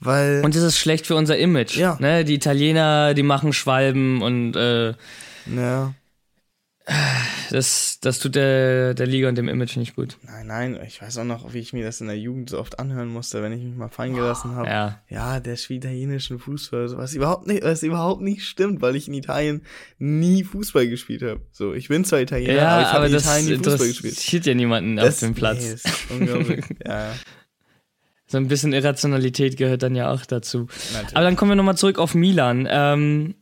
Weil, 0.00 0.42
Und 0.44 0.56
das 0.56 0.62
ist 0.62 0.78
schlecht 0.78 1.06
für 1.06 1.14
unser 1.14 1.36
Image. 1.36 1.76
Ja. 1.76 1.96
Ne? 2.00 2.24
Die 2.24 2.34
Italiener, 2.34 3.14
die 3.14 3.22
machen 3.22 3.52
Schwalben 3.52 4.22
und 4.22 4.56
äh, 4.56 4.94
ja, 5.54 5.94
das, 7.50 7.98
das 8.00 8.18
tut 8.18 8.34
der, 8.34 8.94
der 8.94 9.06
Liga 9.06 9.28
und 9.28 9.36
dem 9.36 9.48
Image 9.48 9.76
nicht 9.76 9.96
gut. 9.96 10.16
nein, 10.22 10.46
nein, 10.46 10.80
ich 10.86 11.00
weiß 11.00 11.18
auch 11.18 11.24
noch, 11.24 11.52
wie 11.52 11.58
ich 11.58 11.72
mir 11.72 11.84
das 11.84 12.00
in 12.00 12.06
der 12.06 12.18
Jugend 12.18 12.50
so 12.50 12.58
oft 12.58 12.78
anhören 12.78 13.08
musste, 13.08 13.42
wenn 13.42 13.52
ich 13.52 13.62
mich 13.62 13.76
mal 13.76 13.88
fallen 13.88 14.14
gelassen 14.14 14.54
habe. 14.54 14.68
Ja. 14.68 15.00
Ja, 15.08 15.40
der 15.40 15.56
spielt 15.56 15.84
italienischen 15.84 16.38
Fußball, 16.38 16.96
was 16.96 17.14
überhaupt 17.14 17.46
nicht, 17.46 17.62
was 17.62 17.82
überhaupt 17.82 18.22
nicht 18.22 18.44
stimmt, 18.44 18.82
weil 18.82 18.96
ich 18.96 19.08
in 19.08 19.14
Italien 19.14 19.62
nie 19.98 20.44
Fußball 20.44 20.88
gespielt 20.88 21.22
habe. 21.22 21.40
So, 21.52 21.74
ich 21.74 21.88
bin 21.88 22.04
zwar 22.04 22.20
Italiener, 22.20 22.54
Ja, 22.54 22.68
aber 22.70 22.82
ich 22.82 22.92
habe 22.92 23.06
in 23.06 23.12
das 23.12 23.24
Italien 23.24 23.46
nie 23.48 23.56
Fußball 23.56 23.88
gespielt. 23.88 24.12
interessiert 24.12 24.46
ja 24.46 24.54
niemanden 24.54 24.98
auf 24.98 25.18
dem 25.18 25.34
Platz. 25.34 25.60
Nee, 25.60 25.72
ist 25.72 25.88
unglaublich. 26.10 26.64
ja. 26.86 27.12
So 28.26 28.38
ein 28.38 28.46
bisschen 28.46 28.72
Irrationalität 28.72 29.56
gehört 29.56 29.82
dann 29.82 29.96
ja 29.96 30.12
auch 30.12 30.24
dazu. 30.24 30.68
Natürlich. 30.92 31.16
Aber 31.16 31.24
dann 31.24 31.34
kommen 31.36 31.50
wir 31.50 31.56
nochmal 31.56 31.76
zurück 31.76 31.98
auf 31.98 32.14
Milan. 32.14 32.68
Ähm, 32.70 33.34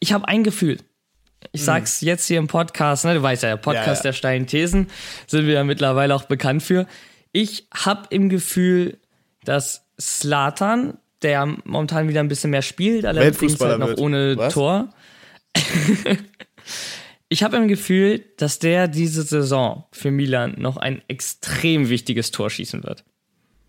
ich 0.00 0.12
habe 0.12 0.28
ein 0.28 0.44
Gefühl. 0.44 0.78
Ich 1.52 1.64
sag's 1.64 2.00
jetzt 2.00 2.26
hier 2.26 2.38
im 2.38 2.46
Podcast, 2.46 3.04
ne? 3.04 3.14
Du 3.14 3.22
weißt 3.22 3.42
ja, 3.42 3.50
der 3.50 3.56
Podcast 3.56 3.86
Ja, 3.86 3.94
ja. 3.94 4.02
der 4.02 4.12
steilen 4.12 4.46
Thesen 4.46 4.88
sind 5.26 5.46
wir 5.46 5.54
ja 5.54 5.64
mittlerweile 5.64 6.14
auch 6.14 6.24
bekannt 6.24 6.62
für. 6.62 6.86
Ich 7.32 7.66
hab 7.72 8.12
im 8.12 8.28
Gefühl, 8.28 8.98
dass 9.44 9.86
Slatan, 10.00 10.98
der 11.22 11.46
momentan 11.64 12.08
wieder 12.08 12.20
ein 12.20 12.28
bisschen 12.28 12.50
mehr 12.50 12.62
spielt, 12.62 13.04
allerdings 13.06 13.60
halt 13.60 13.78
noch 13.78 13.88
wird. 13.88 13.98
ohne 13.98 14.36
Was? 14.36 14.54
Tor. 14.54 14.88
ich 17.28 17.42
habe 17.42 17.56
im 17.56 17.68
Gefühl, 17.68 18.24
dass 18.36 18.58
der 18.58 18.88
diese 18.88 19.22
Saison 19.22 19.84
für 19.92 20.10
Milan 20.10 20.54
noch 20.58 20.76
ein 20.76 21.02
extrem 21.08 21.88
wichtiges 21.88 22.30
Tor 22.30 22.50
schießen 22.50 22.84
wird. 22.84 23.04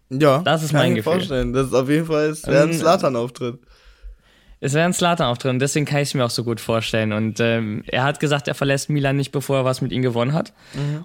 Ja, 0.10 0.40
Das 0.40 0.62
ist 0.64 0.72
kann 0.72 0.82
mein 0.82 0.86
ich 0.92 0.98
mir 0.98 1.02
Gefühl. 1.04 1.14
vorstellen. 1.14 1.54
Das 1.54 1.68
ist 1.68 1.74
auf 1.74 1.90
jeden 1.90 2.06
Fall 2.06 2.36
Ähm, 2.48 2.74
Slatan-Auftritt. 2.74 3.60
Es 4.66 4.74
wäre 4.74 4.86
ein 4.86 4.94
Slatan 4.94 5.28
auch 5.28 5.38
drin, 5.38 5.60
deswegen 5.60 5.86
kann 5.86 6.00
ich 6.00 6.10
es 6.10 6.14
mir 6.16 6.26
auch 6.26 6.32
so 6.32 6.44
gut 6.44 6.60
vorstellen. 6.60 7.14
Und 7.14 7.40
ähm, 7.40 7.84
er 7.86 8.02
hat 8.02 8.20
gesagt, 8.20 8.48
er 8.48 8.56
verlässt 8.56 8.90
Milan 8.90 9.16
nicht, 9.16 9.32
bevor 9.32 9.58
er 9.58 9.64
was 9.66 9.80
mit 9.80 9.92
ihm 9.92 10.02
gewonnen 10.02 10.34
hat. 10.34 10.54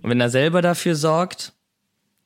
Und 0.03 0.09
wenn 0.09 0.19
er 0.19 0.31
selber 0.31 0.63
dafür 0.63 0.95
sorgt, 0.95 1.53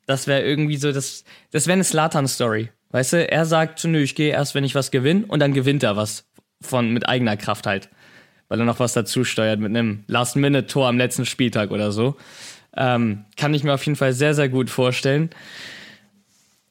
das 0.07 0.29
wäre 0.29 0.43
irgendwie 0.43 0.77
so, 0.77 0.93
das, 0.93 1.25
das 1.51 1.67
wäre 1.67 1.73
eine 1.73 1.83
Slatan-Story. 1.83 2.71
Weißt 2.93 3.15
du, 3.15 3.29
er 3.29 3.47
sagt, 3.47 3.83
nö, 3.85 3.99
ich 3.99 4.15
gehe 4.15 4.31
erst, 4.31 4.55
wenn 4.55 4.63
ich 4.63 4.77
was 4.77 4.93
gewinne, 4.93 5.27
und 5.27 5.41
dann 5.41 5.53
gewinnt 5.53 5.83
er 5.83 5.97
was 5.97 6.25
von 6.61 6.91
mit 6.91 7.09
eigener 7.09 7.37
Kraft 7.37 7.67
halt. 7.67 7.89
Weil 8.47 8.61
er 8.61 8.67
noch 8.67 8.79
was 8.79 8.93
dazu 8.93 9.25
steuert 9.25 9.59
mit 9.59 9.71
einem 9.71 10.05
Last-Minute-Tor 10.07 10.87
am 10.87 10.99
letzten 10.99 11.27
Spieltag 11.27 11.73
oder 11.73 11.91
so. 11.91 12.15
Ähm, 12.77 13.25
kann 13.37 13.55
ich 13.55 13.65
mir 13.65 13.75
auf 13.75 13.85
jeden 13.85 13.97
Fall 13.97 14.13
sehr, 14.13 14.35
sehr 14.35 14.49
gut 14.49 14.71
vorstellen. 14.71 15.31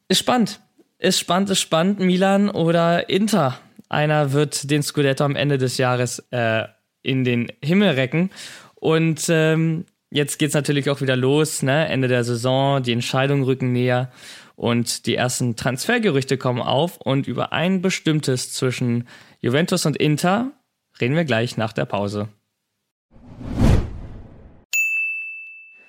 Ist 0.07 0.19
spannend. 0.19 0.61
Ist 0.99 1.19
spannend, 1.19 1.49
ist 1.49 1.59
spannend. 1.59 1.99
Milan 1.99 2.49
oder 2.49 3.09
Inter. 3.09 3.59
Einer 3.93 4.33
wird 4.33 4.71
den 4.71 4.81
Scudetto 4.81 5.23
am 5.23 5.35
Ende 5.35 5.59
des 5.59 5.77
Jahres 5.77 6.19
äh, 6.31 6.63
in 7.03 7.23
den 7.23 7.51
Himmel 7.63 7.89
recken. 7.89 8.31
Und 8.73 9.27
ähm, 9.29 9.85
jetzt 10.09 10.39
geht's 10.39 10.55
natürlich 10.55 10.89
auch 10.89 10.99
wieder 10.99 11.15
los, 11.15 11.61
ne? 11.61 11.87
Ende 11.87 12.07
der 12.07 12.23
Saison, 12.23 12.81
die 12.81 12.91
Entscheidungen 12.91 13.43
rücken 13.43 13.71
näher 13.71 14.11
und 14.55 15.05
die 15.05 15.15
ersten 15.15 15.55
Transfergerüchte 15.55 16.39
kommen 16.39 16.61
auf. 16.61 16.97
Und 16.97 17.27
über 17.27 17.53
ein 17.53 17.83
bestimmtes 17.83 18.51
zwischen 18.51 19.07
Juventus 19.39 19.85
und 19.85 19.95
Inter 19.95 20.51
reden 20.99 21.15
wir 21.15 21.25
gleich 21.25 21.55
nach 21.57 21.71
der 21.71 21.85
Pause. 21.85 22.29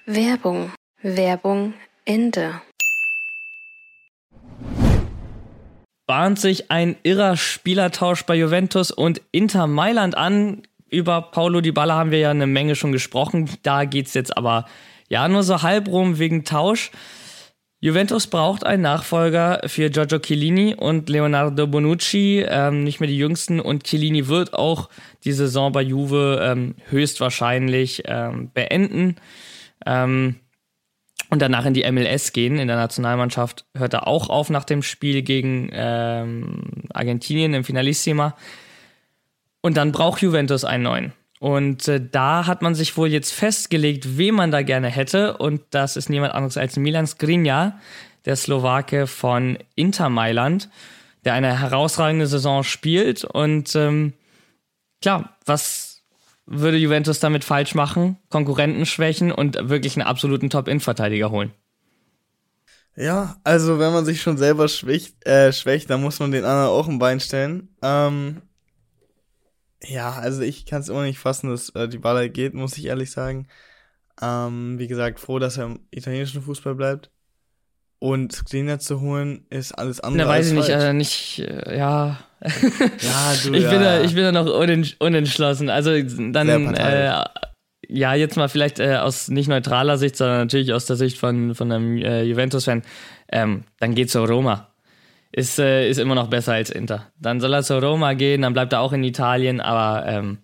Werbung. 0.05 0.71
Werbung 1.01 1.73
Ende. 2.05 2.61
Bahnt 6.07 6.39
sich 6.39 6.71
ein 6.71 6.97
irrer 7.03 7.37
Spielertausch 7.37 8.25
bei 8.25 8.37
Juventus 8.37 8.91
und 8.91 9.23
Inter 9.31 9.67
Mailand 9.67 10.17
an. 10.17 10.63
Über 10.91 11.23
Paulo 11.23 11.61
Dybala 11.61 11.95
haben 11.95 12.11
wir 12.11 12.19
ja 12.19 12.31
eine 12.31 12.47
Menge 12.47 12.77
schon 12.77 12.93
gesprochen. 12.93 13.51
Da 13.63 13.85
geht's 13.85 14.15
jetzt 14.15 14.37
aber 14.37 14.67
ja 15.09 15.29
nur 15.29 15.43
so 15.43 15.63
halb 15.63 15.89
rum 15.89 16.19
wegen 16.19 16.45
Tausch. 16.45 16.91
Juventus 17.81 18.29
braucht 18.29 18.65
einen 18.65 18.83
Nachfolger 18.83 19.61
für 19.67 19.91
Giorgio 19.91 20.19
Chiellini 20.19 20.75
und 20.75 21.11
Leonardo 21.11 21.67
Bonucci, 21.67 22.43
ähm, 22.49 22.83
nicht 22.83 23.01
mehr 23.01 23.09
die 23.09 23.19
jüngsten. 23.19 23.61
Und 23.61 23.85
Chiellini 23.85 24.27
wird 24.29 24.55
auch 24.55 24.89
die 25.25 25.33
Saison 25.33 25.71
bei 25.71 25.83
Juve 25.83 26.41
ähm, 26.43 26.77
höchstwahrscheinlich 26.89 28.05
ähm, 28.07 28.51
beenden. 28.55 29.17
Ähm, 29.85 30.37
und 31.31 31.43
danach 31.43 31.67
in 31.67 31.75
die 31.75 31.91
MLS 31.91 32.33
gehen. 32.33 32.59
In 32.59 32.69
der 32.69 32.77
Nationalmannschaft 32.77 33.65
hört 33.77 33.95
er 33.95 34.07
auch 34.07 34.29
auf 34.29 34.51
nach 34.51 34.65
dem 34.65 34.83
Spiel 34.83 35.23
gegen 35.23 35.71
ähm, 35.73 36.63
Argentinien 36.93 37.55
im 37.55 37.65
Finalissima. 37.65 38.37
Und 39.61 39.77
dann 39.77 39.93
braucht 39.93 40.21
Juventus 40.21 40.65
einen 40.65 40.85
neuen. 40.85 41.13
Und 41.41 41.89
äh, 41.89 42.01
da 42.11 42.47
hat 42.47 42.63
man 42.63 42.75
sich 42.75 42.97
wohl 42.97 43.09
jetzt 43.09 43.33
festgelegt, 43.33 44.17
wen 44.17 44.35
man 44.35 44.51
da 44.51 44.63
gerne 44.63 44.89
hätte. 44.89 45.37
Und 45.37 45.63
das 45.71 45.97
ist 45.97 46.09
niemand 46.09 46.35
anderes 46.35 46.57
als 46.57 46.77
Milan 46.77 47.07
Skriniar, 47.07 47.79
der 48.25 48.37
Slowake 48.37 49.07
von 49.07 49.59
Inter 49.75 50.09
Mailand, 50.09 50.71
der 51.25 51.35
eine 51.35 51.61
herausragende 51.61 52.27
Saison 52.27 52.63
spielt. 52.63 53.25
Und 53.25 53.75
ähm, 53.77 54.15
klar, 55.03 55.37
was 55.45 55.94
würde 56.47 56.77
Juventus 56.77 57.21
damit 57.21 57.45
falsch 57.45 57.75
machen? 57.75 58.19
Konkurrenten 58.31 58.87
schwächen 58.87 59.33
und 59.33 59.69
wirklich 59.69 59.97
einen 59.97 60.07
absoluten 60.07 60.51
Top-In-Verteidiger 60.51 61.31
holen. 61.31 61.53
Ja, 62.97 63.37
also 63.43 63.79
wenn 63.79 63.93
man 63.93 64.05
sich 64.05 64.23
schon 64.23 64.37
selber 64.37 64.69
schwächt, 64.69 65.27
äh, 65.27 65.53
schwächt, 65.53 65.91
dann 65.91 66.03
muss 66.03 66.21
man 66.21 66.31
den 66.31 66.45
anderen 66.45 66.69
auch 66.69 66.89
ein 66.89 66.99
Bein 67.01 67.19
stellen. 67.19 67.75
Ähm, 67.83 68.43
ja, 69.83 70.13
also 70.13 70.43
ich 70.43 70.65
kann 70.67 70.81
es 70.81 70.89
immer 70.89 71.03
nicht 71.03 71.19
fassen, 71.19 71.51
dass 71.51 71.71
äh, 71.71 71.89
die 71.89 71.99
Baller 71.99 72.29
geht, 72.29 72.55
muss 72.55 72.79
ich 72.79 72.87
ehrlich 72.87 73.11
sagen. 73.11 73.49
Ähm, 74.23 74.79
wie 74.79 74.87
gesagt, 74.87 75.21
froh, 75.21 75.39
dass 75.39 75.57
er 75.59 75.67
im 75.67 75.81
italienischen 75.91 76.43
Fußball 76.43 76.75
bleibt. 76.77 77.11
Und 78.05 78.33
Skriniar 78.33 78.81
zu 78.81 79.01
holen, 79.01 79.47
ist 79.49 79.73
alles 79.73 80.01
andere 80.01 80.25
Da 80.25 80.29
weiß 80.29 80.49
ich 80.49 80.53
nicht, 80.53 80.69
äh, 80.69 80.93
nicht, 80.93 81.39
äh, 81.39 81.79
ja. 81.79 82.19
Ja, 82.43 83.33
du, 83.43 83.55
Ich 83.55 83.63
ja, 83.63 83.71
bin, 83.71 83.81
da, 83.81 84.03
ich 84.03 84.15
bin 84.15 84.25
da 84.25 84.31
noch 84.31 84.45
unent, 84.45 84.97
unentschlossen. 84.99 85.71
Also 85.71 85.91
dann, 86.03 86.75
äh, 86.75 87.25
ja, 87.89 88.15
jetzt 88.15 88.37
mal 88.37 88.51
vielleicht 88.51 88.79
äh, 88.79 88.97
aus 88.97 89.29
nicht 89.29 89.49
neutraler 89.49 89.97
Sicht, 89.97 90.17
sondern 90.17 90.41
natürlich 90.41 90.75
aus 90.75 90.85
der 90.85 90.97
Sicht 90.97 91.17
von, 91.17 91.55
von 91.55 91.73
einem 91.73 91.97
äh, 91.97 92.25
Juventus-Fan. 92.25 92.83
Ähm, 93.33 93.65
dann 93.81 93.95
geht 93.95 94.11
zur 94.11 94.29
Roma. 94.29 94.69
Ist, 95.33 95.59
äh, 95.59 95.89
ist 95.89 95.97
immer 95.97 96.15
noch 96.15 96.29
besser 96.29 96.53
als 96.53 96.69
Inter. 96.69 97.11
Dann 97.19 97.41
soll 97.41 97.55
er 97.55 97.63
zur 97.63 97.83
Roma 97.83 98.13
gehen, 98.13 98.43
dann 98.43 98.53
bleibt 98.53 98.75
er 98.75 98.81
auch 98.81 98.93
in 98.93 99.03
Italien, 99.03 99.63
aber 99.63 100.07
ähm, 100.07 100.41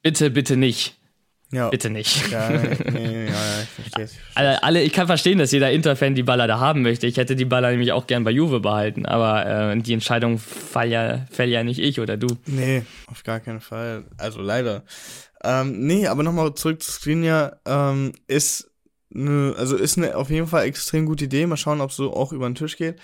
bitte, 0.00 0.30
bitte 0.30 0.56
nicht. 0.56 0.96
Ja. 1.52 1.68
Bitte 1.68 1.90
nicht. 1.90 2.30
Ja, 2.30 2.48
nee, 2.48 3.26
ja, 3.28 3.62
ich 3.62 3.68
verstehe 3.68 4.04
es. 4.04 4.14
Alle, 4.34 4.62
alle, 4.62 4.82
ich 4.82 4.92
kann 4.92 5.08
verstehen, 5.08 5.38
dass 5.38 5.50
jeder 5.50 5.72
Inter-Fan 5.72 6.14
die 6.14 6.22
Baller 6.22 6.46
da 6.46 6.60
haben 6.60 6.82
möchte. 6.82 7.08
Ich 7.08 7.16
hätte 7.16 7.34
die 7.34 7.44
Baller 7.44 7.70
nämlich 7.70 7.90
auch 7.90 8.06
gern 8.06 8.22
bei 8.22 8.30
Juve 8.30 8.60
behalten, 8.60 9.04
aber 9.04 9.72
äh, 9.72 9.76
die 9.78 9.92
Entscheidung 9.92 10.38
fall 10.38 10.88
ja, 10.88 11.26
fällt 11.30 11.50
ja 11.50 11.64
nicht 11.64 11.80
ich 11.80 11.98
oder 11.98 12.16
du. 12.16 12.28
Nee, 12.46 12.84
auf 13.06 13.24
gar 13.24 13.40
keinen 13.40 13.60
Fall. 13.60 14.04
Also 14.16 14.40
leider. 14.40 14.84
Ähm, 15.42 15.86
nee, 15.86 16.06
aber 16.06 16.22
nochmal 16.22 16.54
zurück 16.54 16.82
zu 16.82 16.92
Skriniar. 16.92 17.58
Ähm, 17.64 18.12
ist 18.28 18.70
eine, 19.12 19.54
also 19.58 19.76
ist 19.76 19.98
eine 19.98 20.16
auf 20.16 20.30
jeden 20.30 20.46
Fall 20.46 20.66
extrem 20.66 21.04
gute 21.04 21.24
Idee. 21.24 21.46
Mal 21.46 21.56
schauen, 21.56 21.80
ob 21.80 21.90
es 21.90 21.96
so 21.96 22.14
auch 22.14 22.32
über 22.32 22.48
den 22.48 22.54
Tisch 22.54 22.76
geht. 22.76 23.00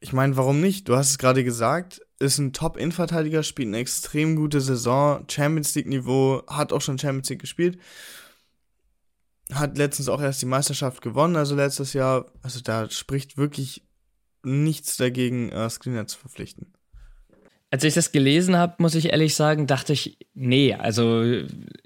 Ich 0.00 0.12
meine, 0.12 0.36
warum 0.36 0.60
nicht? 0.60 0.88
Du 0.88 0.96
hast 0.96 1.10
es 1.10 1.18
gerade 1.18 1.42
gesagt, 1.44 2.02
ist 2.20 2.38
ein 2.38 2.52
Top-In-Verteidiger, 2.52 3.42
spielt 3.42 3.68
eine 3.68 3.78
extrem 3.78 4.36
gute 4.36 4.60
Saison, 4.60 5.24
Champions 5.28 5.74
League-Niveau, 5.74 6.42
hat 6.46 6.72
auch 6.72 6.82
schon 6.82 6.98
Champions 6.98 7.30
League 7.30 7.40
gespielt. 7.40 7.78
Hat 9.52 9.76
letztens 9.78 10.08
auch 10.08 10.20
erst 10.20 10.42
die 10.42 10.46
Meisterschaft 10.46 11.02
gewonnen, 11.02 11.34
also 11.34 11.56
letztes 11.56 11.92
Jahr. 11.94 12.26
Also 12.42 12.60
da 12.60 12.88
spricht 12.90 13.36
wirklich 13.36 13.82
nichts 14.44 14.96
dagegen, 14.96 15.50
äh, 15.50 15.68
Skriniar 15.68 16.06
zu 16.06 16.18
verpflichten. 16.18 16.72
Als 17.72 17.84
ich 17.84 17.94
das 17.94 18.12
gelesen 18.12 18.56
habe, 18.56 18.74
muss 18.78 18.96
ich 18.96 19.12
ehrlich 19.12 19.34
sagen, 19.34 19.66
dachte 19.66 19.92
ich, 19.92 20.18
nee, 20.34 20.74
also 20.74 21.24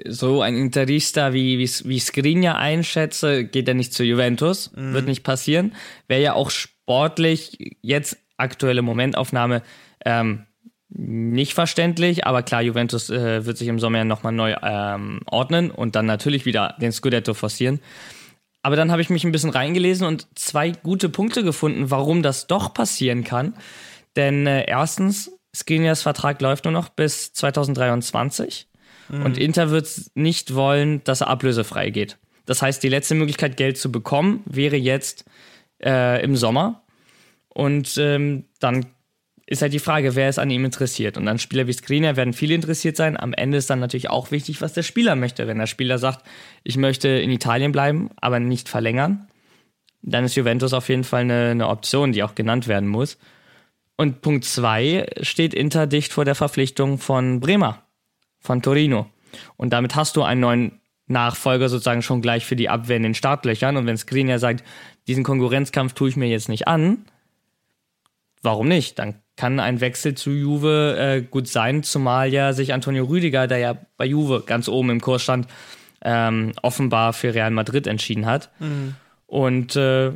so 0.06 0.40
ein 0.40 0.56
Interista 0.56 1.32
wie, 1.32 1.58
wie, 1.58 1.70
wie 1.88 2.00
Skriniar 2.00 2.56
einschätze, 2.56 3.44
geht 3.44 3.68
er 3.68 3.74
nicht 3.74 3.92
zu 3.92 4.02
Juventus, 4.02 4.70
wird 4.74 5.06
nicht 5.06 5.24
passieren. 5.24 5.74
Wäre 6.08 6.22
ja 6.22 6.32
auch 6.32 6.50
sportlich 6.50 7.76
jetzt 7.82 8.16
aktuelle 8.38 8.80
Momentaufnahme 8.80 9.62
ähm, 10.04 10.46
nicht 10.88 11.54
verständlich, 11.54 12.26
aber 12.26 12.42
klar, 12.42 12.62
Juventus 12.62 13.10
äh, 13.10 13.44
wird 13.44 13.58
sich 13.58 13.68
im 13.68 13.80
Sommer 13.80 13.98
ja 13.98 14.04
nochmal 14.04 14.32
neu 14.32 14.54
ähm, 14.62 15.20
ordnen 15.26 15.70
und 15.70 15.96
dann 15.96 16.06
natürlich 16.06 16.46
wieder 16.46 16.76
den 16.80 16.92
Scudetto 16.92 17.34
forcieren. 17.34 17.80
Aber 18.62 18.76
dann 18.76 18.90
habe 18.90 19.02
ich 19.02 19.10
mich 19.10 19.24
ein 19.24 19.32
bisschen 19.32 19.50
reingelesen 19.50 20.06
und 20.06 20.26
zwei 20.38 20.70
gute 20.70 21.08
Punkte 21.08 21.42
gefunden, 21.42 21.90
warum 21.90 22.22
das 22.22 22.46
doch 22.46 22.72
passieren 22.72 23.24
kann. 23.24 23.54
Denn 24.16 24.46
äh, 24.46 24.64
erstens, 24.66 25.32
Skriniars 25.54 26.02
Vertrag 26.02 26.40
läuft 26.40 26.64
nur 26.64 26.72
noch 26.72 26.88
bis 26.88 27.32
2023 27.32 28.68
und 29.10 29.38
Inter 29.38 29.70
wird 29.70 29.88
nicht 30.14 30.54
wollen, 30.54 31.04
dass 31.04 31.20
er 31.20 31.28
ablösefrei 31.28 31.90
geht. 31.90 32.18
Das 32.46 32.62
heißt, 32.62 32.82
die 32.82 32.88
letzte 32.88 33.14
Möglichkeit, 33.14 33.56
Geld 33.56 33.78
zu 33.78 33.92
bekommen, 33.92 34.42
wäre 34.46 34.76
jetzt 34.76 35.24
äh, 35.82 36.22
im 36.22 36.36
Sommer. 36.36 36.84
Und 37.48 37.96
ähm, 37.98 38.46
dann 38.60 38.86
ist 39.46 39.62
halt 39.62 39.72
die 39.72 39.78
Frage, 39.78 40.14
wer 40.14 40.28
ist 40.28 40.38
an 40.38 40.50
ihm 40.50 40.64
interessiert. 40.64 41.16
Und 41.16 41.28
an 41.28 41.38
Spieler 41.38 41.66
wie 41.66 41.72
Skriniar 41.72 42.16
werden 42.16 42.32
viele 42.32 42.54
interessiert 42.54 42.96
sein. 42.96 43.18
Am 43.18 43.34
Ende 43.34 43.58
ist 43.58 43.68
dann 43.68 43.80
natürlich 43.80 44.08
auch 44.08 44.30
wichtig, 44.30 44.62
was 44.62 44.72
der 44.72 44.82
Spieler 44.82 45.16
möchte. 45.16 45.46
Wenn 45.46 45.58
der 45.58 45.66
Spieler 45.66 45.98
sagt, 45.98 46.24
ich 46.62 46.76
möchte 46.76 47.08
in 47.08 47.30
Italien 47.30 47.72
bleiben, 47.72 48.10
aber 48.16 48.40
nicht 48.40 48.68
verlängern, 48.68 49.28
dann 50.00 50.24
ist 50.24 50.34
Juventus 50.34 50.72
auf 50.72 50.88
jeden 50.88 51.04
Fall 51.04 51.22
eine, 51.22 51.50
eine 51.50 51.68
Option, 51.68 52.12
die 52.12 52.22
auch 52.22 52.34
genannt 52.34 52.68
werden 52.68 52.88
muss. 52.88 53.18
Und 53.96 54.22
Punkt 54.22 54.44
zwei 54.44 55.06
steht 55.20 55.54
Inter 55.54 55.86
dicht 55.86 56.12
vor 56.12 56.24
der 56.24 56.34
Verpflichtung 56.34 56.98
von 56.98 57.40
Bremer, 57.40 57.82
von 58.40 58.62
Torino. 58.62 59.06
Und 59.56 59.72
damit 59.72 59.94
hast 59.94 60.16
du 60.16 60.22
einen 60.22 60.40
neuen 60.40 60.80
Nachfolger 61.06 61.68
sozusagen 61.68 62.02
schon 62.02 62.22
gleich 62.22 62.46
für 62.46 62.56
die 62.56 62.70
Abwehr 62.70 62.96
in 62.96 63.02
den 63.02 63.14
Startlöchern. 63.14 63.76
Und 63.76 63.86
wenn 63.86 63.96
Skriniar 63.96 64.38
sagt, 64.38 64.64
diesen 65.06 65.22
Konkurrenzkampf 65.22 65.92
tue 65.92 66.08
ich 66.08 66.16
mir 66.16 66.28
jetzt 66.28 66.48
nicht 66.48 66.66
an, 66.66 67.04
warum 68.42 68.68
nicht? 68.68 68.98
Dann 68.98 69.22
kann 69.36 69.58
ein 69.60 69.80
Wechsel 69.80 70.14
zu 70.14 70.30
Juve 70.30 70.96
äh, 70.98 71.22
gut 71.22 71.48
sein, 71.48 71.82
zumal 71.82 72.32
ja 72.32 72.52
sich 72.52 72.72
Antonio 72.72 73.04
Rüdiger, 73.04 73.46
der 73.46 73.58
ja 73.58 73.76
bei 73.96 74.06
Juve 74.06 74.42
ganz 74.46 74.68
oben 74.68 74.90
im 74.90 75.00
Kurs 75.00 75.22
stand, 75.22 75.48
ähm, 76.02 76.52
offenbar 76.62 77.12
für 77.12 77.34
Real 77.34 77.50
Madrid 77.50 77.86
entschieden 77.86 78.26
hat. 78.26 78.50
Mhm. 78.60 78.94
Und 79.26 79.74
äh, 79.74 80.12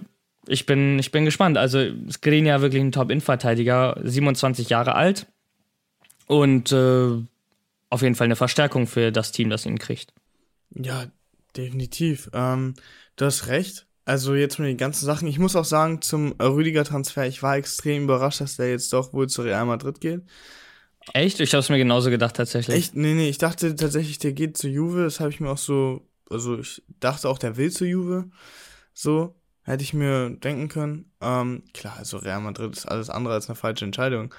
ich, 0.46 0.66
bin, 0.66 0.98
ich 0.98 1.10
bin 1.10 1.24
gespannt. 1.24 1.58
Also 1.58 1.84
Skriniar 2.10 2.60
wirklich 2.60 2.82
ein 2.82 2.92
Top-In-Verteidiger, 2.92 3.98
27 4.02 4.68
Jahre 4.68 4.94
alt 4.94 5.26
und 6.26 6.70
äh, 6.72 7.10
auf 7.90 8.02
jeden 8.02 8.14
Fall 8.14 8.26
eine 8.26 8.36
Verstärkung 8.36 8.86
für 8.86 9.10
das 9.10 9.32
Team, 9.32 9.50
das 9.50 9.66
ihn 9.66 9.78
kriegt. 9.78 10.12
Ja, 10.74 11.06
definitiv. 11.56 12.30
Ähm, 12.32 12.74
du 13.16 13.24
hast 13.24 13.48
recht. 13.48 13.87
Also 14.08 14.34
jetzt 14.34 14.58
mit 14.58 14.68
den 14.68 14.78
ganzen 14.78 15.04
Sachen. 15.04 15.28
Ich 15.28 15.38
muss 15.38 15.54
auch 15.54 15.66
sagen, 15.66 16.00
zum 16.00 16.32
Rüdiger-Transfer, 16.40 17.26
ich 17.26 17.42
war 17.42 17.58
extrem 17.58 18.04
überrascht, 18.04 18.40
dass 18.40 18.56
der 18.56 18.70
jetzt 18.70 18.90
doch 18.94 19.12
wohl 19.12 19.28
zu 19.28 19.42
Real 19.42 19.66
Madrid 19.66 20.00
geht. 20.00 20.22
Echt? 21.12 21.40
Ich 21.40 21.52
habe 21.52 21.60
es 21.60 21.68
mir 21.68 21.76
genauso 21.76 22.08
gedacht 22.08 22.34
tatsächlich. 22.34 22.74
Echt? 22.74 22.96
Nee, 22.96 23.12
nee, 23.12 23.28
ich 23.28 23.36
dachte 23.36 23.76
tatsächlich, 23.76 24.18
der 24.18 24.32
geht 24.32 24.56
zu 24.56 24.66
Juve. 24.66 25.04
Das 25.04 25.20
habe 25.20 25.28
ich 25.28 25.40
mir 25.40 25.50
auch 25.50 25.58
so, 25.58 26.08
also 26.30 26.58
ich 26.58 26.82
dachte 27.00 27.28
auch, 27.28 27.38
der 27.38 27.58
will 27.58 27.70
zu 27.70 27.84
Juve. 27.84 28.30
So, 28.94 29.34
hätte 29.62 29.82
ich 29.82 29.92
mir 29.92 30.30
denken 30.30 30.68
können. 30.68 31.12
Ähm, 31.20 31.64
klar, 31.74 31.96
also 31.98 32.16
Real 32.16 32.40
Madrid 32.40 32.74
ist 32.74 32.86
alles 32.86 33.10
andere 33.10 33.34
als 33.34 33.50
eine 33.50 33.56
falsche 33.56 33.84
Entscheidung. 33.84 34.34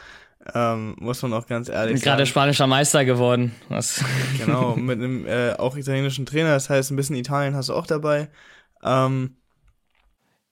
Ähm, 0.56 0.96
muss 0.98 1.22
man 1.22 1.32
auch 1.34 1.46
ganz 1.46 1.70
ehrlich 1.70 2.00
sagen. 2.00 2.06
Gerade 2.06 2.26
spanischer 2.26 2.66
Meister 2.66 3.06
geworden. 3.06 3.54
Was? 3.68 4.04
Genau, 4.40 4.76
mit 4.78 4.98
einem 4.98 5.28
äh, 5.28 5.54
auch 5.54 5.78
italienischen 5.78 6.26
Trainer. 6.26 6.54
Das 6.54 6.72
heißt, 6.72 6.90
ein 6.90 6.96
bisschen 6.96 7.18
Italien 7.18 7.54
hast 7.54 7.70
du 7.70 7.76
auch 7.76 7.86
dabei. 7.86 8.30
Ähm, 8.84 9.36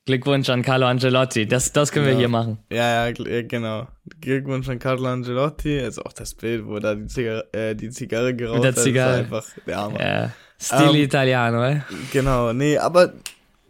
Glückwunsch 0.07 0.47
an 0.49 0.61
Carlo 0.61 0.87
Angelotti. 0.87 1.45
Das, 1.45 1.73
das 1.73 1.91
können 1.91 2.05
genau. 2.05 2.17
wir 2.17 2.19
hier 2.19 2.29
machen. 2.29 2.57
Ja, 2.71 3.09
ja, 3.09 3.41
genau. 3.43 3.87
Glückwunsch 4.21 4.69
an 4.69 4.79
Carlo 4.79 5.05
Angelotti. 5.05 5.77
Ist 5.77 6.03
auch 6.03 6.13
das 6.13 6.33
Bild, 6.33 6.65
wo 6.65 6.79
da 6.79 6.95
die 6.95 7.07
Zigarre, 7.07 7.45
äh, 7.51 7.75
die 7.75 7.89
Zigarre 7.89 8.33
geraucht 8.33 8.63
Mit 8.63 8.63
der 8.63 8.75
Zigarre. 8.75 9.13
Ist 9.15 9.19
einfach 9.19 9.45
der 9.65 9.77
Arme. 9.77 9.99
Ja. 9.99 10.31
Stil 10.59 10.95
ähm, 10.95 11.03
Italiano, 11.03 11.61
ey. 11.61 11.81
Genau, 12.13 12.53
nee, 12.53 12.77
aber 12.77 13.13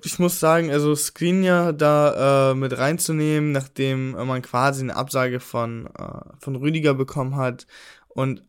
ich 0.03 0.19
muss 0.19 0.39
sagen, 0.39 0.71
also 0.71 0.93
Skriniar 0.93 1.73
da 1.73 2.51
äh, 2.51 2.55
mit 2.55 2.77
reinzunehmen, 2.77 3.51
nachdem 3.51 4.11
man 4.11 4.43
quasi 4.43 4.83
eine 4.83 4.95
Absage 4.95 5.39
von, 5.39 5.87
äh, 5.97 6.03
von 6.39 6.55
Rüdiger 6.55 6.93
bekommen 6.93 7.35
hat 7.35 7.65
und 8.09 8.43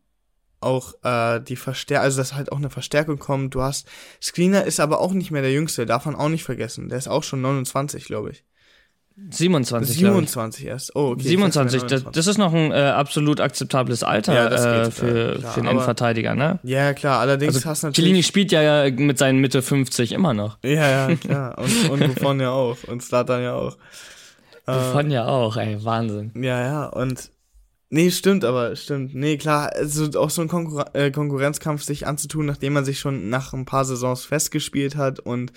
auch 0.61 0.93
äh, 1.03 1.39
die 1.39 1.55
Verstärkung, 1.55 2.03
also 2.03 2.17
dass 2.17 2.33
halt 2.33 2.51
auch 2.51 2.57
eine 2.57 2.69
Verstärkung 2.69 3.19
kommt. 3.19 3.55
Du 3.55 3.61
hast, 3.61 3.87
Screener 4.21 4.65
ist 4.65 4.79
aber 4.79 4.99
auch 4.99 5.13
nicht 5.13 5.31
mehr 5.31 5.41
der 5.41 5.51
Jüngste, 5.51 5.85
darf 5.85 6.05
man 6.05 6.15
auch 6.15 6.29
nicht 6.29 6.43
vergessen. 6.43 6.89
Der 6.89 6.97
ist 6.97 7.07
auch 7.07 7.23
schon 7.23 7.41
29, 7.41 8.05
glaube 8.05 8.31
ich. 8.31 8.43
27. 9.31 9.97
27 9.97 10.65
erst. 10.65 10.95
Oh, 10.95 11.11
okay. 11.11 11.23
27, 11.23 11.83
das, 11.83 12.05
das, 12.11 12.27
ist 12.27 12.37
noch 12.37 12.53
ein 12.53 12.71
äh, 12.71 12.75
absolut 12.75 13.41
akzeptables 13.41 14.03
Alter 14.03 14.33
ja, 14.33 14.83
äh, 14.83 14.91
für, 14.91 15.35
klar, 15.39 15.51
für 15.51 15.59
einen 15.59 15.69
Innenverteidiger, 15.71 16.35
ne? 16.35 16.59
Ja, 16.63 16.93
klar, 16.93 17.19
allerdings 17.19 17.55
also, 17.55 17.69
hast 17.69 17.83
du 17.83 17.87
natürlich. 17.87 18.05
Chiellini 18.05 18.23
spielt 18.23 18.51
ja 18.51 18.89
mit 18.89 19.17
seinen 19.17 19.39
Mitte 19.39 19.61
50 19.61 20.13
immer 20.13 20.33
noch. 20.33 20.57
Ja, 20.63 21.09
ja, 21.09 21.15
klar. 21.15 21.57
Und, 21.57 21.89
und 21.89 22.15
Buffon 22.15 22.39
ja 22.39 22.51
auch. 22.51 22.77
Und 22.87 23.03
Slatan 23.03 23.43
ja 23.43 23.55
auch. 23.55 23.77
Buffon 24.65 25.11
äh, 25.11 25.15
ja 25.15 25.27
auch, 25.27 25.57
ey, 25.57 25.83
Wahnsinn. 25.83 26.31
Ja, 26.35 26.61
ja, 26.61 26.85
und 26.85 27.29
Nee, 27.91 28.11
stimmt, 28.11 28.45
aber 28.45 28.75
stimmt. 28.75 29.15
Nee, 29.15 29.37
klar, 29.37 29.71
also 29.73 30.07
auch 30.19 30.29
so 30.29 30.41
ein 30.41 30.47
Konkur 30.47 30.93
äh, 30.93 31.09
Konkurrenzkampf 31.09 31.83
sich 31.83 32.05
anzutun, 32.05 32.45
nachdem 32.45 32.73
man 32.73 32.85
sich 32.85 32.99
schon 32.99 33.29
nach 33.29 33.53
ein 33.53 33.65
paar 33.65 33.83
Saisons 33.85 34.25
festgespielt 34.25 34.95
hat 34.95 35.19
und 35.19 35.51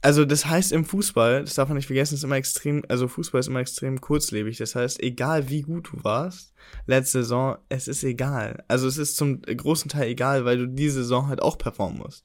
also 0.00 0.24
das 0.24 0.46
heißt 0.46 0.72
im 0.72 0.84
Fußball, 0.84 1.42
das 1.42 1.54
darf 1.54 1.68
man 1.68 1.76
nicht 1.76 1.86
vergessen, 1.86 2.14
ist 2.14 2.22
immer 2.22 2.36
extrem, 2.36 2.84
also 2.88 3.08
Fußball 3.08 3.40
ist 3.40 3.48
immer 3.48 3.60
extrem 3.60 4.00
kurzlebig. 4.00 4.56
Das 4.58 4.74
heißt, 4.76 5.02
egal 5.02 5.48
wie 5.48 5.62
gut 5.62 5.90
du 5.92 6.04
warst, 6.04 6.54
letzte 6.86 7.22
Saison, 7.22 7.58
es 7.68 7.88
ist 7.88 8.04
egal. 8.04 8.62
Also 8.68 8.86
es 8.86 8.96
ist 8.96 9.16
zum 9.16 9.42
großen 9.42 9.90
Teil 9.90 10.08
egal, 10.08 10.44
weil 10.44 10.58
du 10.58 10.68
diese 10.68 11.02
Saison 11.02 11.26
halt 11.26 11.42
auch 11.42 11.58
performen 11.58 11.98
musst. 11.98 12.24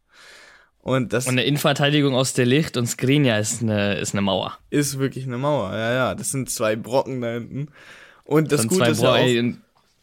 Und, 0.82 1.14
das 1.14 1.26
und 1.26 1.32
eine 1.32 1.46
Innenverteidigung 1.46 2.14
aus 2.14 2.34
der 2.34 2.46
Licht 2.46 2.78
und 2.78 2.88
Skriniar 2.88 3.40
ist 3.40 3.62
eine, 3.62 3.96
ist 3.96 4.14
eine 4.14 4.22
Mauer. 4.22 4.60
Ist 4.70 5.00
wirklich 5.00 5.26
eine 5.26 5.38
Mauer, 5.38 5.72
ja, 5.72 5.94
ja. 5.94 6.16
Das 6.16 6.30
sind 6.30 6.52
zwei 6.52 6.76
Brocken 6.76 7.22
da 7.22 7.32
hinten. 7.32 7.70
Und 8.26 8.52
das 8.52 8.68
Gute 8.68 8.90
ist 8.90 9.02
ja 9.02 9.14
auch, 9.14 9.18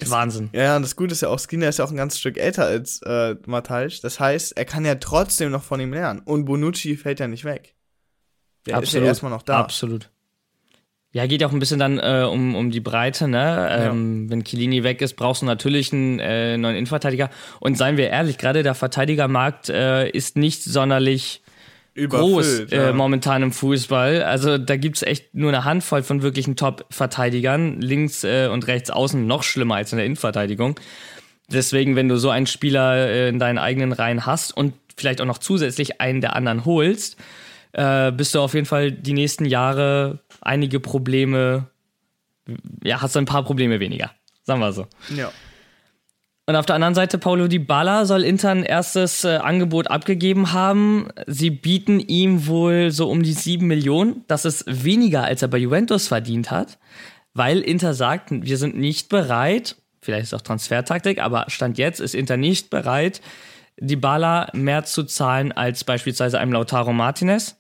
Wahnsinn. 0.09 0.51
Ja, 0.53 0.77
und 0.77 0.83
das 0.83 0.97
Gute 0.97 1.13
ist 1.13 1.23
ja 1.23 1.29
auch, 1.29 1.39
Skinner 1.39 1.69
ist 1.69 1.79
ja 1.79 1.85
auch 1.85 1.91
ein 1.91 1.97
ganzes 1.97 2.21
Stück 2.21 2.39
älter 2.39 2.65
als 2.65 3.03
äh, 3.03 3.37
Matthijs. 3.47 4.01
Das 4.01 4.19
heißt, 4.19 4.57
er 4.57 4.65
kann 4.65 4.85
ja 4.85 4.95
trotzdem 4.95 5.51
noch 5.51 5.63
von 5.63 5.81
ihm 5.81 5.93
lernen. 5.93 6.23
Und 6.25 6.47
Bonucci 6.47 6.97
fällt 6.97 7.21
ja 7.21 7.29
nicht 7.29 7.45
weg. 7.45 7.75
Der 8.67 8.77
Absolut. 8.77 8.89
ist 8.89 9.01
ja 9.03 9.07
erstmal 9.07 9.31
noch 9.31 9.43
da. 9.43 9.61
Absolut. 9.61 10.11
Ja, 11.13 11.27
geht 11.27 11.41
ja 11.41 11.49
auch 11.49 11.53
ein 11.53 11.59
bisschen 11.59 11.81
dann 11.81 11.99
äh, 11.99 12.25
um, 12.31 12.55
um 12.55 12.71
die 12.71 12.81
Breite, 12.81 13.27
ne? 13.27 13.69
Ähm, 13.71 14.25
ja. 14.25 14.31
Wenn 14.31 14.45
Kilini 14.45 14.85
weg 14.85 15.03
ist, 15.03 15.15
brauchst 15.15 15.43
du 15.43 15.47
natürlich 15.47 15.93
einen 15.93 16.21
äh, 16.21 16.57
neuen 16.57 16.77
Innenverteidiger. 16.77 17.31
Und 17.59 17.77
seien 17.77 17.97
wir 17.97 18.11
ehrlich, 18.11 18.39
gerade 18.39 18.63
der 18.63 18.77
Verteidigermarkt 18.77 19.71
äh, 19.71 20.09
ist 20.09 20.37
nicht 20.37 20.63
sonderlich 20.63 21.43
groß 22.09 22.61
äh, 22.71 22.77
ja. 22.77 22.93
momentan 22.93 23.43
im 23.43 23.53
Fußball. 23.53 24.23
Also 24.23 24.59
da 24.59 24.77
gibt's 24.77 25.03
echt 25.03 25.35
nur 25.35 25.49
eine 25.49 25.65
Handvoll 25.65 26.03
von 26.03 26.23
wirklichen 26.23 26.57
Top-Verteidigern. 26.57 27.81
Links 27.81 28.25
äh, 28.25 28.49
und 28.49 28.67
rechts 28.67 28.91
außen 28.91 29.27
noch 29.27 29.43
schlimmer 29.43 29.77
als 29.77 29.93
in 29.93 29.97
der 29.97 30.07
Innenverteidigung. 30.07 30.79
Deswegen, 31.53 31.97
wenn 31.97 32.09
du 32.09 32.17
so 32.17 32.31
einen 32.31 32.47
Spieler 32.47 33.09
äh, 33.09 33.29
in 33.29 33.39
deinen 33.39 33.59
eigenen 33.59 33.93
Reihen 33.93 34.27
hast 34.27 34.57
und 34.57 34.75
vielleicht 34.97 35.21
auch 35.21 35.27
noch 35.27 35.39
zusätzlich 35.39 36.01
einen 36.01 36.21
der 36.21 36.37
anderen 36.37 36.65
holst, 36.65 37.17
äh, 37.73 38.13
bist 38.13 38.35
du 38.35 38.41
auf 38.41 38.55
jeden 38.55 38.67
Fall 38.67 38.93
die 38.93 39.13
nächsten 39.13 39.45
Jahre 39.45 40.21
einige 40.41 40.81
Probleme, 40.81 41.67
ja, 42.83 43.01
hast 43.01 43.15
du 43.15 43.19
ein 43.19 43.27
paar 43.27 43.45
Probleme 43.45 43.81
weniger. 43.81 44.11
Sagen 44.43 44.61
wir 44.61 44.73
so. 44.73 44.87
Ja. 45.15 45.31
Und 46.51 46.57
auf 46.57 46.67
der 46.67 46.75
anderen 46.75 46.97
Seite, 46.97 47.17
Paulo 47.17 47.47
Di 47.47 47.61
Balla 47.61 48.05
soll 48.07 48.25
Inter 48.25 48.51
ein 48.51 48.65
erstes 48.65 49.23
äh, 49.23 49.37
Angebot 49.37 49.89
abgegeben 49.89 50.53
haben. 50.53 51.07
Sie 51.29 51.51
bieten 51.51 52.01
ihm 52.01 52.49
wohl 52.49 52.91
so 52.91 53.09
um 53.09 53.23
die 53.23 53.35
7 53.35 53.65
Millionen. 53.65 54.25
Das 54.27 54.45
ist 54.45 54.65
weniger, 54.67 55.23
als 55.23 55.43
er 55.43 55.49
bei 55.49 55.59
Juventus 55.59 56.09
verdient 56.09 56.51
hat, 56.51 56.81
weil 57.35 57.61
Inter 57.61 57.95
sagt, 57.95 58.31
wir 58.33 58.57
sind 58.57 58.77
nicht 58.77 59.09
bereit, 59.09 59.77
vielleicht 60.03 60.25
ist 60.25 60.35
auch 60.35 60.41
Transfertaktik, 60.41 61.23
aber 61.23 61.45
Stand 61.47 61.79
jetzt 61.79 62.01
ist 62.01 62.17
Inter 62.17 62.37
nicht 62.37 62.69
bereit, 62.69 63.21
Di 63.79 63.95
Balla 63.95 64.49
mehr 64.53 64.83
zu 64.83 65.05
zahlen 65.05 65.53
als 65.53 65.85
beispielsweise 65.85 66.41
einem 66.41 66.53
Lautaro 66.53 66.93
Martinez 66.93 67.60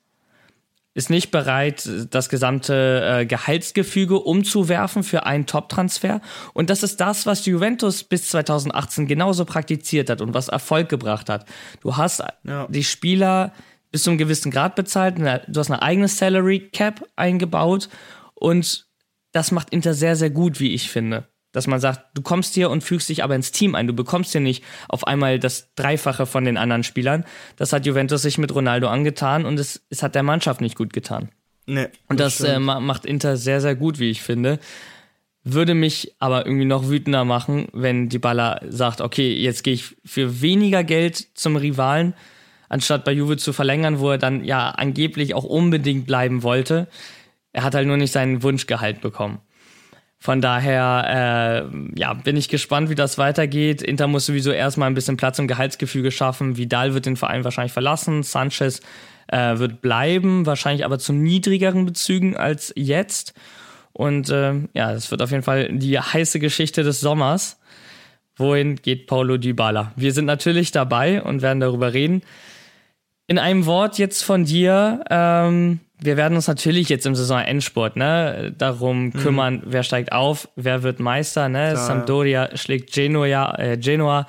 ist 0.93 1.09
nicht 1.09 1.31
bereit, 1.31 1.89
das 2.11 2.29
gesamte 2.29 3.21
äh, 3.21 3.27
Gehaltsgefüge 3.27 4.19
umzuwerfen 4.19 5.05
für 5.05 5.25
einen 5.25 5.47
Top-Transfer. 5.47 6.21
Und 6.53 6.69
das 6.69 6.83
ist 6.83 7.01
das, 7.01 7.27
was 7.27 7.47
Juventus 7.47 8.03
bis 8.03 8.29
2018 8.29 9.07
genauso 9.07 9.45
praktiziert 9.45 10.11
hat 10.11 10.21
und 10.21 10.35
was 10.35 10.49
Erfolg 10.49 10.89
gebracht 10.89 11.29
hat. 11.29 11.47
Du 11.81 11.97
hast 11.97 12.23
ja. 12.45 12.67
die 12.69 12.85
Spieler 12.85 13.53
bis 13.93 14.03
zu 14.03 14.11
einem 14.11 14.19
gewissen 14.19 14.51
Grad 14.51 14.75
bezahlt, 14.75 15.19
du 15.19 15.61
hast 15.61 15.71
eine 15.71 15.83
eigene 15.83 16.09
Salary 16.09 16.71
Cap 16.71 17.05
eingebaut 17.17 17.89
und 18.35 18.87
das 19.33 19.53
macht 19.53 19.71
Inter 19.71 19.95
sehr, 19.95 20.17
sehr 20.17 20.31
gut, 20.31 20.61
wie 20.61 20.75
ich 20.75 20.91
finde. 20.91 21.29
Dass 21.53 21.67
man 21.67 21.81
sagt, 21.81 22.17
du 22.17 22.23
kommst 22.23 22.55
hier 22.55 22.71
und 22.71 22.85
fügst 22.85 23.09
dich 23.09 23.25
aber 23.25 23.35
ins 23.35 23.51
Team 23.51 23.75
ein. 23.75 23.87
Du 23.87 23.93
bekommst 23.93 24.33
hier 24.33 24.41
nicht 24.41 24.63
auf 24.89 25.07
einmal 25.07 25.39
das 25.39 25.75
Dreifache 25.75 26.27
von 26.27 26.45
den 26.45 26.57
anderen 26.57 26.85
Spielern. 26.85 27.25
Das 27.57 27.73
hat 27.73 27.87
Juventus 27.87 28.23
sich 28.23 28.39
mit 28.39 28.55
Ronaldo 28.55 28.89
angetan 28.89 29.45
und 29.45 29.59
es, 29.59 29.85
es 29.91 30.03
hat 30.03 30.15
der 30.15 30.23
Mannschaft 30.23 30.61
nicht 30.61 30.77
gut 30.77 30.93
getan. 30.93 31.31
Nee, 31.67 31.89
und 32.09 32.19
das, 32.19 32.39
das 32.39 32.49
äh, 32.49 32.59
macht 32.59 33.07
Inter 33.07 33.37
sehr, 33.37 33.61
sehr 33.61 33.77
gut, 33.77 33.99
wie 33.99 34.11
ich 34.11 34.23
finde. 34.23 34.59
Würde 35.43 35.75
mich 35.75 36.15
aber 36.19 36.45
irgendwie 36.45 36.67
noch 36.67 36.89
wütender 36.89 37.25
machen, 37.25 37.69
wenn 37.73 38.09
die 38.09 38.19
Baller 38.19 38.61
sagt, 38.69 39.01
okay, 39.01 39.33
jetzt 39.35 39.65
gehe 39.65 39.75
ich 39.75 39.97
für 40.05 40.43
weniger 40.43 40.85
Geld 40.85 41.29
zum 41.35 41.57
Rivalen, 41.57 42.15
anstatt 42.69 43.05
bei 43.05 43.13
Juve 43.13 43.37
zu 43.37 43.53
verlängern, 43.53 44.01
wo 44.01 44.11
er 44.11 44.19
dann 44.19 44.45
ja 44.45 44.71
angeblich 44.71 45.35
auch 45.35 45.45
unbedingt 45.45 46.07
bleiben 46.07 46.43
wollte. 46.43 46.89
Er 47.53 47.63
hat 47.63 47.75
halt 47.75 47.87
nur 47.87 47.97
nicht 47.97 48.13
seinen 48.13 48.43
Wunschgehalt 48.43 49.01
bekommen. 49.01 49.41
Von 50.23 50.43
daher 50.43 51.71
äh, 51.73 51.99
ja, 51.99 52.13
bin 52.13 52.37
ich 52.37 52.51
gespannt, 52.51 52.91
wie 52.91 52.95
das 52.95 53.17
weitergeht. 53.17 53.81
Inter 53.81 54.07
muss 54.07 54.27
sowieso 54.27 54.51
erstmal 54.51 54.91
ein 54.91 54.95
bisschen 54.95 55.17
Platz 55.17 55.39
im 55.39 55.49
Gehaltsgefüge 55.49 56.11
schaffen. 56.11 56.59
Vidal 56.59 56.93
wird 56.93 57.07
den 57.07 57.17
Verein 57.17 57.43
wahrscheinlich 57.43 57.73
verlassen. 57.73 58.23
Sanchez 58.23 58.81
äh, 59.29 59.57
wird 59.59 59.81
bleiben, 59.81 60.45
wahrscheinlich 60.45 60.85
aber 60.85 60.99
zu 60.99 61.15
niedrigeren 61.15 61.87
Bezügen 61.87 62.37
als 62.37 62.71
jetzt. 62.77 63.33
Und 63.95 64.29
äh, 64.29 64.53
ja, 64.75 64.93
es 64.93 65.11
wird 65.11 65.23
auf 65.23 65.31
jeden 65.31 65.43
Fall 65.43 65.71
die 65.73 65.99
heiße 65.99 66.39
Geschichte 66.39 66.83
des 66.83 67.01
Sommers. 67.01 67.59
Wohin 68.37 68.77
geht 68.77 69.07
Paulo 69.07 69.39
Dybala? 69.39 69.93
Wir 69.97 70.13
sind 70.13 70.27
natürlich 70.27 70.71
dabei 70.71 71.23
und 71.23 71.41
werden 71.41 71.61
darüber 71.61 71.95
reden. 71.95 72.23
In 73.27 73.39
einem 73.39 73.65
Wort 73.65 73.97
jetzt 73.97 74.23
von 74.23 74.45
dir. 74.45 75.03
Ähm, 75.09 75.81
wir 76.03 76.17
werden 76.17 76.35
uns 76.35 76.49
natürlich 76.49 76.89
jetzt 76.89 77.07
im 77.07 77.15
Saisonendsport 77.15 77.97
ne, 77.97 78.55
darum 78.57 79.05
mhm. 79.05 79.13
kümmern, 79.13 79.55
mhm. 79.55 79.63
wer 79.67 79.83
steigt 79.83 80.13
auf, 80.13 80.49
wer 80.57 80.83
wird 80.83 81.01
Meister. 81.01 81.49
Ne? 81.49 81.73
Klar, 81.73 81.87
Sampdoria 81.87 82.57
schlägt 82.57 82.93
Genoa, 82.93 83.59
äh, 83.59 83.77
Genoa 83.77 84.27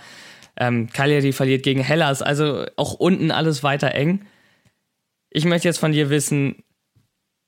ähm, 0.57 0.89
Cagliari 0.91 1.31
verliert 1.31 1.63
gegen 1.63 1.81
Hellas, 1.81 2.21
also 2.21 2.65
auch 2.75 2.93
unten 2.93 3.31
alles 3.31 3.63
weiter 3.63 3.95
eng. 3.95 4.27
Ich 5.29 5.45
möchte 5.45 5.67
jetzt 5.67 5.79
von 5.79 5.91
dir 5.91 6.09
wissen, 6.09 6.63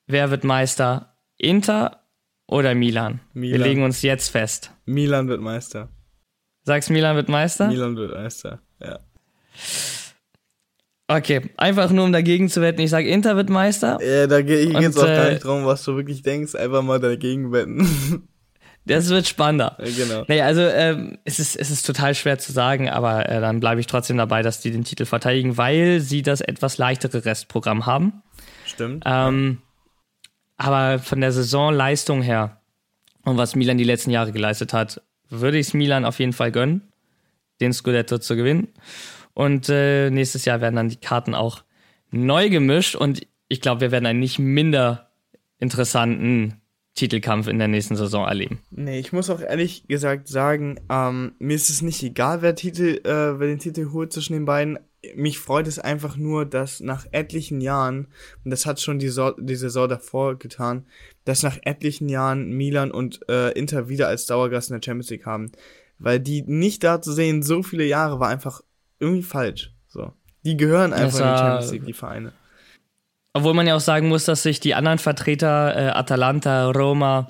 wer 0.06 0.30
wird 0.30 0.42
Meister? 0.42 1.16
Inter 1.36 2.04
oder 2.46 2.74
Milan? 2.74 3.20
Milan. 3.32 3.60
Wir 3.60 3.66
legen 3.66 3.82
uns 3.82 4.02
jetzt 4.02 4.30
fest. 4.30 4.72
Milan 4.84 5.28
wird 5.28 5.40
Meister. 5.40 5.90
Sagst 6.62 6.90
Milan 6.90 7.14
wird 7.14 7.28
Meister? 7.28 7.68
Milan 7.68 7.96
wird 7.96 8.14
Meister, 8.14 8.60
ja. 8.80 8.98
Okay, 11.06 11.50
einfach 11.58 11.90
nur 11.90 12.04
um 12.04 12.12
dagegen 12.12 12.48
zu 12.48 12.62
wetten. 12.62 12.80
Ich 12.80 12.90
sage 12.90 13.08
Inter 13.08 13.36
wird 13.36 13.50
Meister. 13.50 13.98
Ja, 14.02 14.26
da 14.26 14.40
ge- 14.40 14.70
hier 14.70 14.80
geht's 14.80 14.96
Und, 14.96 15.02
auch 15.04 15.08
gar 15.08 15.26
äh, 15.28 15.32
nicht 15.34 15.44
drum, 15.44 15.66
was 15.66 15.84
du 15.84 15.96
wirklich 15.96 16.22
denkst. 16.22 16.54
Einfach 16.54 16.82
mal 16.82 17.00
dagegen 17.00 17.52
wetten. 17.52 18.28
Das 18.86 19.08
wird 19.08 19.26
spannender. 19.26 19.78
Ja, 19.82 20.04
genau. 20.04 20.24
Nee, 20.28 20.42
also 20.42 20.60
ähm, 20.60 21.16
es, 21.24 21.38
ist, 21.38 21.56
es 21.56 21.70
ist 21.70 21.86
total 21.86 22.14
schwer 22.14 22.38
zu 22.38 22.52
sagen, 22.52 22.90
aber 22.90 23.26
äh, 23.30 23.40
dann 23.40 23.58
bleibe 23.58 23.80
ich 23.80 23.86
trotzdem 23.86 24.18
dabei, 24.18 24.42
dass 24.42 24.60
die 24.60 24.70
den 24.70 24.84
Titel 24.84 25.06
verteidigen, 25.06 25.56
weil 25.56 26.00
sie 26.00 26.20
das 26.20 26.42
etwas 26.42 26.76
leichtere 26.76 27.24
Restprogramm 27.24 27.86
haben. 27.86 28.22
Stimmt. 28.66 29.04
Ähm, 29.06 29.62
aber 30.58 30.98
von 30.98 31.22
der 31.22 31.32
Saisonleistung 31.32 32.20
her 32.20 32.60
und 33.24 33.38
was 33.38 33.56
Milan 33.56 33.78
die 33.78 33.84
letzten 33.84 34.10
Jahre 34.10 34.32
geleistet 34.32 34.74
hat, 34.74 35.00
würde 35.30 35.56
ich 35.56 35.68
es 35.68 35.72
Milan 35.72 36.04
auf 36.04 36.18
jeden 36.18 36.34
Fall 36.34 36.52
gönnen, 36.52 36.82
den 37.62 37.72
Scudetto 37.72 38.18
zu 38.18 38.36
gewinnen. 38.36 38.68
Und 39.34 39.68
äh, 39.68 40.10
nächstes 40.10 40.44
Jahr 40.44 40.60
werden 40.60 40.76
dann 40.76 40.88
die 40.88 40.96
Karten 40.96 41.34
auch 41.34 41.64
neu 42.10 42.48
gemischt 42.48 42.94
und 42.94 43.26
ich 43.48 43.60
glaube, 43.60 43.82
wir 43.82 43.90
werden 43.90 44.06
einen 44.06 44.20
nicht 44.20 44.38
minder 44.38 45.10
interessanten 45.58 46.60
Titelkampf 46.94 47.48
in 47.48 47.58
der 47.58 47.68
nächsten 47.68 47.96
Saison 47.96 48.26
erleben. 48.26 48.60
Nee, 48.70 49.00
ich 49.00 49.12
muss 49.12 49.28
auch 49.28 49.40
ehrlich 49.40 49.88
gesagt 49.88 50.28
sagen, 50.28 50.78
ähm, 50.88 51.32
mir 51.40 51.56
ist 51.56 51.68
es 51.68 51.82
nicht 51.82 52.02
egal, 52.02 52.40
wer, 52.40 52.54
Titel, 52.54 53.00
äh, 53.04 53.38
wer 53.38 53.48
den 53.48 53.58
Titel 53.58 53.90
holt 53.92 54.12
zwischen 54.12 54.34
den 54.34 54.44
beiden. 54.44 54.78
Mich 55.16 55.38
freut 55.38 55.66
es 55.66 55.78
einfach 55.78 56.16
nur, 56.16 56.46
dass 56.46 56.80
nach 56.80 57.04
etlichen 57.10 57.60
Jahren, 57.60 58.06
und 58.44 58.52
das 58.52 58.64
hat 58.64 58.80
schon 58.80 58.98
die, 59.00 59.08
so 59.08 59.32
die 59.32 59.56
Saison 59.56 59.88
davor 59.88 60.38
getan, 60.38 60.86
dass 61.24 61.42
nach 61.42 61.58
etlichen 61.62 62.08
Jahren 62.08 62.50
Milan 62.50 62.92
und 62.92 63.28
äh, 63.28 63.50
Inter 63.50 63.88
wieder 63.88 64.06
als 64.06 64.26
Dauergast 64.26 64.70
in 64.70 64.76
der 64.80 64.84
Champions 64.84 65.10
League 65.10 65.26
haben. 65.26 65.50
Weil 65.98 66.20
die 66.20 66.42
nicht 66.42 66.84
da 66.84 67.02
zu 67.02 67.12
sehen, 67.12 67.42
so 67.42 67.62
viele 67.62 67.84
Jahre, 67.84 68.20
war 68.20 68.28
einfach 68.28 68.62
irgendwie 69.04 69.22
falsch. 69.22 69.72
So. 69.88 70.12
Die 70.44 70.56
gehören 70.56 70.92
einfach 70.92 71.18
in 71.20 71.24
die 71.32 71.38
Champions 71.38 71.72
League, 71.72 71.84
die 71.86 71.92
Vereine. 71.92 72.32
Obwohl 73.32 73.54
man 73.54 73.66
ja 73.66 73.74
auch 73.74 73.80
sagen 73.80 74.08
muss, 74.08 74.24
dass 74.24 74.42
sich 74.42 74.60
die 74.60 74.74
anderen 74.74 74.98
Vertreter, 74.98 75.76
äh, 75.76 75.88
Atalanta, 75.90 76.70
Roma 76.70 77.26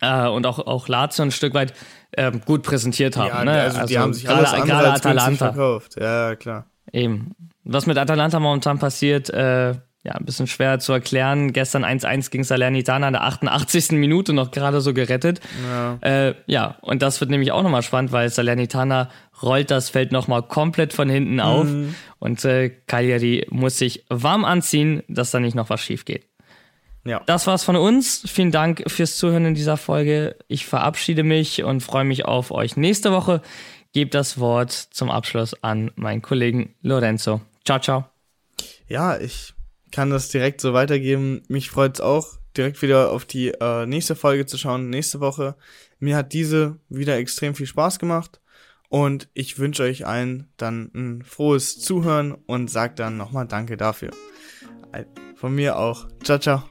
äh, 0.00 0.26
und 0.26 0.46
auch, 0.46 0.58
auch 0.58 0.88
Lazio 0.88 1.24
ein 1.24 1.30
Stück 1.30 1.54
weit 1.54 1.72
ähm, 2.16 2.40
gut 2.44 2.62
präsentiert 2.62 3.16
haben. 3.16 3.28
Ja, 3.28 3.44
ne? 3.44 3.60
also, 3.62 3.86
die 3.86 3.98
haben 3.98 4.12
sich 4.12 4.24
gerade- 4.24 4.38
alles 4.38 4.52
andere 4.52 4.66
gerade 4.66 4.92
Atalanta. 4.92 5.52
verkauft. 5.52 5.96
Ja, 6.00 6.34
klar. 6.34 6.66
Eben. 6.92 7.36
Was 7.64 7.86
mit 7.86 7.98
Atalanta 7.98 8.40
momentan 8.40 8.78
passiert, 8.78 9.30
äh, 9.30 9.74
ja, 10.02 10.12
ein 10.12 10.24
bisschen 10.24 10.46
schwer 10.46 10.78
zu 10.78 10.92
erklären. 10.92 11.52
Gestern 11.52 11.84
1-1 11.84 12.30
gegen 12.30 12.44
Salernitana 12.44 13.08
in 13.08 13.12
der 13.12 13.24
88. 13.24 13.92
Minute 13.92 14.32
noch 14.32 14.50
gerade 14.50 14.80
so 14.80 14.94
gerettet. 14.94 15.40
Ja. 15.68 15.98
Äh, 16.00 16.34
ja, 16.46 16.78
und 16.80 17.02
das 17.02 17.20
wird 17.20 17.30
nämlich 17.30 17.52
auch 17.52 17.62
nochmal 17.62 17.82
spannend, 17.82 18.10
weil 18.10 18.30
Salernitana 18.30 19.10
rollt 19.42 19.70
das 19.70 19.90
Feld 19.90 20.12
nochmal 20.12 20.42
komplett 20.42 20.92
von 20.92 21.08
hinten 21.10 21.40
auf 21.40 21.66
und 22.18 22.44
äh, 22.44 22.70
Cagliari 22.86 23.46
muss 23.50 23.78
sich 23.78 24.04
warm 24.08 24.44
anziehen, 24.44 25.02
dass 25.08 25.30
da 25.30 25.40
nicht 25.40 25.54
noch 25.54 25.70
was 25.70 25.80
schief 25.80 26.04
geht. 26.04 26.26
Ja. 27.04 27.22
Das 27.26 27.46
war's 27.46 27.64
von 27.64 27.76
uns. 27.76 28.22
Vielen 28.26 28.50
Dank 28.50 28.84
fürs 28.86 29.16
Zuhören 29.16 29.46
in 29.46 29.54
dieser 29.54 29.76
Folge. 29.76 30.36
Ich 30.48 30.66
verabschiede 30.66 31.22
mich 31.22 31.62
und 31.64 31.82
freue 31.82 32.04
mich 32.04 32.26
auf 32.26 32.50
euch 32.50 32.76
nächste 32.76 33.12
Woche. 33.12 33.40
Gebe 33.92 34.10
das 34.10 34.38
Wort 34.38 34.70
zum 34.70 35.10
Abschluss 35.10 35.54
an 35.62 35.90
meinen 35.96 36.22
Kollegen 36.22 36.74
Lorenzo. 36.82 37.40
Ciao, 37.64 37.80
ciao. 37.80 38.04
Ja, 38.86 39.18
ich 39.18 39.54
kann 39.90 40.10
das 40.10 40.28
direkt 40.28 40.60
so 40.60 40.72
weitergeben. 40.72 41.42
Mich 41.48 41.70
freut 41.70 41.96
es 41.96 42.00
auch, 42.00 42.38
direkt 42.56 42.82
wieder 42.82 43.10
auf 43.10 43.24
die 43.24 43.48
äh, 43.48 43.86
nächste 43.86 44.16
Folge 44.16 44.46
zu 44.46 44.58
schauen, 44.58 44.90
nächste 44.90 45.20
Woche. 45.20 45.56
Mir 45.98 46.16
hat 46.16 46.32
diese 46.32 46.78
wieder 46.88 47.16
extrem 47.16 47.54
viel 47.54 47.66
Spaß 47.66 47.98
gemacht 47.98 48.40
und 48.88 49.28
ich 49.34 49.58
wünsche 49.58 49.82
euch 49.84 50.06
allen 50.06 50.48
dann 50.56 50.90
ein 50.94 51.22
frohes 51.22 51.78
Zuhören 51.80 52.32
und 52.32 52.70
sag 52.70 52.96
dann 52.96 53.16
nochmal 53.16 53.46
Danke 53.46 53.76
dafür. 53.76 54.10
Von 55.36 55.54
mir 55.54 55.78
auch. 55.78 56.08
Ciao, 56.22 56.38
ciao. 56.38 56.69